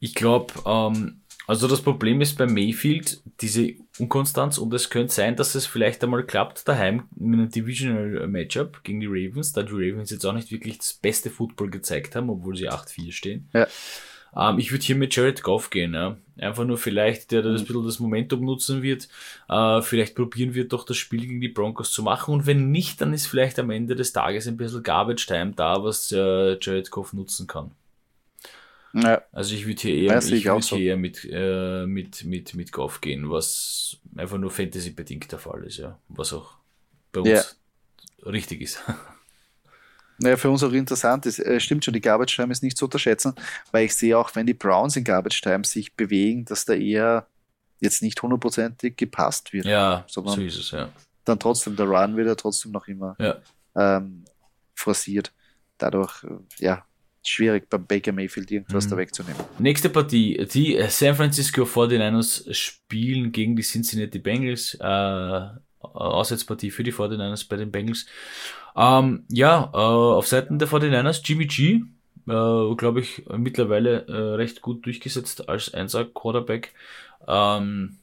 Ich 0.00 0.14
glaube, 0.14 0.54
ähm, 0.66 1.22
also 1.48 1.66
das 1.66 1.80
Problem 1.80 2.20
ist 2.20 2.36
bei 2.36 2.46
Mayfield 2.46 3.22
diese 3.40 3.72
Unkonstanz 3.98 4.58
und 4.58 4.74
es 4.74 4.90
könnte 4.90 5.14
sein, 5.14 5.34
dass 5.34 5.54
es 5.54 5.64
vielleicht 5.64 6.04
einmal 6.04 6.22
klappt 6.24 6.68
daheim 6.68 7.04
in 7.18 7.32
einem 7.32 7.48
Divisional 7.48 8.26
Matchup 8.28 8.84
gegen 8.84 9.00
die 9.00 9.06
Ravens, 9.06 9.54
da 9.54 9.62
die 9.62 9.72
Ravens 9.72 10.10
jetzt 10.10 10.26
auch 10.26 10.34
nicht 10.34 10.52
wirklich 10.52 10.76
das 10.76 10.92
beste 10.92 11.30
Football 11.30 11.70
gezeigt 11.70 12.14
haben, 12.16 12.28
obwohl 12.28 12.54
sie 12.54 12.68
8-4 12.68 13.12
stehen. 13.12 13.48
Ja. 13.54 13.66
Ähm, 14.36 14.58
ich 14.58 14.72
würde 14.72 14.84
hier 14.84 14.96
mit 14.96 15.16
Jared 15.16 15.42
Goff 15.42 15.70
gehen, 15.70 15.94
ja. 15.94 16.18
Einfach 16.36 16.66
nur 16.66 16.76
vielleicht, 16.76 17.32
der 17.32 17.40
das 17.40 17.62
mhm. 17.62 17.66
bisschen 17.66 17.86
das 17.86 17.98
Momentum 17.98 18.44
nutzen 18.44 18.82
wird, 18.82 19.08
äh, 19.48 19.80
vielleicht 19.80 20.16
probieren 20.16 20.54
wird, 20.54 20.74
doch 20.74 20.84
das 20.84 20.98
Spiel 20.98 21.22
gegen 21.22 21.40
die 21.40 21.48
Broncos 21.48 21.92
zu 21.92 22.02
machen 22.02 22.34
und 22.34 22.46
wenn 22.46 22.70
nicht, 22.70 23.00
dann 23.00 23.14
ist 23.14 23.26
vielleicht 23.26 23.58
am 23.58 23.70
Ende 23.70 23.96
des 23.96 24.12
Tages 24.12 24.46
ein 24.48 24.58
bisschen 24.58 24.82
Garbage 24.82 25.26
Time 25.26 25.54
da, 25.56 25.82
was 25.82 26.12
äh, 26.12 26.58
Jared 26.60 26.90
Goff 26.90 27.14
nutzen 27.14 27.46
kann. 27.46 27.70
Ja. 28.94 29.22
Also 29.32 29.54
ich 29.54 29.66
würde 29.66 29.80
hier 29.80 29.94
eher, 29.94 30.18
ich 30.18 30.44
würd 30.44 30.64
so. 30.64 30.76
hier 30.76 30.92
eher 30.92 30.96
mit, 30.96 31.26
äh, 31.30 31.86
mit, 31.86 32.24
mit, 32.24 32.54
mit 32.54 32.72
Golf 32.72 33.00
gehen, 33.00 33.30
was 33.30 33.98
einfach 34.16 34.38
nur 34.38 34.50
Fantasy-bedingt 34.50 35.30
der 35.30 35.38
Fall 35.38 35.64
ist, 35.64 35.78
ja. 35.78 35.98
Was 36.08 36.32
auch 36.32 36.54
bei 37.12 37.20
uns 37.20 37.28
ja. 37.28 38.30
richtig 38.30 38.62
ist. 38.62 38.82
Naja, 40.20 40.36
für 40.36 40.50
uns 40.50 40.64
auch 40.64 40.72
interessant 40.72 41.26
ist, 41.26 41.38
äh, 41.38 41.60
stimmt 41.60 41.84
schon, 41.84 41.94
die 41.94 42.00
Garbage 42.00 42.34
Time 42.34 42.50
ist 42.50 42.60
nicht 42.60 42.76
zu 42.76 42.86
unterschätzen, 42.86 43.34
weil 43.70 43.84
ich 43.84 43.94
sehe 43.94 44.18
auch, 44.18 44.34
wenn 44.34 44.46
die 44.46 44.54
Browns 44.54 44.96
in 44.96 45.04
Garbage 45.04 45.40
Time 45.40 45.64
sich 45.64 45.94
bewegen, 45.94 46.44
dass 46.44 46.64
da 46.64 46.72
eher 46.72 47.28
jetzt 47.78 48.02
nicht 48.02 48.20
hundertprozentig 48.20 48.96
gepasst 48.96 49.52
wird. 49.52 49.66
Ja, 49.66 50.04
sondern 50.08 50.34
so 50.34 50.40
ist 50.40 50.58
es, 50.58 50.72
ja. 50.72 50.88
Dann 51.24 51.38
trotzdem, 51.38 51.76
der 51.76 51.86
Run 51.86 52.16
wird 52.16 52.26
ja 52.26 52.34
trotzdem 52.34 52.72
noch 52.72 52.88
immer 52.88 53.16
ähm, 53.76 54.24
forciert. 54.74 55.32
Dadurch, 55.76 56.24
äh, 56.24 56.64
ja, 56.64 56.84
schwierig 57.28 57.68
beim 57.68 57.86
Baker 57.86 58.12
Mayfield 58.12 58.50
irgendwas 58.50 58.86
mhm. 58.86 58.90
da 58.90 58.96
wegzunehmen. 58.96 59.40
Nächste 59.58 59.88
Partie. 59.88 60.46
Die 60.52 60.78
San 60.88 61.14
Francisco 61.14 61.62
49ers 61.62 62.52
spielen 62.52 63.32
gegen 63.32 63.56
die 63.56 63.62
Cincinnati 63.62 64.18
Bengals. 64.18 64.74
Äh, 64.80 65.48
Auswärtspartie 65.80 66.70
für 66.70 66.82
die 66.82 66.92
49ers 66.92 67.48
bei 67.48 67.56
den 67.56 67.70
Bengals. 67.70 68.06
Ähm, 68.76 69.24
ja, 69.28 69.70
äh, 69.72 69.76
auf 69.76 70.26
Seiten 70.26 70.58
der 70.58 70.68
49ers, 70.68 71.22
Jimmy 71.24 71.46
G, 71.46 71.82
äh, 72.28 72.74
glaube 72.76 73.00
ich, 73.00 73.24
mittlerweile 73.36 74.06
äh, 74.06 74.34
recht 74.34 74.60
gut 74.60 74.86
durchgesetzt 74.86 75.48
als 75.48 75.74
Einser 75.74 76.04
Quarterback. 76.04 76.74
Ähm, 77.26 77.98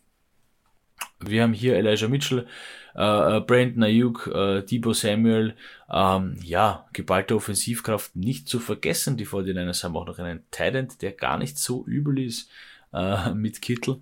wir 1.19 1.43
haben 1.43 1.53
hier 1.53 1.75
Elijah 1.75 2.07
Mitchell, 2.07 2.47
äh, 2.95 3.38
äh, 3.38 3.39
Brandon 3.41 3.84
Ayuk, 3.84 4.27
äh, 4.34 4.62
Debo 4.62 4.93
Samuel, 4.93 5.55
ähm, 5.91 6.38
ja, 6.41 6.86
geballte 6.93 7.36
Offensivkraft 7.36 8.15
nicht 8.15 8.47
zu 8.47 8.60
vergessen. 8.60 9.17
Die 9.17 9.27
49ers 9.27 9.84
haben 9.84 9.97
auch 9.97 10.05
noch 10.05 10.17
einen 10.19 10.43
Titan, 10.51 10.88
der 11.01 11.12
gar 11.12 11.38
nicht 11.38 11.58
so 11.58 11.86
übel 11.86 12.19
ist, 12.19 12.49
äh, 12.93 13.31
mit 13.34 13.62
Kittel. 13.62 14.01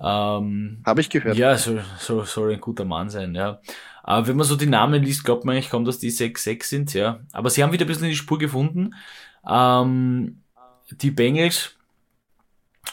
Ähm, 0.00 0.78
Habe 0.86 1.02
ich 1.02 1.10
gehört. 1.10 1.36
Ja, 1.36 1.58
soll, 1.58 1.84
soll, 1.98 2.24
soll 2.24 2.52
ein 2.52 2.60
guter 2.60 2.86
Mann 2.86 3.10
sein, 3.10 3.34
ja. 3.34 3.60
Aber 4.02 4.26
wenn 4.26 4.36
man 4.36 4.46
so 4.46 4.56
die 4.56 4.66
Namen 4.66 5.02
liest, 5.02 5.24
glaubt 5.24 5.44
man 5.44 5.54
eigentlich 5.54 5.70
kaum, 5.70 5.84
dass 5.84 5.98
die 5.98 6.10
6-6 6.10 6.64
sind, 6.64 6.94
ja. 6.94 7.20
Aber 7.32 7.50
sie 7.50 7.62
haben 7.62 7.72
wieder 7.72 7.84
ein 7.84 7.88
bisschen 7.88 8.08
die 8.08 8.16
Spur 8.16 8.38
gefunden. 8.38 8.94
Ähm, 9.46 10.40
die 10.90 11.10
Bengals, 11.10 11.76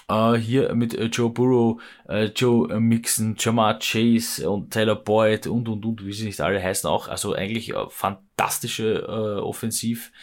Uh, 0.09 0.35
hier 0.35 0.73
mit 0.73 0.93
äh, 0.93 1.05
Joe 1.05 1.29
Burrow, 1.29 1.81
äh, 2.07 2.25
Joe 2.25 2.79
Mixon, 2.79 3.35
Jamar 3.37 3.77
Chase 3.79 4.49
und 4.49 4.71
Tyler 4.71 4.95
Boyd 4.95 5.47
und 5.47 5.67
und 5.67 5.83
und, 5.83 6.05
wie 6.05 6.13
sie 6.13 6.25
nicht 6.25 6.39
alle 6.39 6.63
heißen 6.63 6.89
auch. 6.89 7.09
Also 7.09 7.33
eigentlich 7.33 7.73
äh, 7.73 7.89
fantastische 7.89 8.99
äh, 8.99 9.41
Offensiv, 9.41 10.13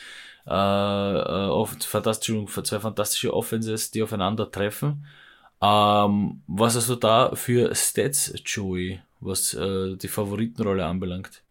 äh, 0.46 0.50
äh, 0.50 1.66
fantastische, 1.80 2.46
zwei 2.62 2.80
fantastische 2.80 3.34
Offenses, 3.34 3.90
die 3.90 4.02
aufeinandertreffen. 4.02 5.04
Ähm, 5.60 6.42
was 6.46 6.76
hast 6.76 6.88
du 6.88 6.96
da 6.96 7.34
für 7.34 7.74
Stats, 7.74 8.32
Joey, 8.44 9.02
was 9.20 9.52
äh, 9.52 9.96
die 9.96 10.08
Favoritenrolle 10.08 10.86
anbelangt? 10.86 11.44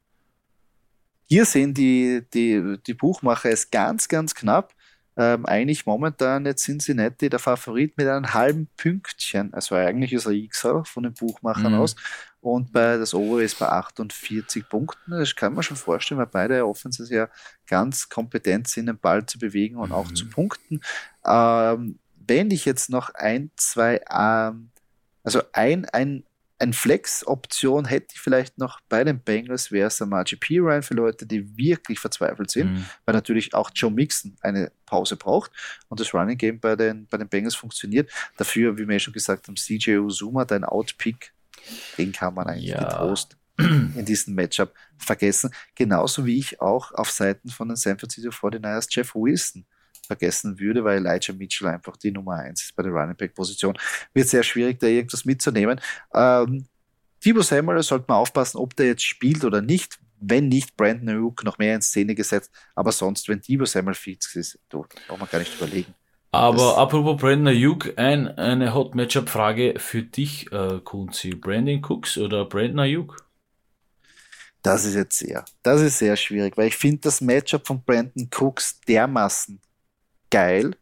hier 1.34 1.46
sehen 1.46 1.74
die, 1.74 2.22
die, 2.32 2.78
die 2.86 2.94
Buchmacher 2.94 3.50
es 3.50 3.72
ganz, 3.72 4.08
ganz 4.08 4.36
knapp. 4.36 4.74
Ähm, 5.16 5.46
eigentlich 5.46 5.86
momentan 5.86 6.46
jetzt 6.46 6.64
Cincinnati 6.64 7.30
der 7.30 7.40
Favorit 7.40 7.98
mit 7.98 8.08
einem 8.08 8.34
halben 8.34 8.68
Pünktchen. 8.78 9.54
Also 9.54 9.76
eigentlich 9.76 10.14
ist 10.14 10.26
er 10.26 10.48
Xer 10.48 10.84
von 10.86 11.04
den 11.04 11.14
Buchmachern 11.14 11.74
mhm. 11.74 11.80
aus. 11.80 11.96
Und 12.42 12.74
bei 12.74 12.98
das 12.98 13.14
Over 13.14 13.42
ist 13.42 13.60
bei 13.60 13.68
48 13.68 14.68
Punkten. 14.68 15.12
Das 15.12 15.36
kann 15.36 15.54
man 15.54 15.64
schon 15.64 15.78
vorstellen, 15.78 16.20
weil 16.20 16.28
beide 16.28 16.68
Offenses 16.68 17.10
ja 17.10 17.30
ganz 17.68 18.10
kompetent 18.10 18.68
sind, 18.68 18.88
den 18.88 18.98
Ball 18.98 19.26
zu 19.26 19.40
bewegen 19.40 19.78
und 19.78 19.90
mhm. 19.90 19.96
auch 19.96 20.12
zu 20.14 20.28
punkten. 20.28 20.82
Ähm, 21.26 22.00
wenn 22.28 22.52
ich 22.52 22.66
jetzt 22.66 22.90
noch 22.90 23.14
ein, 23.14 23.52
zwei, 23.56 24.02
ähm, 24.12 24.72
also 25.24 25.42
ein, 25.54 25.86
ein, 25.86 26.26
ein 26.64 26.72
Flex-Option 26.72 27.86
hätte 27.86 28.08
ich 28.14 28.22
vielleicht 28.22 28.58
noch 28.58 28.80
bei 28.88 29.04
den 29.04 29.20
Bengals, 29.20 29.72
wäre 29.72 29.88
es 29.88 29.98
der 29.98 30.06
P. 30.38 30.60
Ryan 30.60 30.82
für 30.82 30.94
Leute, 30.94 31.26
die 31.26 31.58
wirklich 31.58 32.00
verzweifelt 32.00 32.50
sind, 32.50 32.74
mhm. 32.74 32.86
weil 33.06 33.14
natürlich 33.14 33.54
auch 33.54 33.70
Joe 33.76 33.92
Mixon 33.92 34.38
eine 34.42 34.72
Pause 34.86 35.18
braucht 35.18 35.52
und 35.90 36.00
das 36.00 36.14
Running 36.14 36.38
Game 36.38 36.60
bei 36.62 36.78
den, 36.78 37.06
bei 37.08 37.18
den 37.18 37.28
Bengals 37.28 37.56
funktioniert. 37.56 38.10
Dafür, 38.38 38.78
wie 38.78 38.88
wir 38.88 38.98
schon 39.00 39.14
gesagt 39.14 39.48
haben, 39.48 39.56
CJ 39.58 39.98
Uzuma, 39.98 40.46
dein 40.46 40.64
Outpick, 40.64 41.34
den 41.98 42.14
kann 42.14 42.34
man 42.34 42.48
eigentlich 42.48 42.70
ja. 42.70 42.84
getrost 42.84 43.38
in 43.58 44.06
diesem 44.06 44.34
Matchup 44.34 44.74
vergessen. 44.98 45.54
Genauso 45.76 46.26
wie 46.26 46.40
ich 46.40 46.62
auch 46.62 46.94
auf 46.94 47.12
Seiten 47.12 47.50
von 47.50 47.68
den 47.68 47.76
San 47.76 48.00
Francisco 48.00 48.30
49ers 48.30 48.88
Jeff 48.90 49.14
Wilson 49.16 49.66
vergessen 50.06 50.60
würde, 50.60 50.84
weil 50.84 51.06
Elijah 51.06 51.34
Mitchell 51.34 51.68
einfach 51.68 51.98
die 51.98 52.12
Nummer 52.12 52.36
1 52.36 52.64
ist 52.64 52.76
bei 52.76 52.84
der 52.84 52.92
Running 52.92 53.16
Back 53.16 53.34
Position. 53.34 53.78
Wird 54.14 54.28
sehr 54.28 54.44
schwierig, 54.44 54.80
da 54.80 54.88
irgendwas 54.88 55.26
mitzunehmen. 55.26 55.80
Ähm, 56.14 56.66
Thibaut 57.22 57.46
Samuel 57.46 57.82
sollte 57.84 58.06
man 58.08 58.18
aufpassen, 58.18 58.58
ob 58.58 58.76
der 58.76 58.88
jetzt 58.88 59.04
spielt 59.04 59.46
oder 59.46 59.62
nicht. 59.62 60.00
Wenn 60.20 60.48
nicht, 60.48 60.78
Brandon 60.78 61.10
Ayuk 61.10 61.44
noch 61.44 61.58
mehr 61.58 61.76
in 61.76 61.82
Szene 61.82 62.16
gesetzt. 62.16 62.52
Aber 62.76 62.92
sonst, 62.92 63.28
wenn 63.30 63.42
Thibaut 63.42 63.70
Samuel 63.70 63.96
fix 63.96 64.36
ist, 64.36 64.60
du, 64.70 64.86
braucht 65.08 65.20
man 65.20 65.30
gar 65.30 65.40
nicht 65.40 65.56
überlegen. 65.56 65.94
Aber 66.32 66.58
das 66.58 66.78
apropos 66.78 67.22
Brandon 67.22 67.48
Ayuk, 67.48 67.94
ein, 67.98 68.28
eine 68.38 68.74
Hot 68.74 68.96
Matchup-Frage 68.96 69.76
für 69.78 70.02
dich, 70.02 70.52
äh, 70.52 70.80
Kunzi. 70.84 71.36
Brandon 71.36 71.82
Cooks 71.84 72.18
oder 72.18 72.46
Brandon 72.46 72.80
Ayuk? 72.80 73.24
Das 74.64 74.86
ist 74.86 74.96
jetzt 74.96 75.20
sehr, 75.20 75.44
das 75.62 75.82
ist 75.82 76.00
sehr 76.00 76.16
schwierig, 76.16 76.58
weil 76.58 76.68
ich 76.68 76.78
finde 76.78 77.02
das 77.02 77.20
Matchup 77.22 77.68
von 77.68 77.84
Brandon 77.84 78.30
Cooks 78.34 78.80
dermaßen 78.82 79.60
geil, 80.34 80.76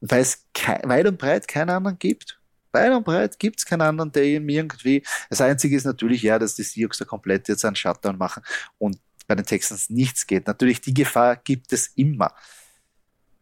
weil 0.00 0.20
es 0.20 0.46
weit 0.84 1.06
und 1.06 1.18
breit 1.18 1.48
keinen 1.48 1.70
anderen 1.70 1.98
gibt. 1.98 2.40
Weit 2.72 2.92
und 2.92 3.04
breit 3.04 3.38
gibt 3.40 3.58
es 3.58 3.66
keinen 3.66 3.82
anderen, 3.82 4.12
der 4.12 4.24
ihm 4.24 4.48
irgendwie. 4.48 5.02
Das 5.28 5.40
Einzige 5.40 5.76
ist 5.76 5.84
natürlich, 5.84 6.22
ja, 6.22 6.38
dass 6.38 6.54
die 6.54 6.62
Seahawks 6.62 6.98
da 6.98 7.04
komplett 7.04 7.48
jetzt 7.48 7.64
einen 7.64 7.74
Shutdown 7.74 8.16
machen 8.16 8.44
und 8.78 9.00
bei 9.26 9.34
den 9.34 9.44
Texans 9.44 9.90
nichts 9.90 10.26
geht. 10.28 10.46
Natürlich, 10.46 10.80
die 10.80 10.94
Gefahr 10.94 11.36
gibt 11.36 11.72
es 11.72 11.88
immer. 11.96 12.32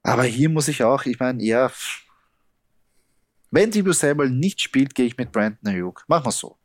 Aber 0.02 0.24
hier 0.24 0.48
muss 0.48 0.68
ich 0.68 0.82
auch, 0.82 1.04
ich 1.04 1.18
meine, 1.20 1.42
ja, 1.42 1.70
wenn 3.50 3.70
Debo 3.70 3.92
Samuel 3.92 4.30
nicht 4.30 4.62
spielt, 4.62 4.94
gehe 4.94 5.06
ich 5.06 5.18
mit 5.18 5.32
Brandon 5.32 5.68
Ayuk. 5.68 6.04
Machen 6.08 6.26
wir 6.26 6.32
so. 6.32 6.58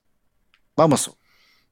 Machen 0.78 0.92
wir 0.92 0.98
so. 0.98 1.18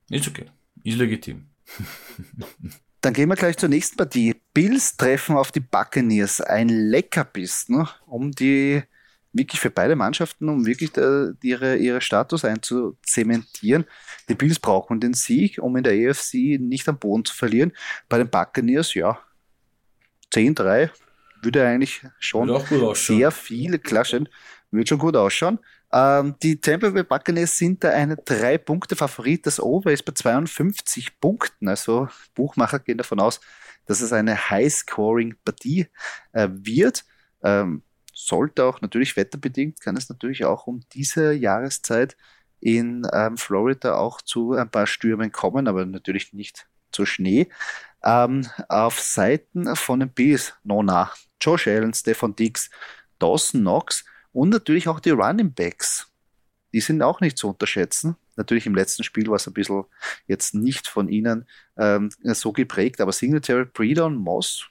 Ist 0.09 0.27
okay. 0.27 0.51
Ist 0.83 0.97
legitim. 0.97 1.49
Dann 3.01 3.13
gehen 3.13 3.29
wir 3.29 3.35
gleich 3.35 3.57
zur 3.57 3.69
nächsten 3.69 3.97
Partie. 3.97 4.35
Bills 4.53 4.95
treffen 4.95 5.35
auf 5.35 5.51
die 5.51 5.59
Buccaneers. 5.59 6.39
Ein 6.39 6.69
Leckerbiss, 6.69 7.67
ne? 7.67 7.89
um 8.05 8.31
die 8.31 8.83
wirklich 9.33 9.59
für 9.59 9.71
beide 9.71 9.95
Mannschaften, 9.95 10.49
um 10.49 10.65
wirklich 10.65 10.91
der, 10.91 11.33
ihre, 11.41 11.77
ihre 11.77 12.01
Status 12.01 12.45
einzuzementieren. 12.45 13.85
Die 14.29 14.35
Bills 14.35 14.59
brauchen 14.59 14.99
den 14.99 15.13
Sieg, 15.13 15.57
um 15.59 15.75
in 15.77 15.83
der 15.83 15.93
AFC 15.93 16.59
nicht 16.59 16.87
am 16.87 16.99
Boden 16.99 17.25
zu 17.25 17.35
verlieren. 17.35 17.71
Bei 18.07 18.17
den 18.17 18.29
Buccaneers, 18.29 18.93
ja, 18.93 19.19
10-3 20.33 20.89
würde 21.41 21.65
eigentlich 21.65 22.01
schon 22.19 22.49
sehr 22.93 23.31
viel 23.31 23.79
klaschen. 23.79 24.29
Würde 24.69 24.87
schon 24.87 24.99
gut 24.99 25.15
ausschauen. 25.15 25.59
Ähm, 25.93 26.35
die 26.41 26.59
Tampa 26.59 26.89
Bay 26.89 27.03
Buccaneers 27.03 27.57
sind 27.57 27.83
da 27.83 27.89
eine 27.89 28.17
drei 28.17 28.57
Punkte 28.57 28.95
Favorit. 28.95 29.45
Das 29.45 29.59
Over 29.59 29.91
ist 29.91 30.03
bei 30.03 30.13
52 30.13 31.19
Punkten. 31.19 31.67
Also 31.67 32.07
Buchmacher 32.33 32.79
gehen 32.79 32.97
davon 32.97 33.19
aus, 33.19 33.41
dass 33.85 34.01
es 34.01 34.13
eine 34.13 34.49
High-Scoring-Partie 34.49 35.87
äh, 36.31 36.47
wird. 36.51 37.03
Ähm, 37.43 37.83
sollte 38.13 38.65
auch 38.65 38.81
natürlich 38.81 39.15
wetterbedingt, 39.17 39.81
kann 39.81 39.97
es 39.97 40.09
natürlich 40.09 40.45
auch 40.45 40.67
um 40.67 40.81
diese 40.93 41.33
Jahreszeit 41.33 42.15
in 42.59 43.07
ähm, 43.11 43.37
Florida 43.37 43.95
auch 43.97 44.21
zu 44.21 44.53
ein 44.53 44.69
paar 44.69 44.85
Stürmen 44.85 45.31
kommen, 45.31 45.67
aber 45.67 45.85
natürlich 45.85 46.31
nicht 46.33 46.67
zu 46.91 47.05
Schnee. 47.05 47.49
Ähm, 48.03 48.47
auf 48.69 48.99
Seiten 48.99 49.75
von 49.75 49.99
den 49.99 50.09
Bees, 50.09 50.53
Nona, 50.63 51.11
Josh 51.41 51.67
Allen, 51.67 51.93
Stefan 51.93 52.35
Dix, 52.35 52.69
Dawson 53.17 53.61
Knox 53.61 54.05
und 54.33 54.49
natürlich 54.49 54.87
auch 54.87 54.99
die 54.99 55.11
Running 55.11 55.53
Backs. 55.53 56.07
Die 56.73 56.79
sind 56.79 57.01
auch 57.01 57.19
nicht 57.19 57.37
zu 57.37 57.49
unterschätzen. 57.49 58.15
Natürlich 58.37 58.65
im 58.65 58.75
letzten 58.75 59.03
Spiel 59.03 59.27
war 59.27 59.35
es 59.35 59.47
ein 59.47 59.53
bisschen 59.53 59.83
jetzt 60.27 60.55
nicht 60.55 60.87
von 60.87 61.09
ihnen 61.09 61.45
ähm, 61.77 62.09
so 62.23 62.53
geprägt, 62.53 63.01
aber 63.01 63.11
Singletary, 63.11 63.65
Breeder 63.65 64.05
und 64.05 64.15
Moss, 64.15 64.67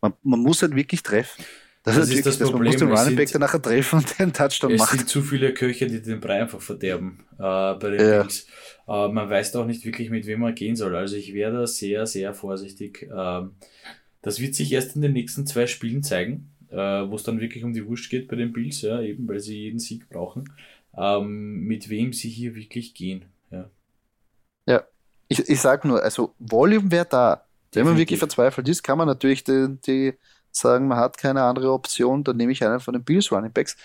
man, 0.00 0.14
man 0.22 0.40
muss 0.40 0.62
halt 0.62 0.74
wirklich 0.74 1.02
treffen. 1.02 1.44
Das, 1.82 1.96
das 1.96 2.08
ist, 2.08 2.24
das 2.24 2.38
Problem. 2.38 2.58
Man 2.60 2.64
muss 2.72 2.76
den 2.76 2.90
Running 2.92 3.16
Back 3.16 3.30
dann 3.30 3.42
nachher 3.42 3.60
treffen 3.60 3.98
und 3.98 4.18
den 4.18 4.32
Touchdown 4.32 4.72
es 4.72 4.78
machen. 4.78 4.94
Es 4.94 5.00
sind 5.00 5.08
zu 5.08 5.20
viele 5.20 5.52
Köche, 5.52 5.86
die 5.86 6.00
den 6.00 6.18
Brei 6.18 6.40
einfach 6.40 6.62
verderben 6.62 7.26
äh, 7.34 7.74
bei 7.74 7.90
den 7.90 8.00
ja. 8.00 8.22
Bills. 8.22 8.46
Äh, 8.88 9.08
man 9.08 9.28
weiß 9.28 9.54
auch 9.56 9.66
nicht 9.66 9.84
wirklich, 9.84 10.08
mit 10.08 10.26
wem 10.26 10.40
man 10.40 10.54
gehen 10.54 10.76
soll. 10.76 10.96
Also 10.96 11.16
ich 11.16 11.34
wäre 11.34 11.52
da 11.52 11.66
sehr, 11.66 12.06
sehr 12.06 12.32
vorsichtig. 12.32 13.06
Ähm, 13.14 13.56
das 14.22 14.40
wird 14.40 14.54
sich 14.54 14.72
erst 14.72 14.96
in 14.96 15.02
den 15.02 15.12
nächsten 15.12 15.46
zwei 15.46 15.66
Spielen 15.66 16.02
zeigen 16.02 16.53
äh, 16.74 17.08
wo 17.08 17.14
es 17.14 17.22
dann 17.22 17.40
wirklich 17.40 17.64
um 17.64 17.72
die 17.72 17.86
Wurst 17.86 18.10
geht 18.10 18.28
bei 18.28 18.36
den 18.36 18.52
Bills, 18.52 18.82
ja, 18.82 19.00
eben 19.00 19.28
weil 19.28 19.40
sie 19.40 19.62
jeden 19.62 19.78
Sieg 19.78 20.08
brauchen, 20.08 20.52
ähm, 20.96 21.60
mit 21.60 21.88
wem 21.88 22.12
sie 22.12 22.28
hier 22.28 22.54
wirklich 22.54 22.94
gehen. 22.94 23.26
Ja, 23.50 23.70
ja. 24.66 24.82
ich, 25.28 25.48
ich 25.48 25.60
sag 25.60 25.84
nur, 25.84 26.02
also 26.02 26.34
Volume 26.38 26.90
wäre 26.90 27.06
da. 27.08 27.44
Wenn 27.72 27.86
man 27.86 27.96
wirklich 27.96 28.20
verzweifelt 28.20 28.68
ist, 28.68 28.84
kann 28.84 28.98
man 28.98 29.08
natürlich 29.08 29.42
die, 29.42 29.76
die 29.84 30.14
sagen, 30.52 30.86
man 30.86 30.98
hat 30.98 31.18
keine 31.18 31.42
andere 31.42 31.72
Option, 31.72 32.22
dann 32.22 32.36
nehme 32.36 32.52
ich 32.52 32.64
einen 32.64 32.78
von 32.78 32.94
den 32.94 33.02
Bills 33.02 33.32
Running 33.32 33.52
Backs. 33.52 33.76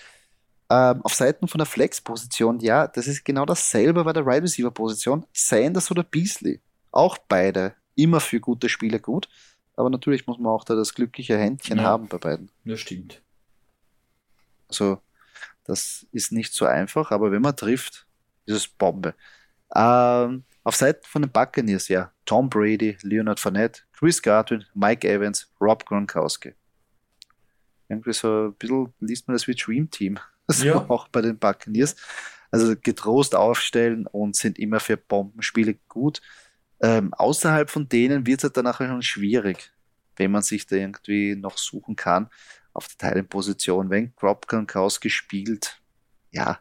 Ähm, 0.70 1.02
auf 1.02 1.14
Seiten 1.14 1.48
von 1.48 1.58
der 1.58 1.66
Flex-Position, 1.66 2.60
ja, 2.60 2.86
das 2.86 3.08
ist 3.08 3.24
genau 3.24 3.44
dasselbe 3.44 4.04
bei 4.04 4.12
der 4.12 4.24
Wide 4.24 4.44
Receiver-Position. 4.44 5.26
Sanders 5.32 5.90
oder 5.90 6.04
Beasley. 6.04 6.60
Auch 6.92 7.18
beide 7.18 7.74
immer 7.96 8.20
für 8.20 8.38
gute 8.38 8.68
Spiele 8.68 9.00
gut. 9.00 9.28
Aber 9.80 9.88
natürlich 9.88 10.26
muss 10.26 10.38
man 10.38 10.52
auch 10.52 10.62
da 10.62 10.74
das 10.74 10.92
glückliche 10.92 11.38
Händchen 11.38 11.78
ja, 11.78 11.84
haben 11.84 12.06
bei 12.06 12.18
beiden. 12.18 12.50
Das 12.66 12.80
stimmt. 12.80 13.22
Also, 14.68 15.00
das 15.64 16.06
ist 16.12 16.32
nicht 16.32 16.52
so 16.52 16.66
einfach, 16.66 17.10
aber 17.10 17.32
wenn 17.32 17.40
man 17.40 17.56
trifft, 17.56 18.06
ist 18.44 18.56
es 18.56 18.68
Bombe. 18.68 19.14
Ähm, 19.74 20.44
auf 20.64 20.76
Seiten 20.76 21.06
von 21.06 21.22
den 21.22 21.30
Buccaneers, 21.30 21.88
ja, 21.88 22.12
Tom 22.26 22.50
Brady, 22.50 22.98
Leonard 23.00 23.40
Fournette, 23.40 23.80
Chris 23.94 24.22
Godwin, 24.22 24.66
Mike 24.74 25.08
Evans, 25.08 25.50
Rob 25.58 25.86
Gronkowski. 25.86 26.52
Irgendwie 27.88 28.12
so 28.12 28.48
ein 28.48 28.54
bisschen 28.56 28.92
liest 29.00 29.28
man 29.28 29.34
das 29.34 29.48
wie 29.48 29.54
Dream 29.54 29.90
Team. 29.90 30.18
Also 30.46 30.66
ja. 30.66 30.90
auch 30.90 31.06
bei 31.06 31.22
den 31.22 31.38
Buccaneers. 31.38 31.94
Also 32.50 32.74
getrost 32.76 33.36
aufstellen 33.36 34.08
und 34.08 34.34
sind 34.34 34.58
immer 34.58 34.80
für 34.80 34.96
Bombenspiele 34.96 35.78
gut. 35.86 36.20
Ähm, 36.82 37.12
außerhalb 37.14 37.68
von 37.68 37.88
denen 37.88 38.26
wird 38.26 38.40
es 38.40 38.44
halt 38.44 38.56
danach 38.56 38.78
schon 38.78 39.02
schwierig, 39.02 39.72
wenn 40.16 40.30
man 40.30 40.42
sich 40.42 40.66
da 40.66 40.76
irgendwie 40.76 41.36
noch 41.36 41.58
suchen 41.58 41.96
kann 41.96 42.28
auf 42.72 42.88
der 42.88 43.10
Teilenposition. 43.10 43.90
Wenn 43.90 44.14
Gronkowski 44.16 45.10
spielt, 45.10 45.80
ja, 46.30 46.60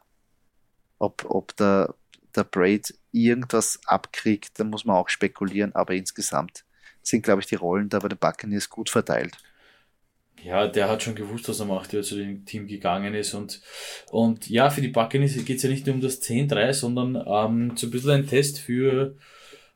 ob, 0.97 1.26
ob 1.30 1.55
der, 1.55 1.95
der 2.36 2.43
Braid 2.43 2.93
irgendwas 3.11 3.80
abkriegt, 3.86 4.59
dann 4.59 4.70
muss 4.70 4.86
man 4.86 4.97
auch 4.97 5.09
spekulieren, 5.09 5.74
aber 5.74 5.93
insgesamt 5.93 6.65
sind, 7.01 7.24
glaube 7.24 7.41
ich, 7.41 7.47
die 7.47 7.55
Rollen 7.55 7.89
da 7.89 7.99
bei 7.99 8.09
den 8.09 8.17
Buccaneers 8.17 8.70
gut 8.70 8.89
verteilt. 8.89 9.38
Ja, 10.43 10.67
der 10.67 10.89
hat 10.89 11.03
schon 11.03 11.15
gewusst, 11.15 11.49
was 11.49 11.59
er 11.59 11.65
macht, 11.65 11.91
der 11.91 12.01
zu 12.01 12.15
dem 12.15 12.45
Team 12.45 12.67
gegangen 12.67 13.13
ist. 13.13 13.34
Und, 13.34 13.61
und 14.09 14.49
ja, 14.49 14.70
für 14.70 14.82
die 14.82 14.88
Buccaneers 14.88 15.34
geht 15.45 15.57
es 15.57 15.63
ja 15.63 15.70
nicht 15.70 15.86
nur 15.86 15.95
um 15.95 16.01
das 16.01 16.22
10-3, 16.22 16.74
sondern 16.74 17.15
ähm, 17.15 17.76
so 17.76 17.88
ein 17.88 17.91
bisschen 17.91 18.11
ein 18.11 18.28
Test 18.28 18.59
für, 18.59 19.17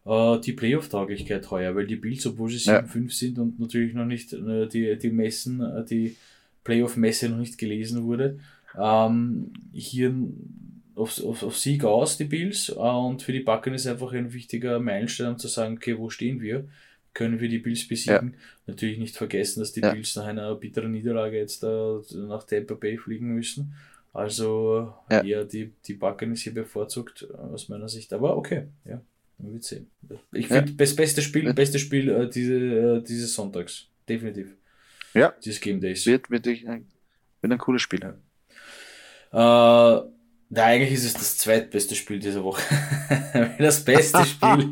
äh, 0.06 0.40
die 0.40 0.54
Playoff-Tauglichkeit 0.54 1.50
heuer, 1.52 1.76
weil 1.76 1.88
die 1.88 1.96
Bills, 1.96 2.26
obwohl 2.26 2.50
sie 2.50 2.58
7-5 2.58 3.04
ja. 3.04 3.10
sind 3.10 3.40
und 3.40 3.60
natürlich 3.60 3.94
noch 3.94 4.06
nicht 4.06 4.34
äh, 4.34 4.68
die, 4.68 4.98
die 4.98 5.10
Messen, 5.10 5.62
äh, 5.62 5.86
die 5.86 6.16
Playoff-Messe 6.64 7.30
noch 7.30 7.38
nicht 7.38 7.58
gelesen 7.58 8.04
wurde, 8.04 8.40
ähm, 8.78 9.52
hier 9.74 10.14
auf, 10.96 11.24
auf, 11.24 11.44
auf 11.44 11.58
Sieg 11.58 11.84
aus, 11.84 12.18
die 12.18 12.26
Bills, 12.26 12.70
äh, 12.70 12.74
und 12.74 13.22
für 13.22 13.32
die 13.32 13.40
Backen 13.40 13.74
ist 13.74 13.88
einfach 13.88 14.12
ein 14.14 14.34
wichtiger 14.34 14.80
Meilenstein, 14.80 15.32
um 15.32 15.38
zu 15.38 15.48
sagen, 15.48 15.76
okay, 15.78 15.98
wo 15.98 16.10
stehen 16.10 16.42
wir? 16.42 16.68
Können 17.14 17.40
wir 17.40 17.48
die 17.48 17.60
Bills 17.60 17.88
besiegen? 17.88 18.34
Ja. 18.34 18.40
Natürlich 18.68 18.98
nicht 18.98 19.16
vergessen, 19.16 19.60
dass 19.60 19.72
die 19.72 19.82
ja. 19.82 19.94
Bills 19.94 20.16
nach 20.16 20.26
einer 20.26 20.56
bitteren 20.56 20.92
Niederlage 20.92 21.38
jetzt 21.38 21.64
äh, 21.64 22.00
nach 22.16 22.44
Tampa 22.44 22.74
Bay 22.74 22.98
fliegen 22.98 23.34
müssen. 23.34 23.76
Also 24.14 24.94
ja. 25.10 25.24
eher 25.24 25.44
die, 25.46 25.72
die 25.86 25.94
Buccaneers 25.94 26.42
hier 26.42 26.54
bevorzugt 26.54 27.28
aus 27.34 27.70
meiner 27.70 27.90
Sicht. 27.90 28.14
Aber 28.14 28.38
okay, 28.38 28.68
ja. 28.86 29.02
Man 29.38 29.54
wird 29.54 29.64
sehen. 29.64 29.88
Ich 30.32 30.48
finde 30.48 30.72
ja. 30.72 30.76
das 30.78 30.96
beste 30.96 31.22
Spiel, 31.22 31.46
ja. 31.46 31.54
beste 31.54 31.80
Spiel 31.80 32.10
äh, 32.10 32.30
diese, 32.30 32.56
äh, 32.56 33.04
dieses 33.04 33.34
Sonntags. 33.34 33.88
Definitiv. 34.08 34.56
Ja. 35.14 35.34
Dieses 35.44 35.62
Game 35.62 35.80
Days. 35.80 36.06
Wird, 36.06 36.30
wird, 36.30 36.46
wird 36.46 36.66
ein 37.42 37.58
cooles 37.58 37.82
Spiel. 37.82 38.02
Ja. 38.02 40.00
Äh, 40.00 40.04
na, 40.56 40.66
eigentlich 40.66 40.94
ist 40.94 41.06
es 41.06 41.14
das 41.14 41.38
zweitbeste 41.40 41.96
Spiel 41.96 42.20
dieser 42.20 42.44
Woche. 42.44 42.62
das 43.58 43.84
beste 43.84 44.24
Spiel. 44.26 44.72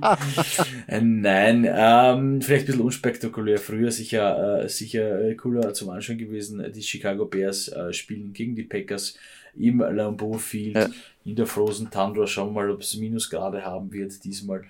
Äh, 0.88 1.02
nein, 1.02 1.68
ähm, 1.68 2.40
vielleicht 2.40 2.64
ein 2.64 2.68
bisschen 2.68 2.82
unspektakulär. 2.82 3.58
Früher 3.58 3.90
sicher, 3.90 4.64
äh, 4.64 4.70
sicher 4.70 5.22
äh, 5.22 5.34
cooler 5.34 5.74
zum 5.74 5.90
Anschauen 5.90 6.20
gewesen. 6.20 6.72
Die 6.72 6.84
Chicago 6.84 7.26
Bears 7.26 7.68
äh, 7.70 7.94
spielen 7.94 8.32
gegen 8.32 8.56
die 8.56 8.64
Packers 8.64 9.18
im 9.56 9.80
Lambeau 9.80 10.34
Field 10.34 10.76
ja. 10.76 10.90
in 11.26 11.36
der 11.36 11.46
Frozen 11.46 11.90
Tundra. 11.92 12.28
Schauen 12.28 12.54
wir 12.54 12.62
mal, 12.62 12.72
ob 12.72 12.82
es 12.82 12.96
Minusgrade 12.98 13.64
haben 13.64 13.92
wird 13.92 14.24
diesmal. 14.24 14.64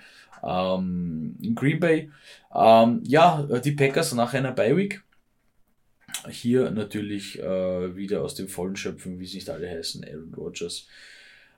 Ähm, 0.44 1.36
in 1.42 1.56
Green 1.56 1.80
Bay. 1.80 2.10
Ähm, 2.54 3.02
ja, 3.04 3.44
die 3.64 3.72
Packers 3.72 4.14
nach 4.14 4.34
einer 4.34 4.52
Bye 4.52 4.76
Week 4.76 5.04
hier 6.30 6.72
natürlich 6.72 7.40
äh, 7.40 7.96
wieder 7.96 8.22
aus 8.22 8.36
dem 8.36 8.48
Vollen 8.48 8.76
schöpfen, 8.76 9.20
wie 9.20 9.26
sie 9.26 9.38
nicht 9.38 9.50
alle 9.50 9.70
heißen, 9.70 10.04
Aaron 10.06 10.34
Rodgers. 10.36 10.88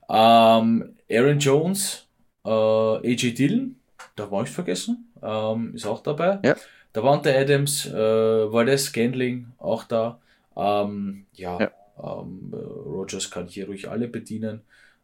Ähm, 0.09 0.95
Aaron 1.09 1.39
Jones, 1.39 2.07
äh, 2.45 2.49
AJ 2.49 3.33
Dillon, 3.33 3.75
darf 4.15 4.31
man 4.31 4.43
nicht 4.43 4.53
vergessen, 4.53 5.11
ähm, 5.21 5.73
ist 5.75 5.85
auch 5.85 6.01
dabei. 6.01 6.39
Ja. 6.43 6.55
Davante 6.91 7.35
Adams, 7.35 7.87
äh, 7.87 7.93
Valdez 7.93 8.85
Scandling, 8.85 9.47
auch 9.57 9.83
da. 9.85 10.19
Ähm, 10.55 11.25
ja, 11.33 11.59
ja. 11.59 11.71
Ähm, 12.01 12.51
äh, 12.53 12.55
Rogers 12.55 13.29
kann 13.29 13.47
hier 13.47 13.67
ruhig 13.67 13.89
alle 13.89 14.07
bedienen. 14.07 14.61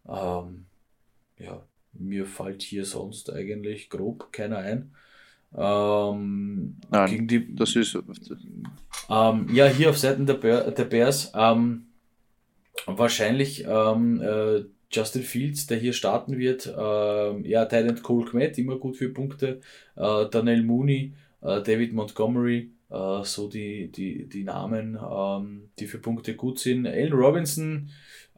Ähm, 0.07 0.65
ja, 1.37 1.61
mir 1.93 2.25
fällt 2.25 2.61
hier 2.61 2.85
sonst 2.85 3.31
eigentlich 3.31 3.89
grob 3.89 4.31
keiner 4.31 4.57
ein. 4.57 4.91
Ähm, 5.55 6.75
Nein, 6.89 7.09
gegen 7.09 7.27
die, 7.27 7.55
das 7.55 7.75
ist. 7.75 7.97
Ähm, 9.09 9.47
ja, 9.53 9.65
hier 9.65 9.89
auf 9.89 9.97
Seiten 9.97 10.25
der, 10.25 10.35
Bear, 10.35 10.69
der 10.71 10.85
Bears 10.85 11.31
ähm, 11.35 11.87
wahrscheinlich 12.85 13.65
ähm, 13.67 14.21
äh, 14.21 14.65
Justin 14.91 15.23
Fields, 15.23 15.67
der 15.67 15.77
hier 15.77 15.93
starten 15.93 16.37
wird. 16.39 16.65
Ja, 16.65 17.65
Thailand 17.65 18.01
Cole 18.01 18.25
Kmet, 18.25 18.57
immer 18.57 18.77
gut 18.77 18.97
für 18.97 19.09
Punkte. 19.09 19.61
Äh, 19.95 20.25
Daniel 20.31 20.63
Mooney, 20.63 21.13
äh, 21.41 21.61
David 21.61 21.93
Montgomery, 21.93 22.71
äh, 22.89 23.23
so 23.23 23.47
die, 23.47 23.91
die, 23.91 24.25
die 24.25 24.43
Namen, 24.43 24.97
ähm, 24.97 25.69
die 25.79 25.87
für 25.87 25.99
Punkte 25.99 26.35
gut 26.35 26.59
sind. 26.59 26.87
Allen 26.87 27.13
Robinson, 27.13 27.89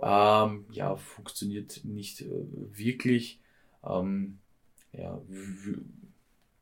ähm, 0.01 0.65
ja, 0.71 0.95
funktioniert 0.95 1.81
nicht 1.83 2.21
äh, 2.21 2.29
wirklich. 2.73 3.39
Ähm, 3.87 4.39
ja, 4.93 5.21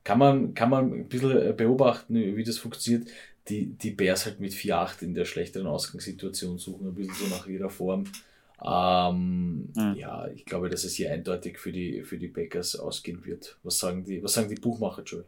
kann 0.03 0.19
man, 0.19 0.53
kann 0.53 0.69
man 0.69 0.93
ein 0.93 1.09
bisschen 1.09 1.55
beobachten, 1.55 2.15
wie 2.15 2.43
das 2.43 2.57
funktioniert. 2.57 3.09
Die, 3.47 3.65
die 3.65 3.91
Bears 3.91 4.25
halt 4.25 4.39
mit 4.39 4.53
4-8 4.53 5.01
in 5.01 5.15
der 5.15 5.25
schlechteren 5.25 5.65
Ausgangssituation 5.65 6.59
suchen, 6.59 6.87
ein 6.87 6.93
bisschen 6.93 7.15
so 7.15 7.35
nach 7.35 7.47
ihrer 7.47 7.71
Form. 7.71 8.03
Ähm, 8.63 9.69
mhm. 9.75 9.95
Ja, 9.95 10.27
ich 10.27 10.45
glaube, 10.45 10.69
dass 10.69 10.83
es 10.83 10.95
hier 10.95 11.11
eindeutig 11.11 11.57
für 11.57 11.71
die, 11.71 12.03
für 12.03 12.17
die 12.17 12.27
Packers 12.27 12.75
ausgehen 12.75 13.25
wird. 13.25 13.57
Was 13.63 13.79
sagen 13.79 14.03
die, 14.03 14.21
was 14.21 14.33
sagen 14.33 14.49
die 14.49 14.55
Buchmacher, 14.55 15.03
Joey? 15.03 15.23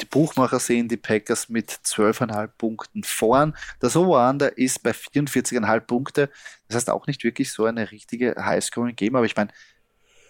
Die 0.00 0.06
Buchmacher 0.06 0.60
sehen 0.60 0.88
die 0.88 0.96
Packers 0.96 1.48
mit 1.48 1.70
12,5 1.70 2.48
Punkten 2.58 3.04
vorn. 3.04 3.56
Das 3.80 3.96
Over-Under 3.96 4.56
ist 4.56 4.82
bei 4.82 4.90
44,5 4.90 5.80
Punkte. 5.80 6.30
Das 6.68 6.76
heißt 6.76 6.90
auch 6.90 7.06
nicht 7.06 7.24
wirklich 7.24 7.52
so 7.52 7.64
eine 7.64 7.90
richtige 7.90 8.34
High-Scoring-Game, 8.38 9.16
aber 9.16 9.26
ich 9.26 9.36
meine, 9.36 9.50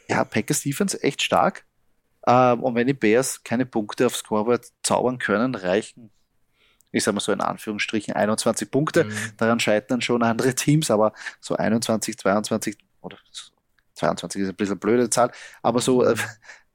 ja, 0.09 0.25
Packers 0.25 0.62
Defense 0.62 1.03
echt 1.03 1.23
stark. 1.23 1.64
Ähm, 2.27 2.62
und 2.62 2.75
wenn 2.75 2.87
die 2.87 2.95
Bears 2.95 3.43
keine 3.45 3.66
Punkte 3.66 4.07
aufs 4.07 4.19
Scoreboard 4.19 4.66
zaubern 4.83 5.19
können, 5.19 5.55
reichen, 5.55 6.11
ich 6.93 7.05
sage 7.05 7.14
mal 7.14 7.21
so 7.21 7.33
in 7.33 7.41
Anführungsstrichen, 7.41 8.14
21 8.14 8.71
Punkte. 8.71 9.05
Mhm. 9.05 9.33
Daran 9.37 9.61
scheitern 9.61 10.01
schon 10.01 10.23
andere 10.23 10.55
Teams, 10.55 10.91
aber 10.91 11.12
so 11.41 11.57
21, 11.57 12.16
22 12.19 12.77
oder 13.01 13.19
22 13.95 14.43
ist 14.43 14.49
ein 14.49 14.57
bisschen 14.57 14.73
eine 14.73 14.81
blöde 14.81 15.11
Zahl, 15.11 15.31
aber 15.62 15.81
so 15.81 16.05
äh, 16.05 16.16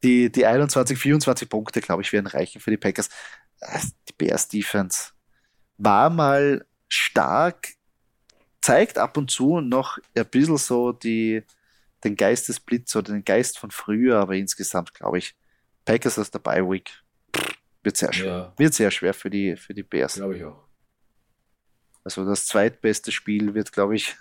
die, 0.03 0.31
die 0.31 0.45
21, 0.45 0.97
24 0.97 1.49
Punkte, 1.49 1.81
glaube 1.81 2.01
ich, 2.01 2.11
werden 2.11 2.27
reichen 2.27 2.61
für 2.61 2.71
die 2.71 2.77
Packers. 2.77 3.09
Äh, 3.61 3.79
die 4.09 4.13
Bears 4.17 4.47
Defense 4.47 5.11
war 5.77 6.09
mal 6.09 6.65
stark, 6.87 7.69
zeigt 8.61 8.97
ab 8.97 9.17
und 9.17 9.31
zu 9.31 9.61
noch 9.61 9.97
ein 10.15 10.25
bisschen 10.25 10.57
so 10.57 10.91
die, 10.91 11.43
den 12.03 12.15
Geistesblitz 12.15 12.95
oder 12.95 13.13
den 13.13 13.25
Geist 13.25 13.57
von 13.57 13.71
früher, 13.71 14.19
aber 14.19 14.35
insgesamt 14.35 14.93
glaube 14.93 15.17
ich, 15.17 15.35
Packers 15.85 16.19
aus 16.19 16.31
der 16.31 16.39
Bye 16.39 16.69
Week 16.69 16.91
wird 17.81 17.97
sehr 17.97 18.13
schwer. 18.13 18.27
Ja. 18.27 18.53
Wird 18.57 18.73
sehr 18.73 18.91
schwer 18.91 19.13
für 19.13 19.29
die, 19.29 19.57
für 19.57 19.73
die 19.73 19.83
Bears. 19.83 20.15
Glaube 20.15 20.37
ich 20.37 20.43
auch. 20.43 20.63
Also 22.03 22.25
das 22.25 22.47
zweitbeste 22.47 23.11
Spiel 23.11 23.53
wird, 23.53 23.71
glaube 23.71 23.95
ich, 23.95 24.15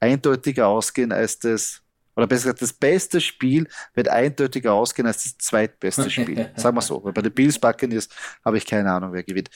eindeutiger 0.00 0.68
ausgehen 0.68 1.12
als 1.12 1.38
das, 1.38 1.82
oder 2.16 2.26
besser 2.26 2.44
gesagt, 2.44 2.62
das 2.62 2.72
beste 2.72 3.20
Spiel 3.20 3.68
wird 3.94 4.08
eindeutiger 4.08 4.72
ausgehen 4.72 5.06
als 5.06 5.22
das 5.22 5.38
zweitbeste 5.38 6.10
Spiel. 6.10 6.50
Sagen 6.56 6.76
wir 6.76 6.82
so. 6.82 7.02
Weil 7.04 7.12
bei 7.12 7.22
den 7.22 7.32
Bills 7.32 7.58
Buccaneers 7.58 8.08
habe 8.44 8.58
ich 8.58 8.66
keine 8.66 8.92
Ahnung, 8.92 9.12
wer 9.12 9.22
gewinnt. 9.22 9.50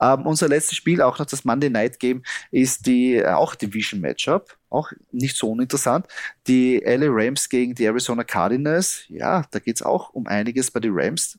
Ähm, 0.00 0.26
unser 0.26 0.48
letztes 0.48 0.76
Spiel, 0.76 1.02
auch 1.02 1.18
noch 1.18 1.26
das 1.26 1.44
Monday 1.44 1.70
Night 1.70 1.98
Game, 1.98 2.22
ist 2.50 2.86
die 2.86 3.16
äh, 3.16 3.28
auch 3.28 3.54
Division 3.54 4.00
Matchup. 4.00 4.56
Auch 4.68 4.92
nicht 5.10 5.36
so 5.36 5.50
uninteressant. 5.50 6.06
Die 6.46 6.82
LA 6.84 7.06
Rams 7.08 7.48
gegen 7.48 7.74
die 7.74 7.84
Arizona 7.84 8.24
Cardinals. 8.24 9.04
Ja, 9.08 9.44
da 9.50 9.58
geht 9.58 9.76
es 9.76 9.82
auch 9.82 10.10
um 10.10 10.26
einiges 10.26 10.70
bei 10.70 10.80
den 10.80 10.92
Rams. 10.94 11.38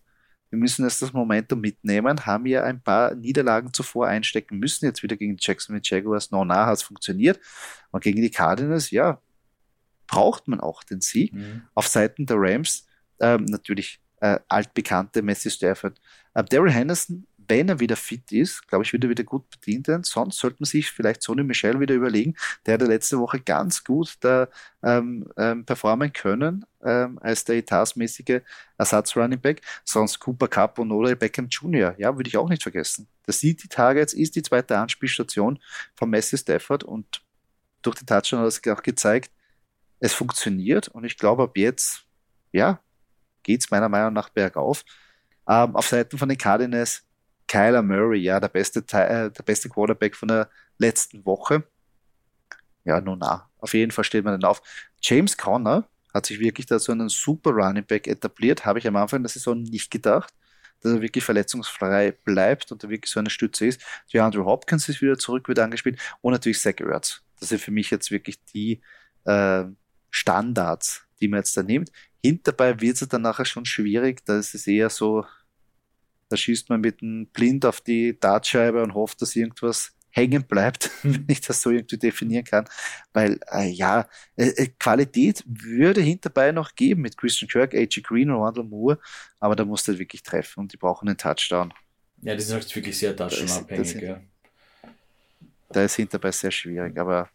Wir 0.49 0.59
müssen 0.59 0.85
jetzt 0.85 1.01
das 1.01 1.11
Momentum 1.11 1.59
mitnehmen, 1.59 2.25
haben 2.25 2.45
ja 2.45 2.63
ein 2.63 2.81
paar 2.81 3.13
Niederlagen 3.15 3.73
zuvor 3.73 4.07
einstecken 4.07 4.59
müssen. 4.59 4.85
Jetzt 4.85 5.03
wieder 5.03 5.17
gegen 5.17 5.35
Jacksonville 5.37 5.81
Jaguars. 5.83 6.31
No, 6.31 6.45
na, 6.45 6.65
hat 6.65 6.77
es 6.77 6.83
funktioniert. 6.83 7.39
Und 7.91 8.01
gegen 8.01 8.21
die 8.21 8.31
Cardinals, 8.31 8.91
ja, 8.91 9.21
braucht 10.07 10.47
man 10.47 10.59
auch 10.59 10.83
den 10.83 11.01
Sieg. 11.01 11.33
Mhm. 11.33 11.63
Auf 11.75 11.87
Seiten 11.87 12.25
der 12.25 12.37
Rams 12.39 12.85
ähm, 13.19 13.45
natürlich 13.45 13.99
äh, 14.21 14.39
altbekannte 14.47 15.21
Messi 15.21 15.49
Stafford. 15.49 15.99
Äh, 16.33 16.43
Daryl 16.43 16.71
Henderson 16.71 17.27
wenn 17.47 17.69
er 17.69 17.79
wieder 17.79 17.95
fit 17.95 18.31
ist, 18.31 18.67
glaube 18.67 18.83
ich, 18.83 18.93
wird 18.93 19.03
er 19.03 19.09
wieder 19.09 19.23
gut 19.23 19.49
bedient 19.49 19.87
werden. 19.87 20.03
Sonst 20.03 20.37
sollte 20.37 20.57
man 20.59 20.65
sich 20.65 20.91
vielleicht 20.91 21.21
Sonny 21.21 21.43
Michel 21.43 21.79
wieder 21.79 21.95
überlegen. 21.95 22.35
Der 22.65 22.75
hat 22.75 22.81
letzte 22.81 23.19
Woche 23.19 23.39
ganz 23.39 23.83
gut 23.83 24.15
da 24.19 24.47
ähm, 24.83 25.27
ähm, 25.37 25.65
performen 25.65 26.11
können 26.11 26.65
ähm, 26.83 27.19
als 27.21 27.45
der 27.45 27.57
etatmäßige 27.57 28.41
Ersatz-Running 28.77 29.39
Back. 29.39 29.61
Sonst 29.85 30.19
Cooper 30.19 30.47
Cup 30.47 30.79
und 30.79 30.91
Odell 30.91 31.15
Beckham 31.15 31.47
Jr., 31.47 31.95
ja, 31.97 32.15
würde 32.15 32.27
ich 32.27 32.37
auch 32.37 32.49
nicht 32.49 32.63
vergessen. 32.63 33.07
Das 33.25 33.39
sieht 33.39 33.63
die 33.63 33.69
Targets, 33.69 34.13
ist 34.13 34.35
die 34.35 34.43
zweite 34.43 34.77
Anspielstation 34.77 35.59
von 35.95 36.09
Messi 36.09 36.37
Stafford 36.37 36.83
und 36.83 37.21
durch 37.81 37.97
die 37.97 38.05
Touchdown 38.05 38.41
hat 38.41 38.47
es 38.47 38.61
auch 38.67 38.83
gezeigt, 38.83 39.31
es 39.99 40.13
funktioniert 40.13 40.87
und 40.89 41.03
ich 41.03 41.17
glaube, 41.17 41.43
ab 41.43 41.57
jetzt, 41.57 42.05
ja, 42.51 42.79
geht 43.43 43.61
es 43.61 43.71
meiner 43.71 43.89
Meinung 43.89 44.13
nach 44.13 44.29
bergauf. 44.29 44.83
Ähm, 45.47 45.75
auf 45.75 45.87
Seiten 45.87 46.17
von 46.17 46.29
den 46.29 46.37
Cardinals 46.37 47.03
Kyler 47.47 47.81
Murray, 47.81 48.19
ja, 48.19 48.39
der 48.39 48.49
beste, 48.49 48.79
äh, 48.79 49.31
der 49.31 49.43
beste 49.43 49.69
Quarterback 49.69 50.15
von 50.15 50.27
der 50.27 50.49
letzten 50.77 51.25
Woche. 51.25 51.63
Ja, 52.83 53.01
nun 53.01 53.19
na, 53.19 53.49
auf 53.57 53.73
jeden 53.73 53.91
Fall 53.91 54.03
steht 54.03 54.23
man 54.23 54.39
dann 54.39 54.49
auf. 54.49 54.61
James 55.01 55.37
Conner 55.37 55.87
hat 56.13 56.25
sich 56.25 56.39
wirklich 56.39 56.65
da 56.65 56.79
so 56.79 56.91
einen 56.91 57.09
super 57.09 57.51
Running 57.51 57.85
Back 57.85 58.07
etabliert, 58.07 58.65
habe 58.65 58.79
ich 58.79 58.87
am 58.87 58.95
Anfang 58.95 59.23
der 59.23 59.29
Saison 59.29 59.61
nicht 59.61 59.91
gedacht, 59.91 60.33
dass 60.81 60.93
er 60.93 61.01
wirklich 61.01 61.23
verletzungsfrei 61.23 62.11
bleibt 62.11 62.71
und 62.71 62.83
da 62.83 62.89
wirklich 62.89 63.11
so 63.11 63.19
eine 63.19 63.29
Stütze 63.29 63.65
ist. 63.65 63.81
Ja, 64.09 64.25
Andrew 64.25 64.45
Hopkins 64.45 64.87
ist 64.89 65.01
wieder 65.01 65.17
zurück, 65.17 65.47
wird 65.47 65.59
angespielt 65.59 65.99
und 66.21 66.33
natürlich 66.33 66.59
Zach 66.59 66.79
Ertz. 66.79 67.21
Das 67.39 67.49
sind 67.49 67.61
für 67.61 67.71
mich 67.71 67.91
jetzt 67.91 68.11
wirklich 68.11 68.43
die 68.45 68.81
äh, 69.25 69.65
Standards, 70.17 71.05
die 71.19 71.27
man 71.27 71.39
jetzt 71.39 71.55
da 71.55 71.63
nimmt. 71.63 71.91
Hinterbei 72.23 72.79
wird 72.81 73.01
es 73.01 73.07
dann 73.07 73.21
nachher 73.21 73.45
schon 73.45 73.65
schwierig, 73.65 74.25
da 74.25 74.37
ist 74.37 74.55
es 74.55 74.67
eher 74.67 74.89
so, 74.89 75.25
da 76.29 76.37
schießt 76.37 76.69
man 76.69 76.81
mit 76.81 77.01
einem 77.01 77.27
Blind 77.27 77.65
auf 77.65 77.81
die 77.81 78.19
Dartscheibe 78.19 78.81
und 78.81 78.93
hofft, 78.93 79.21
dass 79.21 79.35
irgendwas 79.35 79.93
hängen 80.09 80.43
bleibt, 80.43 80.89
wenn 81.03 81.25
ich 81.27 81.41
das 81.41 81.61
so 81.61 81.69
irgendwie 81.69 81.97
definieren 81.97 82.43
kann. 82.43 82.65
Weil, 83.13 83.39
äh, 83.51 83.69
ja, 83.69 84.09
äh, 84.35 84.47
äh 84.47 84.67
Qualität 84.79 85.43
würde 85.45 86.01
hinterbei 86.01 86.51
noch 86.51 86.73
geben 86.73 87.01
mit 87.01 87.17
Christian 87.17 87.49
Kirk, 87.49 87.75
A.G. 87.75 88.01
Green 88.01 88.31
und 88.31 88.41
Randall 88.41 88.65
Moore, 88.65 88.99
aber 89.39 89.55
da 89.55 89.63
musst 89.63 89.87
du 89.87 89.91
halt 89.91 89.99
wirklich 89.99 90.23
treffen 90.23 90.61
und 90.61 90.73
die 90.73 90.77
brauchen 90.77 91.07
einen 91.07 91.17
Touchdown. 91.17 91.73
Ja, 92.21 92.33
die 92.35 92.41
sind 92.41 92.55
halt 92.55 92.75
wirklich 92.75 92.97
sehr 92.97 93.15
touchdown-abhängig, 93.15 94.01
ja. 94.01 94.19
Da 95.69 95.83
ist 95.83 95.95
hinterbei 95.95 96.31
sehr 96.31 96.51
schwierig, 96.51 96.97
aber 96.97 97.29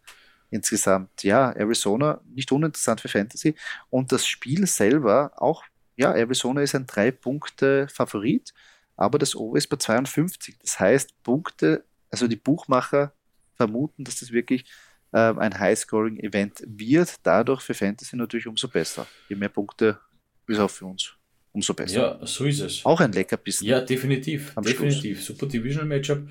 insgesamt, 0.53 1.24
ja, 1.24 1.50
Arizona 1.50 2.20
nicht 2.32 2.53
uninteressant 2.53 3.00
für 3.00 3.09
Fantasy 3.09 3.57
und 3.90 4.12
das 4.12 4.26
Spiel 4.26 4.66
selber 4.66 5.32
auch, 5.36 5.64
ja, 5.96 6.12
Arizona 6.12 6.62
ist 6.62 6.74
ein 6.74 6.86
Drei-Punkte-Favorit 6.86 8.53
aber 8.96 9.18
das 9.18 9.34
Over 9.34 9.59
ist 9.59 9.68
bei 9.68 9.76
52. 9.76 10.59
Das 10.61 10.78
heißt, 10.78 11.22
Punkte, 11.22 11.84
also 12.11 12.28
die 12.28 12.36
Buchmacher 12.36 13.12
vermuten, 13.55 14.05
dass 14.05 14.20
das 14.20 14.32
wirklich 14.32 14.64
äh, 15.12 15.34
ein 15.34 15.59
High-Scoring-Event 15.59 16.62
wird. 16.66 17.16
Dadurch 17.22 17.62
für 17.62 17.74
Fantasy 17.74 18.16
natürlich 18.16 18.46
umso 18.46 18.68
besser. 18.68 19.07
Je 19.28 19.36
mehr 19.36 19.48
Punkte 19.48 19.98
ist 20.46 20.59
auch 20.59 20.70
für 20.70 20.86
uns 20.86 21.16
umso 21.53 21.74
besser. 21.74 22.18
Ja, 22.20 22.26
so 22.26 22.44
ist 22.44 22.61
es. 22.61 22.84
Auch 22.84 23.00
ein 23.00 23.12
Leckerbissen. 23.12 23.66
Ja, 23.66 23.80
definitiv. 23.80 24.55
Definitiv. 24.55 25.18
Schluss. 25.18 25.38
Super 25.38 25.46
Divisional 25.46 25.86
Matchup. 25.86 26.22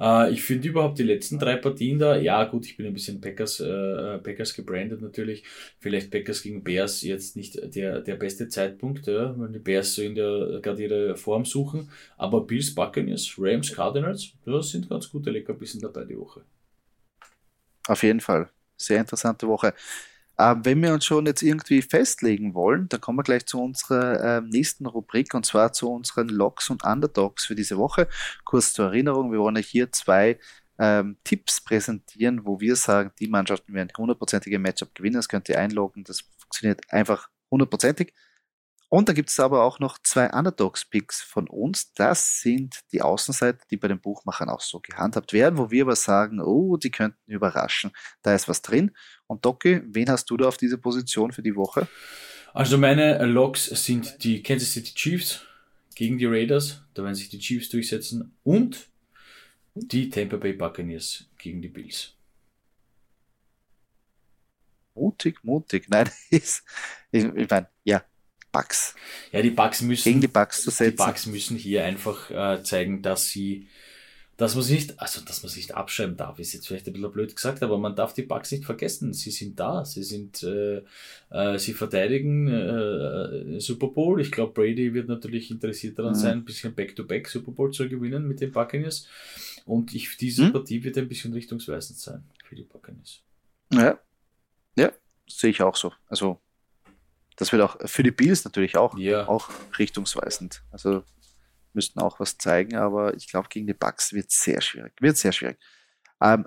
Äh, 0.00 0.32
ich 0.32 0.42
finde 0.42 0.68
überhaupt 0.68 0.98
die 0.98 1.02
letzten 1.02 1.38
drei 1.38 1.56
Partien 1.56 1.98
da, 1.98 2.16
ja 2.16 2.44
gut, 2.44 2.66
ich 2.66 2.76
bin 2.76 2.86
ein 2.86 2.94
bisschen 2.94 3.20
Packers, 3.20 3.60
äh, 3.60 4.18
Packers 4.18 4.54
gebrandet 4.54 5.02
natürlich. 5.02 5.42
Vielleicht 5.80 6.10
Packers 6.10 6.42
gegen 6.42 6.62
Bears 6.62 7.02
jetzt 7.02 7.36
nicht 7.36 7.58
der, 7.74 8.00
der 8.00 8.16
beste 8.16 8.48
Zeitpunkt, 8.48 9.06
ja, 9.06 9.34
wenn 9.38 9.52
die 9.52 9.58
Bears 9.58 9.94
so 9.94 10.02
in 10.02 10.14
der, 10.14 10.60
gerade 10.62 10.82
ihre 10.82 11.16
Form 11.16 11.44
suchen. 11.44 11.90
Aber 12.16 12.46
Bills, 12.46 12.74
Buccaneers, 12.74 13.34
Rams, 13.38 13.74
Cardinals, 13.74 14.32
das 14.44 14.70
sind 14.70 14.88
ganz 14.88 15.10
gute 15.10 15.30
Leckerbissen 15.30 15.80
dabei 15.80 16.04
die 16.04 16.18
Woche. 16.18 16.42
Auf 17.88 18.02
jeden 18.02 18.20
Fall. 18.20 18.48
Sehr 18.76 19.00
interessante 19.00 19.48
Woche. 19.48 19.74
Ähm, 20.38 20.64
wenn 20.64 20.82
wir 20.82 20.92
uns 20.92 21.04
schon 21.04 21.26
jetzt 21.26 21.42
irgendwie 21.42 21.82
festlegen 21.82 22.54
wollen, 22.54 22.88
dann 22.88 23.00
kommen 23.00 23.18
wir 23.18 23.24
gleich 23.24 23.46
zu 23.46 23.60
unserer 23.60 24.38
äh, 24.38 24.40
nächsten 24.40 24.86
Rubrik 24.86 25.34
und 25.34 25.44
zwar 25.44 25.72
zu 25.72 25.90
unseren 25.90 26.28
Logs 26.28 26.70
und 26.70 26.84
Underdogs 26.84 27.46
für 27.46 27.56
diese 27.56 27.76
Woche. 27.76 28.08
Kurz 28.44 28.72
zur 28.72 28.86
Erinnerung, 28.86 29.32
wir 29.32 29.40
wollen 29.40 29.56
euch 29.56 29.66
hier 29.68 29.90
zwei 29.90 30.38
ähm, 30.78 31.16
Tipps 31.24 31.60
präsentieren, 31.60 32.46
wo 32.46 32.60
wir 32.60 32.76
sagen, 32.76 33.10
die 33.18 33.26
Mannschaften 33.28 33.74
werden 33.74 33.90
hundertprozentige 33.96 34.58
Matchup 34.60 34.94
gewinnen. 34.94 35.16
Das 35.16 35.28
könnt 35.28 35.48
ihr 35.48 35.58
einloggen, 35.58 36.04
das 36.04 36.20
funktioniert 36.38 36.82
einfach 36.92 37.28
hundertprozentig. 37.50 38.14
Und 38.90 39.08
da 39.08 39.12
gibt 39.12 39.28
es 39.28 39.38
aber 39.38 39.64
auch 39.64 39.80
noch 39.80 39.98
zwei 40.02 40.30
Underdogs-Picks 40.30 41.20
von 41.20 41.46
uns. 41.46 41.92
Das 41.92 42.40
sind 42.40 42.80
die 42.90 43.02
Außenseiter, 43.02 43.58
die 43.70 43.76
bei 43.76 43.88
den 43.88 44.00
Buchmachern 44.00 44.48
auch 44.48 44.62
so 44.62 44.80
gehandhabt 44.80 45.34
werden, 45.34 45.58
wo 45.58 45.70
wir 45.70 45.82
aber 45.82 45.96
sagen, 45.96 46.40
oh, 46.40 46.78
die 46.78 46.90
könnten 46.90 47.30
überraschen. 47.30 47.90
Da 48.22 48.34
ist 48.34 48.48
was 48.48 48.62
drin. 48.62 48.92
Und 49.26 49.44
Doki, 49.44 49.82
wen 49.84 50.08
hast 50.08 50.30
du 50.30 50.38
da 50.38 50.48
auf 50.48 50.56
diese 50.56 50.78
Position 50.78 51.32
für 51.32 51.42
die 51.42 51.54
Woche? 51.54 51.86
Also 52.54 52.78
meine 52.78 53.24
Logs 53.26 53.66
sind 53.66 54.24
die 54.24 54.42
Kansas 54.42 54.72
City 54.72 54.94
Chiefs 54.94 55.42
gegen 55.94 56.16
die 56.16 56.26
Raiders. 56.26 56.82
Da 56.94 57.02
werden 57.02 57.14
sich 57.14 57.28
die 57.28 57.38
Chiefs 57.38 57.68
durchsetzen. 57.68 58.36
Und 58.42 58.88
die 59.74 60.08
Tampa 60.08 60.36
Bay 60.36 60.54
Buccaneers 60.54 61.26
gegen 61.36 61.60
die 61.60 61.68
Bills. 61.68 62.14
Mutig, 64.94 65.44
mutig. 65.44 65.86
Nein, 65.88 66.08
ist, 66.30 66.64
ich, 67.10 67.24
ich 67.24 67.50
meine, 67.50 67.68
ja, 67.84 68.02
Bugs. 68.52 68.94
Ja, 69.32 69.42
die 69.42 69.50
Bugs 69.50 69.82
müssen 69.82 70.04
gegen 70.04 70.20
die 70.20 70.28
Bugs 70.28 70.62
zu 70.62 70.70
setzen. 70.70 70.96
Die 70.96 71.04
Bugs 71.04 71.26
müssen 71.26 71.56
hier 71.56 71.84
einfach 71.84 72.30
äh, 72.30 72.62
zeigen, 72.62 73.02
dass 73.02 73.28
sie, 73.28 73.68
dass 74.36 74.54
man 74.54 74.64
sich 74.64 74.88
nicht, 74.88 75.00
also 75.00 75.20
dass 75.20 75.42
man 75.42 75.50
sich 75.50 75.66
nicht 75.66 75.74
abschreiben 75.74 76.16
darf, 76.16 76.38
ist 76.38 76.54
jetzt 76.54 76.66
vielleicht 76.66 76.86
ein 76.86 76.92
bisschen 76.94 77.12
blöd 77.12 77.34
gesagt, 77.34 77.62
aber 77.62 77.76
man 77.78 77.94
darf 77.94 78.14
die 78.14 78.22
Bugs 78.22 78.50
nicht 78.50 78.64
vergessen. 78.64 79.12
Sie 79.12 79.30
sind 79.30 79.60
da, 79.60 79.84
sie 79.84 80.02
sind, 80.02 80.42
äh, 80.42 80.82
äh, 81.30 81.58
sie 81.58 81.74
verteidigen 81.74 82.48
äh, 82.48 83.60
Super 83.60 83.88
Bowl. 83.88 84.20
Ich 84.20 84.32
glaube, 84.32 84.54
Brady 84.54 84.94
wird 84.94 85.08
natürlich 85.08 85.50
interessiert 85.50 85.98
daran 85.98 86.12
mhm. 86.12 86.18
sein, 86.18 86.38
ein 86.38 86.44
bisschen 86.44 86.74
Back-to-Back 86.74 87.26
-back 87.26 87.30
Super 87.30 87.52
Bowl 87.52 87.70
zu 87.70 87.88
gewinnen 87.88 88.26
mit 88.26 88.40
den 88.40 88.52
Buccaneers. 88.52 89.06
Und 89.66 89.94
ich, 89.94 90.16
diese 90.16 90.44
mhm. 90.44 90.52
Partie 90.52 90.82
wird 90.82 90.96
ein 90.96 91.08
bisschen 91.08 91.32
richtungsweisend 91.34 91.98
sein 91.98 92.24
für 92.44 92.56
die 92.56 92.64
Buccaneers. 92.64 93.20
Ja, 93.72 93.98
ja, 94.76 94.92
sehe 95.28 95.50
ich 95.50 95.60
auch 95.60 95.76
so. 95.76 95.92
Also 96.06 96.40
das 97.38 97.52
wird 97.52 97.62
auch 97.62 97.76
für 97.86 98.02
die 98.02 98.10
Bills 98.10 98.44
natürlich 98.44 98.76
auch, 98.76 98.98
ja. 98.98 99.26
auch 99.28 99.48
richtungsweisend. 99.78 100.62
Also 100.72 101.04
müssten 101.72 102.00
auch 102.00 102.18
was 102.18 102.36
zeigen, 102.36 102.76
aber 102.76 103.14
ich 103.14 103.28
glaube, 103.28 103.48
gegen 103.48 103.68
die 103.68 103.74
Bucks 103.74 104.12
wird 104.12 104.32
sehr 104.32 104.60
schwierig. 104.60 104.92
Wird 105.00 105.16
sehr 105.16 105.30
schwierig. 105.30 105.58
Ähm, 106.20 106.46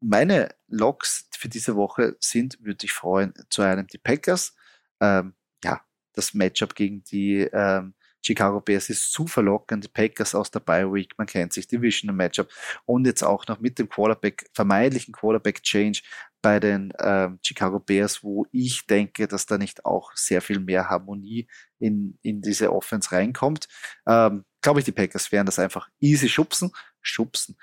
meine 0.00 0.52
Logs 0.66 1.28
für 1.38 1.48
diese 1.48 1.76
Woche 1.76 2.16
sind, 2.18 2.58
würde 2.60 2.84
ich 2.84 2.92
freuen, 2.92 3.32
zu 3.50 3.62
einem 3.62 3.86
die 3.86 3.98
Packers. 3.98 4.56
Ähm, 5.00 5.34
ja, 5.62 5.80
das 6.12 6.34
Matchup 6.34 6.74
gegen 6.74 7.04
die 7.04 7.42
ähm, 7.52 7.94
Chicago 8.20 8.60
Bears 8.60 8.90
ist 8.90 9.12
zu 9.12 9.28
verlockend. 9.28 9.84
Die 9.84 9.88
Packers 9.88 10.34
aus 10.34 10.50
der 10.50 10.60
Bye 10.60 10.92
Week, 10.92 11.12
man 11.16 11.28
kennt 11.28 11.52
sich, 11.52 11.68
Divisional 11.68 12.16
Matchup 12.16 12.48
und 12.84 13.06
jetzt 13.06 13.22
auch 13.22 13.46
noch 13.46 13.60
mit 13.60 13.78
dem 13.78 13.88
Quarterback, 13.88 14.50
vermeintlichen 14.52 15.14
Quarterback 15.14 15.62
Change 15.62 16.00
bei 16.42 16.60
den 16.60 16.92
ähm, 16.98 17.38
Chicago 17.42 17.78
Bears, 17.78 18.22
wo 18.22 18.46
ich 18.50 18.86
denke, 18.86 19.28
dass 19.28 19.46
da 19.46 19.58
nicht 19.58 19.84
auch 19.84 20.12
sehr 20.14 20.42
viel 20.42 20.60
mehr 20.60 20.90
Harmonie 20.90 21.48
in, 21.78 22.18
in 22.22 22.42
diese 22.42 22.72
Offense 22.72 23.12
reinkommt. 23.12 23.68
Ähm, 24.06 24.44
Glaube 24.60 24.80
ich, 24.80 24.84
die 24.84 24.92
Packers 24.92 25.32
werden 25.32 25.46
das 25.46 25.58
einfach 25.58 25.88
easy 26.00 26.28
schubsen, 26.28 26.70
schubsen. 27.00 27.56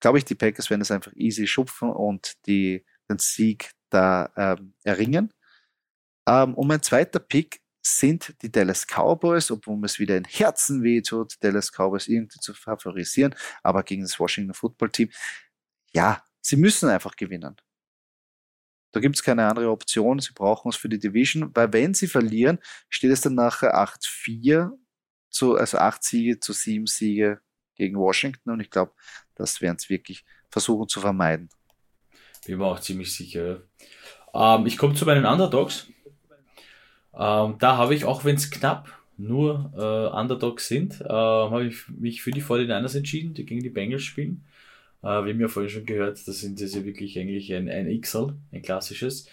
Glaube 0.00 0.18
ich, 0.18 0.24
die 0.24 0.34
Packers 0.34 0.70
werden 0.70 0.80
das 0.80 0.90
einfach 0.90 1.12
easy 1.14 1.46
schupfen 1.46 1.90
und 1.90 2.34
die, 2.46 2.84
den 3.10 3.18
Sieg 3.18 3.72
da 3.90 4.30
ähm, 4.36 4.74
erringen. 4.84 5.32
Ähm, 6.28 6.54
und 6.54 6.68
mein 6.68 6.82
zweiter 6.82 7.18
Pick 7.18 7.60
sind 7.82 8.34
die 8.42 8.50
Dallas 8.50 8.86
Cowboys, 8.86 9.50
obwohl 9.50 9.76
mir 9.76 9.86
es 9.86 9.98
wieder 9.98 10.16
in 10.16 10.24
Herzen 10.24 10.82
wehtut, 10.82 11.34
die 11.34 11.40
Dallas 11.40 11.70
Cowboys 11.70 12.08
irgendwie 12.08 12.40
zu 12.40 12.52
favorisieren, 12.52 13.34
aber 13.62 13.82
gegen 13.82 14.02
das 14.02 14.18
Washington 14.18 14.54
Football 14.54 14.90
Team, 14.90 15.10
ja, 15.92 16.22
sie 16.40 16.56
müssen 16.56 16.88
einfach 16.88 17.16
gewinnen. 17.16 17.56
Da 18.96 19.00
gibt 19.00 19.16
es 19.16 19.22
keine 19.22 19.46
andere 19.46 19.70
Option. 19.70 20.20
Sie 20.20 20.32
brauchen 20.32 20.70
es 20.70 20.76
für 20.76 20.88
die 20.88 20.98
Division, 20.98 21.50
weil 21.52 21.70
wenn 21.74 21.92
sie 21.92 22.06
verlieren, 22.06 22.58
steht 22.88 23.10
es 23.10 23.20
dann 23.20 23.34
nachher 23.34 23.76
8-4, 23.76 24.70
zu, 25.28 25.54
also 25.54 25.76
8 25.76 26.02
Siege 26.02 26.40
zu 26.40 26.54
7 26.54 26.86
Siege 26.86 27.42
gegen 27.74 27.98
Washington 27.98 28.52
und 28.52 28.60
ich 28.60 28.70
glaube, 28.70 28.92
das 29.34 29.60
werden 29.60 29.76
sie 29.78 29.90
wirklich 29.90 30.24
versuchen 30.48 30.88
zu 30.88 31.02
vermeiden. 31.02 31.50
Bin 32.46 32.56
mir 32.56 32.64
auch 32.64 32.80
ziemlich 32.80 33.14
sicher. 33.14 33.64
Ähm, 34.32 34.64
ich 34.64 34.78
komme 34.78 34.94
zu 34.94 35.04
meinen 35.04 35.26
Underdogs. 35.26 35.88
Ähm, 37.12 37.56
da 37.58 37.76
habe 37.76 37.94
ich, 37.94 38.06
auch 38.06 38.24
wenn 38.24 38.36
es 38.36 38.50
knapp 38.50 38.98
nur 39.18 39.74
äh, 39.76 40.18
Underdogs 40.18 40.68
sind, 40.68 41.02
äh, 41.02 41.04
habe 41.06 41.66
ich 41.66 41.86
mich 41.90 42.22
für 42.22 42.30
die 42.30 42.42
49ers 42.42 42.96
entschieden, 42.96 43.34
die 43.34 43.44
gegen 43.44 43.62
die 43.62 43.68
Bengals 43.68 44.04
spielen. 44.04 44.46
Äh, 45.02 45.24
wir 45.24 45.32
haben 45.32 45.40
ja 45.40 45.48
vorhin 45.48 45.70
schon 45.70 45.86
gehört, 45.86 46.26
das 46.26 46.40
sind 46.40 46.60
das 46.60 46.74
ja 46.74 46.84
wirklich 46.84 47.18
eigentlich 47.18 47.52
ein, 47.54 47.68
ein 47.68 48.00
XL, 48.00 48.34
ein 48.52 48.62
klassisches. 48.62 49.26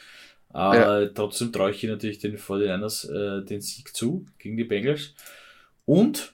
Äh, 0.53 0.57
ja. 0.57 1.05
Trotzdem 1.07 1.51
traue 1.51 1.71
ich 1.71 1.79
hier 1.79 1.91
natürlich 1.91 2.19
den 2.19 2.37
49ers 2.37 3.09
äh, 3.09 3.45
den 3.45 3.61
Sieg 3.61 3.95
zu 3.95 4.25
gegen 4.37 4.57
die 4.57 4.63
Bengals. 4.63 5.13
Und 5.85 6.33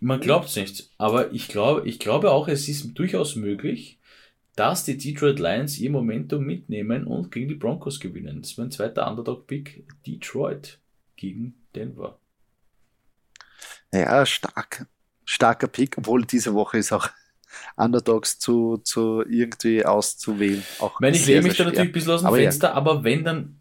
man 0.00 0.20
glaubt 0.20 0.48
es 0.48 0.56
nicht, 0.56 0.90
aber 0.98 1.32
ich 1.32 1.48
glaube, 1.48 1.88
ich 1.88 1.98
glaube 1.98 2.30
auch, 2.30 2.48
es 2.48 2.68
ist 2.68 2.92
durchaus 2.94 3.36
möglich, 3.36 3.98
dass 4.56 4.84
die 4.84 4.96
Detroit 4.96 5.38
Lions 5.38 5.78
ihr 5.78 5.90
Momentum 5.90 6.44
mitnehmen 6.44 7.06
und 7.06 7.30
gegen 7.30 7.48
die 7.48 7.54
Broncos 7.54 8.00
gewinnen. 8.00 8.40
Das 8.40 8.52
ist 8.52 8.58
mein 8.58 8.70
zweiter 8.70 9.08
Underdog-Pick. 9.08 9.84
Detroit 10.06 10.78
gegen 11.16 11.54
Denver. 11.74 12.18
Ja, 13.92 14.24
stark. 14.26 14.86
Starker 15.24 15.66
Pick, 15.66 15.98
obwohl 15.98 16.24
diese 16.24 16.54
Woche 16.54 16.78
ist 16.78 16.92
auch 16.92 17.08
Underdogs 17.76 18.38
zu, 18.38 18.78
zu 18.78 19.22
irgendwie 19.28 19.84
auszuwählen. 19.84 20.64
Auch 20.78 20.94
ich 20.94 21.00
meine, 21.00 21.16
ich 21.16 21.26
lehne 21.26 21.42
mich 21.42 21.56
da 21.56 21.64
natürlich 21.64 21.88
ein 21.88 21.92
bisschen 21.92 22.12
aus 22.12 22.20
dem 22.20 22.26
aber 22.26 22.36
Fenster, 22.36 22.68
ja. 22.68 22.74
aber 22.74 23.04
wenn 23.04 23.24
dann, 23.24 23.60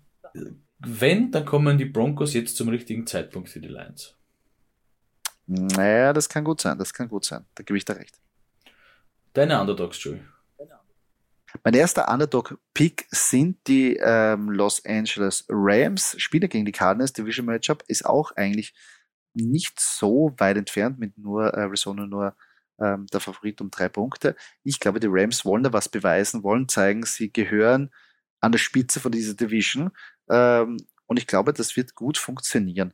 wenn, 0.79 1.31
dann 1.31 1.45
kommen 1.45 1.77
die 1.77 1.85
Broncos 1.85 2.33
jetzt 2.33 2.57
zum 2.57 2.69
richtigen 2.69 3.05
Zeitpunkt 3.07 3.49
für 3.49 3.59
die 3.59 3.67
Lions. 3.67 4.15
Naja, 5.47 6.11
das 6.13 6.27
kann 6.27 6.43
gut 6.43 6.61
sein, 6.61 6.77
das 6.77 6.93
kann 6.93 7.07
gut 7.07 7.25
sein. 7.25 7.45
Da 7.53 7.63
gebe 7.63 7.77
ich 7.77 7.85
dir 7.85 7.97
recht. 7.97 8.19
Deine 9.33 9.59
Underdogs, 9.59 10.03
Joey. 10.03 10.21
Mein 11.63 11.73
erster 11.73 12.11
Underdog-Pick 12.11 13.07
sind 13.11 13.67
die 13.67 13.97
ähm, 13.97 14.49
Los 14.49 14.83
Angeles 14.85 15.45
Rams. 15.47 16.15
Spieler 16.17 16.47
gegen 16.47 16.65
die 16.65 16.71
Cardinals, 16.71 17.13
Division 17.13 17.45
Matchup, 17.45 17.83
ist 17.87 18.05
auch 18.05 18.31
eigentlich 18.35 18.73
nicht 19.33 19.79
so 19.79 20.33
weit 20.37 20.57
entfernt 20.57 20.99
mit 20.99 21.17
nur 21.17 21.53
äh, 21.53 21.61
Arizona 21.61 22.05
nur 22.05 22.35
ähm, 22.79 23.07
der 23.07 23.19
Favorit 23.19 23.61
um 23.61 23.71
drei 23.71 23.89
Punkte. 23.89 24.35
Ich 24.63 24.79
glaube, 24.79 24.99
die 24.99 25.07
Rams 25.09 25.45
wollen 25.45 25.63
da 25.63 25.73
was 25.73 25.89
beweisen, 25.89 26.43
wollen 26.43 26.67
zeigen, 26.67 27.03
sie 27.03 27.31
gehören 27.31 27.91
an 28.41 28.51
der 28.51 28.59
Spitze 28.59 28.99
von 28.99 29.11
dieser 29.11 29.33
Division. 29.33 29.91
Ähm, 30.29 30.77
und 31.07 31.17
ich 31.17 31.27
glaube, 31.27 31.53
das 31.53 31.75
wird 31.75 31.95
gut 31.95 32.17
funktionieren. 32.17 32.93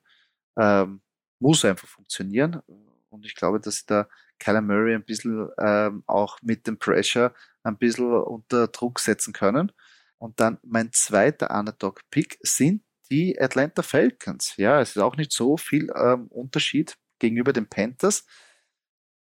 Ähm, 0.58 1.02
muss 1.40 1.66
einfach 1.66 1.88
funktionieren. 1.88 2.62
Und 3.10 3.26
ich 3.26 3.36
glaube, 3.36 3.60
dass 3.60 3.86
da 3.86 4.08
Kyler 4.40 4.62
Murray 4.62 4.96
ein 4.96 5.04
bisschen 5.04 5.50
ähm, 5.60 6.04
auch 6.08 6.38
mit 6.42 6.68
dem 6.68 6.78
Pressure 6.78 7.34
ein 7.64 7.78
bisschen 7.78 8.12
unter 8.12 8.68
Druck 8.68 9.00
setzen 9.00 9.34
können. 9.34 9.72
Und 10.18 10.40
dann 10.40 10.60
mein 10.64 10.92
zweiter 10.94 11.52
Underdog-Pick 11.58 12.38
sind 12.42 12.84
die 13.10 13.40
Atlanta 13.40 13.82
Falcons. 13.82 14.56
Ja, 14.58 14.80
es 14.82 14.96
ist 14.96 15.02
auch 15.02 15.18
nicht 15.18 15.32
so 15.32 15.58
viel 15.58 15.92
ähm, 15.96 16.28
Unterschied 16.28 16.98
gegenüber 17.20 17.54
den 17.54 17.68
Panthers. 17.68 18.26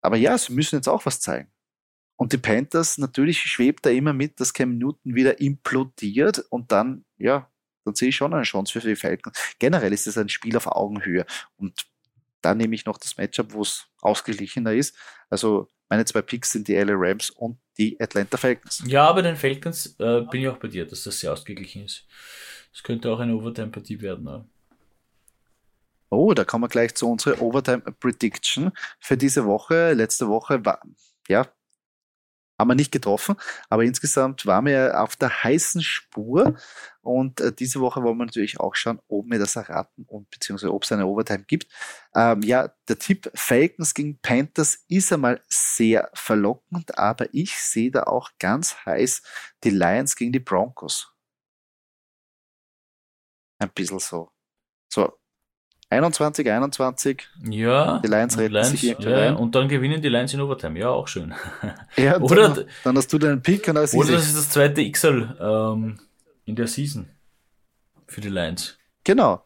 Aber 0.01 0.17
ja, 0.17 0.37
sie 0.37 0.53
müssen 0.53 0.75
jetzt 0.75 0.89
auch 0.89 1.05
was 1.05 1.19
zeigen. 1.19 1.51
Und 2.15 2.33
die 2.33 2.37
Panthers, 2.37 2.97
natürlich 2.97 3.41
schwebt 3.41 3.85
da 3.85 3.89
immer 3.89 4.13
mit, 4.13 4.39
dass 4.39 4.53
Cam 4.53 4.77
Newton 4.77 5.15
wieder 5.15 5.39
implodiert 5.39 6.39
und 6.49 6.71
dann, 6.71 7.03
ja, 7.17 7.49
dann 7.83 7.95
sehe 7.95 8.09
ich 8.09 8.15
schon 8.15 8.33
eine 8.33 8.43
Chance 8.43 8.79
für 8.79 8.87
die 8.87 8.95
Falcons. 8.95 9.37
Generell 9.57 9.91
ist 9.91 10.05
es 10.05 10.17
ein 10.17 10.29
Spiel 10.29 10.55
auf 10.55 10.67
Augenhöhe. 10.67 11.25
Und 11.57 11.87
da 12.41 12.53
nehme 12.53 12.75
ich 12.75 12.85
noch 12.85 12.97
das 12.97 13.17
Matchup, 13.17 13.53
wo 13.53 13.61
es 13.61 13.87
ausgeglichener 14.01 14.73
ist. 14.73 14.95
Also 15.29 15.67
meine 15.89 16.05
zwei 16.05 16.21
Picks 16.21 16.51
sind 16.51 16.67
die 16.67 16.75
LA 16.75 16.93
Rams 16.95 17.31
und 17.31 17.59
die 17.77 17.99
Atlanta 17.99 18.37
Falcons. 18.37 18.83
Ja, 18.85 19.07
aber 19.07 19.21
den 19.21 19.35
Falcons 19.35 19.95
äh, 19.99 20.21
bin 20.29 20.41
ich 20.41 20.47
auch 20.47 20.57
bei 20.57 20.67
dir, 20.67 20.85
dass 20.85 21.03
das 21.03 21.19
sehr 21.19 21.33
ausgeglichen 21.33 21.85
ist. 21.85 22.05
Es 22.73 22.83
könnte 22.83 23.11
auch 23.11 23.19
eine 23.19 23.35
Overtime-Partie 23.35 23.99
werden. 24.01 24.27
Oder? 24.27 24.45
Oh, 26.11 26.33
da 26.33 26.43
kommen 26.43 26.65
wir 26.65 26.67
gleich 26.67 26.93
zu 26.95 27.09
unserer 27.09 27.41
Overtime 27.41 27.81
Prediction 27.99 28.71
für 28.99 29.15
diese 29.17 29.45
Woche. 29.45 29.93
Letzte 29.93 30.27
Woche 30.27 30.65
war, 30.65 30.81
ja, 31.29 31.47
haben 32.59 32.69
wir 32.69 32.75
nicht 32.75 32.91
getroffen, 32.91 33.35
aber 33.69 33.83
insgesamt 33.85 34.45
waren 34.45 34.65
wir 34.65 35.01
auf 35.01 35.15
der 35.15 35.43
heißen 35.43 35.81
Spur 35.81 36.55
und 37.01 37.39
äh, 37.41 37.53
diese 37.53 37.79
Woche 37.79 38.03
wollen 38.03 38.17
wir 38.17 38.25
natürlich 38.25 38.59
auch 38.59 38.75
schauen, 38.75 38.99
ob 39.07 39.25
wir 39.31 39.39
das 39.39 39.55
erraten 39.55 40.03
und 40.05 40.29
beziehungsweise 40.29 40.73
ob 40.73 40.83
es 40.83 40.91
eine 40.91 41.07
Overtime 41.07 41.43
gibt. 41.45 41.67
Ähm, 42.13 42.41
ja, 42.43 42.69
der 42.87 42.99
Tipp 42.99 43.31
Falcons 43.33 43.93
gegen 43.93 44.19
Panthers 44.21 44.85
ist 44.89 45.11
einmal 45.13 45.41
sehr 45.49 46.09
verlockend, 46.13 46.97
aber 46.97 47.33
ich 47.33 47.57
sehe 47.57 47.89
da 47.91 48.03
auch 48.03 48.31
ganz 48.37 48.85
heiß 48.85 49.23
die 49.63 49.71
Lions 49.71 50.15
gegen 50.15 50.33
die 50.33 50.39
Broncos. 50.39 51.11
Ein 53.59 53.71
bisschen 53.73 53.99
so. 53.99 54.31
So 54.93 55.20
21, 55.91 56.49
21. 56.49 57.27
Ja. 57.49 57.99
Die 57.99 58.07
Lions 58.07 58.37
retten 58.37 58.53
Lions, 58.53 58.69
sich 58.69 58.83
ja. 58.97 59.33
Und 59.33 59.53
dann 59.55 59.67
gewinnen 59.67 60.01
die 60.01 60.07
Lions 60.07 60.33
in 60.33 60.39
Overtime. 60.39 60.79
Ja, 60.79 60.89
auch 60.89 61.07
schön. 61.07 61.33
Ja, 61.97 62.17
Oder- 62.21 62.49
dann, 62.49 62.65
dann 62.83 62.97
hast 62.97 63.11
du 63.11 63.17
deinen 63.17 63.41
Pick 63.41 63.67
und 63.67 63.77
als 63.77 63.93
Oder 63.93 64.13
das 64.13 64.27
ist 64.27 64.37
das 64.37 64.49
zweite 64.49 64.89
XL 64.89 65.35
ähm, 65.39 65.99
in 66.45 66.55
der 66.55 66.67
Season 66.67 67.09
für 68.07 68.21
die 68.21 68.29
Lions. 68.29 68.77
Genau. 69.03 69.43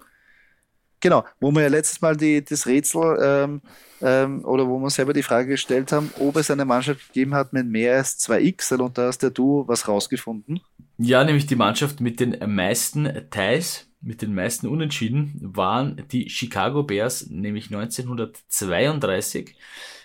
Genau. 1.00 1.26
Wo 1.40 1.52
wir 1.52 1.64
ja 1.64 1.68
letztes 1.68 2.02
Mal 2.02 2.16
die, 2.16 2.44
das 2.44 2.68
Rätsel 2.68 3.18
ähm, 3.22 3.62
ähm, 4.02 4.46
oder 4.46 4.68
wo 4.68 4.78
wir 4.80 4.90
selber 4.90 5.14
die 5.14 5.24
Frage 5.24 5.50
gestellt 5.50 5.92
haben, 5.92 6.12
ob 6.20 6.36
es 6.36 6.52
eine 6.52 6.66
Mannschaft 6.66 7.08
gegeben 7.08 7.34
hat 7.34 7.54
mit 7.54 7.68
mehr 7.68 7.98
als 7.98 8.18
zwei 8.18 8.52
XL 8.52 8.82
und 8.82 8.98
da 8.98 9.08
hast 9.08 9.24
ja 9.24 9.30
du 9.32 9.68
was 9.68 9.88
rausgefunden. 9.88 10.60
Ja, 10.98 11.24
nämlich 11.24 11.48
die 11.48 11.56
Mannschaft 11.56 12.02
mit 12.02 12.20
den 12.20 12.38
meisten 12.54 13.30
Ties, 13.30 13.88
mit 14.06 14.22
den 14.22 14.34
meisten 14.36 14.68
Unentschieden, 14.68 15.40
waren 15.42 16.04
die 16.12 16.30
Chicago 16.30 16.84
Bears, 16.84 17.28
nämlich 17.28 17.66
1932. 17.66 19.56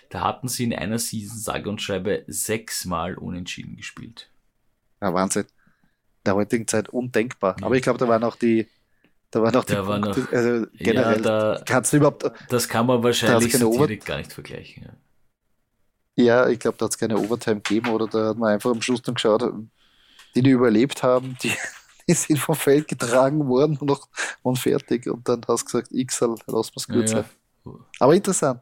Da 0.09 0.21
hatten 0.21 0.47
sie 0.47 0.65
in 0.65 0.73
einer 0.73 0.99
Season 0.99 1.37
sage 1.37 1.69
und 1.69 1.81
schreibe 1.81 2.23
sechsmal 2.27 3.15
Unentschieden 3.17 3.77
gespielt. 3.77 4.29
Ja, 5.01 5.13
Wahnsinn. 5.13 5.43
In 5.43 6.25
der 6.25 6.35
heutigen 6.35 6.67
Zeit 6.67 6.89
undenkbar. 6.89 7.55
Ja. 7.59 7.65
Aber 7.65 7.75
ich 7.75 7.81
glaube, 7.81 7.99
da 7.99 8.07
waren 8.07 8.23
auch 8.23 8.35
die, 8.35 8.67
da 9.31 9.41
waren 9.41 9.55
auch 9.55 9.63
die 9.63 9.73
Da 9.73 9.87
war 9.87 10.01
Punkte, 10.01 10.21
noch- 10.21 10.31
also 10.33 10.67
generell, 10.73 11.15
ja, 11.17 11.21
da, 11.55 11.61
kannst 11.65 11.93
du 11.93 11.97
überhaupt, 11.97 12.29
das 12.49 12.67
kann 12.67 12.85
man 12.85 13.01
wahrscheinlich 13.03 13.53
so 13.53 13.71
direkt 13.71 14.05
gar 14.05 14.17
nicht 14.17 14.33
vergleichen. 14.33 14.83
Ja. 16.17 16.23
ja, 16.23 16.49
ich 16.49 16.59
glaube, 16.59 16.77
da 16.77 16.85
hat 16.85 16.91
es 16.91 16.97
keine 16.97 17.17
Overtime 17.17 17.61
gegeben 17.61 17.89
oder 17.89 18.07
da 18.07 18.29
hat 18.29 18.37
man 18.37 18.51
einfach 18.53 18.71
am 18.71 18.81
Schluss 18.81 19.01
dann 19.01 19.15
geschaut, 19.15 19.43
die, 20.35 20.41
die 20.41 20.49
überlebt 20.49 21.01
haben, 21.03 21.37
die, 21.41 21.49
die 21.49 21.55
sind 22.15 22.37
vom 22.39 22.55
Feld 22.55 22.87
getragen 22.87 23.47
worden 23.47 23.77
und, 23.77 23.87
noch, 23.87 24.07
und 24.43 24.57
fertig. 24.59 25.07
Und 25.07 25.27
dann 25.27 25.41
hast 25.47 25.61
du 25.63 25.65
gesagt, 25.65 25.89
XL, 25.91 26.35
lass 26.47 26.71
mal's 26.75 26.87
gut 26.87 27.09
Ja, 27.09 27.25
sein. 27.63 27.75
Aber 27.99 28.15
interessant. 28.15 28.61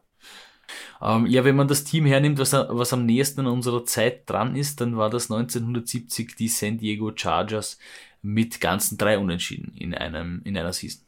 Ähm, 1.02 1.26
ja, 1.26 1.43
wenn 1.45 1.56
man 1.56 1.68
das 1.68 1.84
Team 1.84 2.06
hernimmt, 2.06 2.38
was, 2.39 2.54
was 2.54 2.93
am 2.93 3.06
nächsten 3.06 3.39
an 3.41 3.47
unserer 3.47 3.86
Zeit 3.86 4.30
dran 4.30 4.56
ist, 4.56 4.82
dann 4.82 4.97
war 4.97 5.10
das 5.10 5.30
1970 5.32 6.36
die 6.36 6.47
San 6.47 6.78
Diego 6.78 7.12
Chargers 7.16 7.80
mit 8.22 8.60
ganzen 8.62 8.97
drei 8.97 9.18
Unentschieden 9.18 9.74
in, 9.76 9.93
einem, 9.95 10.41
in 10.43 10.58
einer 10.58 10.74
Season. 10.74 11.02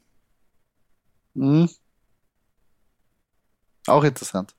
Mhm. 1.34 1.70
Auch 3.88 4.04
interessant. 4.04 4.56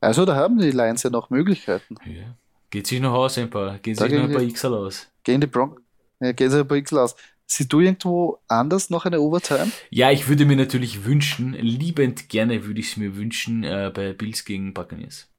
Also 0.00 0.24
da 0.24 0.36
haben 0.36 0.58
die 0.58 0.70
Lions 0.70 1.02
ja 1.02 1.10
noch 1.10 1.30
Möglichkeiten. 1.30 1.96
Ja. 2.04 2.36
Geht 2.70 2.86
sich 2.86 3.00
noch 3.00 3.14
aus, 3.14 3.38
ein 3.38 3.50
paar, 3.50 3.78
geht 3.78 4.00
Da 4.00 4.04
sich 4.04 4.12
noch 4.14 4.20
ein 4.20 4.26
gehen 4.28 4.36
paar 4.36 4.44
die- 4.46 4.52
XL 4.52 4.74
aus. 4.74 5.08
Gehen 5.24 5.40
die 5.40 5.46
Bronx, 5.46 5.80
ja, 6.20 6.32
gehen 6.32 6.50
sie 6.50 6.64
bei 6.64 6.80
XL 6.80 6.98
aus. 6.98 7.16
Siehst 7.46 7.72
du 7.72 7.80
irgendwo 7.80 8.38
anders 8.48 8.90
noch 8.90 9.06
eine 9.06 9.20
Overtime? 9.20 9.72
Ja, 9.90 10.10
ich 10.10 10.28
würde 10.28 10.44
mir 10.44 10.56
natürlich 10.56 11.04
wünschen, 11.04 11.54
liebend 11.54 12.28
gerne 12.28 12.64
würde 12.66 12.80
ich 12.80 12.90
es 12.92 12.96
mir 12.98 13.16
wünschen, 13.16 13.64
äh, 13.64 13.90
bei 13.94 14.12
Bills 14.12 14.44
gegen 14.44 14.74
Buccaneers. 14.74 15.30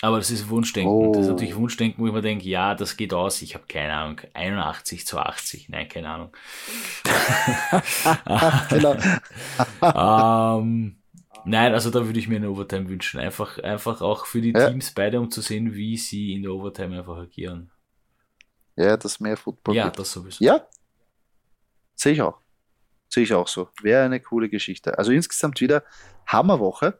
Aber 0.00 0.18
das 0.18 0.30
ist 0.32 0.48
Wunschdenken. 0.48 1.12
Das 1.12 1.22
ist 1.22 1.28
Oh. 1.28 1.30
natürlich 1.30 1.56
Wunschdenken, 1.56 2.02
wo 2.02 2.08
ich 2.08 2.12
mir 2.12 2.22
denke, 2.22 2.48
ja, 2.48 2.74
das 2.74 2.96
geht 2.96 3.14
aus. 3.14 3.42
Ich 3.42 3.54
habe 3.54 3.66
keine 3.68 3.94
Ahnung. 3.94 4.20
81 4.34 5.06
zu 5.06 5.18
80. 5.18 5.68
Nein, 5.68 5.88
keine 5.88 6.08
Ahnung. 6.10 6.32
genau. 8.70 8.96
ähm, 10.60 11.02
nein, 11.44 11.72
also 11.74 11.90
da 11.90 12.06
würde 12.06 12.18
ich 12.18 12.28
mir 12.28 12.36
eine 12.36 12.50
Overtime 12.50 12.88
wünschen. 12.88 13.20
Einfach, 13.20 13.58
einfach 13.58 14.02
auch 14.02 14.26
für 14.26 14.40
die 14.40 14.54
Ja. 14.54 14.70
Teams 14.70 14.92
beide, 14.92 15.20
um 15.20 15.30
zu 15.30 15.40
sehen, 15.40 15.74
wie 15.74 15.96
sie 15.96 16.34
in 16.34 16.42
der 16.42 16.52
Overtime 16.52 16.98
einfach 16.98 17.18
agieren. 17.18 17.71
Ja, 18.76 18.96
das 18.96 19.20
mehr 19.20 19.36
Football. 19.36 19.76
Ja, 19.76 19.84
gibt. 19.84 19.98
das 19.98 20.12
sowieso. 20.12 20.42
Ja, 20.42 20.66
sehe 21.94 22.12
ich 22.12 22.22
auch. 22.22 22.40
Sehe 23.08 23.24
ich 23.24 23.34
auch 23.34 23.48
so. 23.48 23.68
Wäre 23.82 24.04
eine 24.04 24.20
coole 24.20 24.48
Geschichte. 24.48 24.96
Also 24.98 25.12
insgesamt 25.12 25.60
wieder 25.60 25.84
Hammerwoche. 26.26 26.98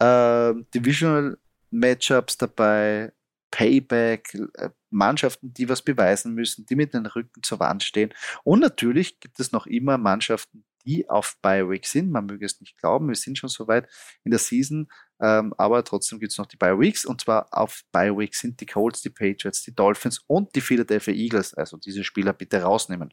Ähm, 0.00 0.66
Divisional 0.74 1.38
Matchups 1.70 2.36
dabei, 2.38 3.12
Payback, 3.50 4.34
äh, 4.54 4.70
Mannschaften, 4.90 5.52
die 5.52 5.68
was 5.68 5.82
beweisen 5.82 6.34
müssen, 6.34 6.66
die 6.66 6.76
mit 6.76 6.94
den 6.94 7.06
Rücken 7.06 7.42
zur 7.42 7.60
Wand 7.60 7.82
stehen. 7.82 8.12
Und 8.42 8.60
natürlich 8.60 9.20
gibt 9.20 9.38
es 9.40 9.52
noch 9.52 9.66
immer 9.66 9.98
Mannschaften, 9.98 10.64
die 10.84 11.08
auf 11.08 11.36
Bye-Week 11.42 11.86
sind. 11.86 12.10
Man 12.10 12.26
möge 12.26 12.46
es 12.46 12.60
nicht 12.60 12.78
glauben, 12.78 13.08
wir 13.08 13.14
sind 13.14 13.38
schon 13.38 13.48
so 13.48 13.66
weit 13.68 13.88
in 14.24 14.30
der 14.30 14.40
Season, 14.40 14.88
ähm, 15.20 15.54
aber 15.58 15.84
trotzdem 15.84 16.20
gibt 16.20 16.32
es 16.32 16.38
noch 16.38 16.46
die 16.46 16.56
Bye-Weeks. 16.56 17.04
Und 17.04 17.20
zwar 17.20 17.48
auf 17.50 17.82
Bye-Week 17.92 18.34
sind 18.34 18.60
die 18.60 18.66
Colts, 18.66 19.02
die 19.02 19.10
Patriots, 19.10 19.62
die 19.62 19.74
Dolphins 19.74 20.20
und 20.26 20.54
die 20.54 20.60
Philadelphia 20.60 21.14
Eagles. 21.14 21.54
Also 21.54 21.76
diese 21.76 22.04
Spieler 22.04 22.32
bitte 22.32 22.62
rausnehmen. 22.62 23.12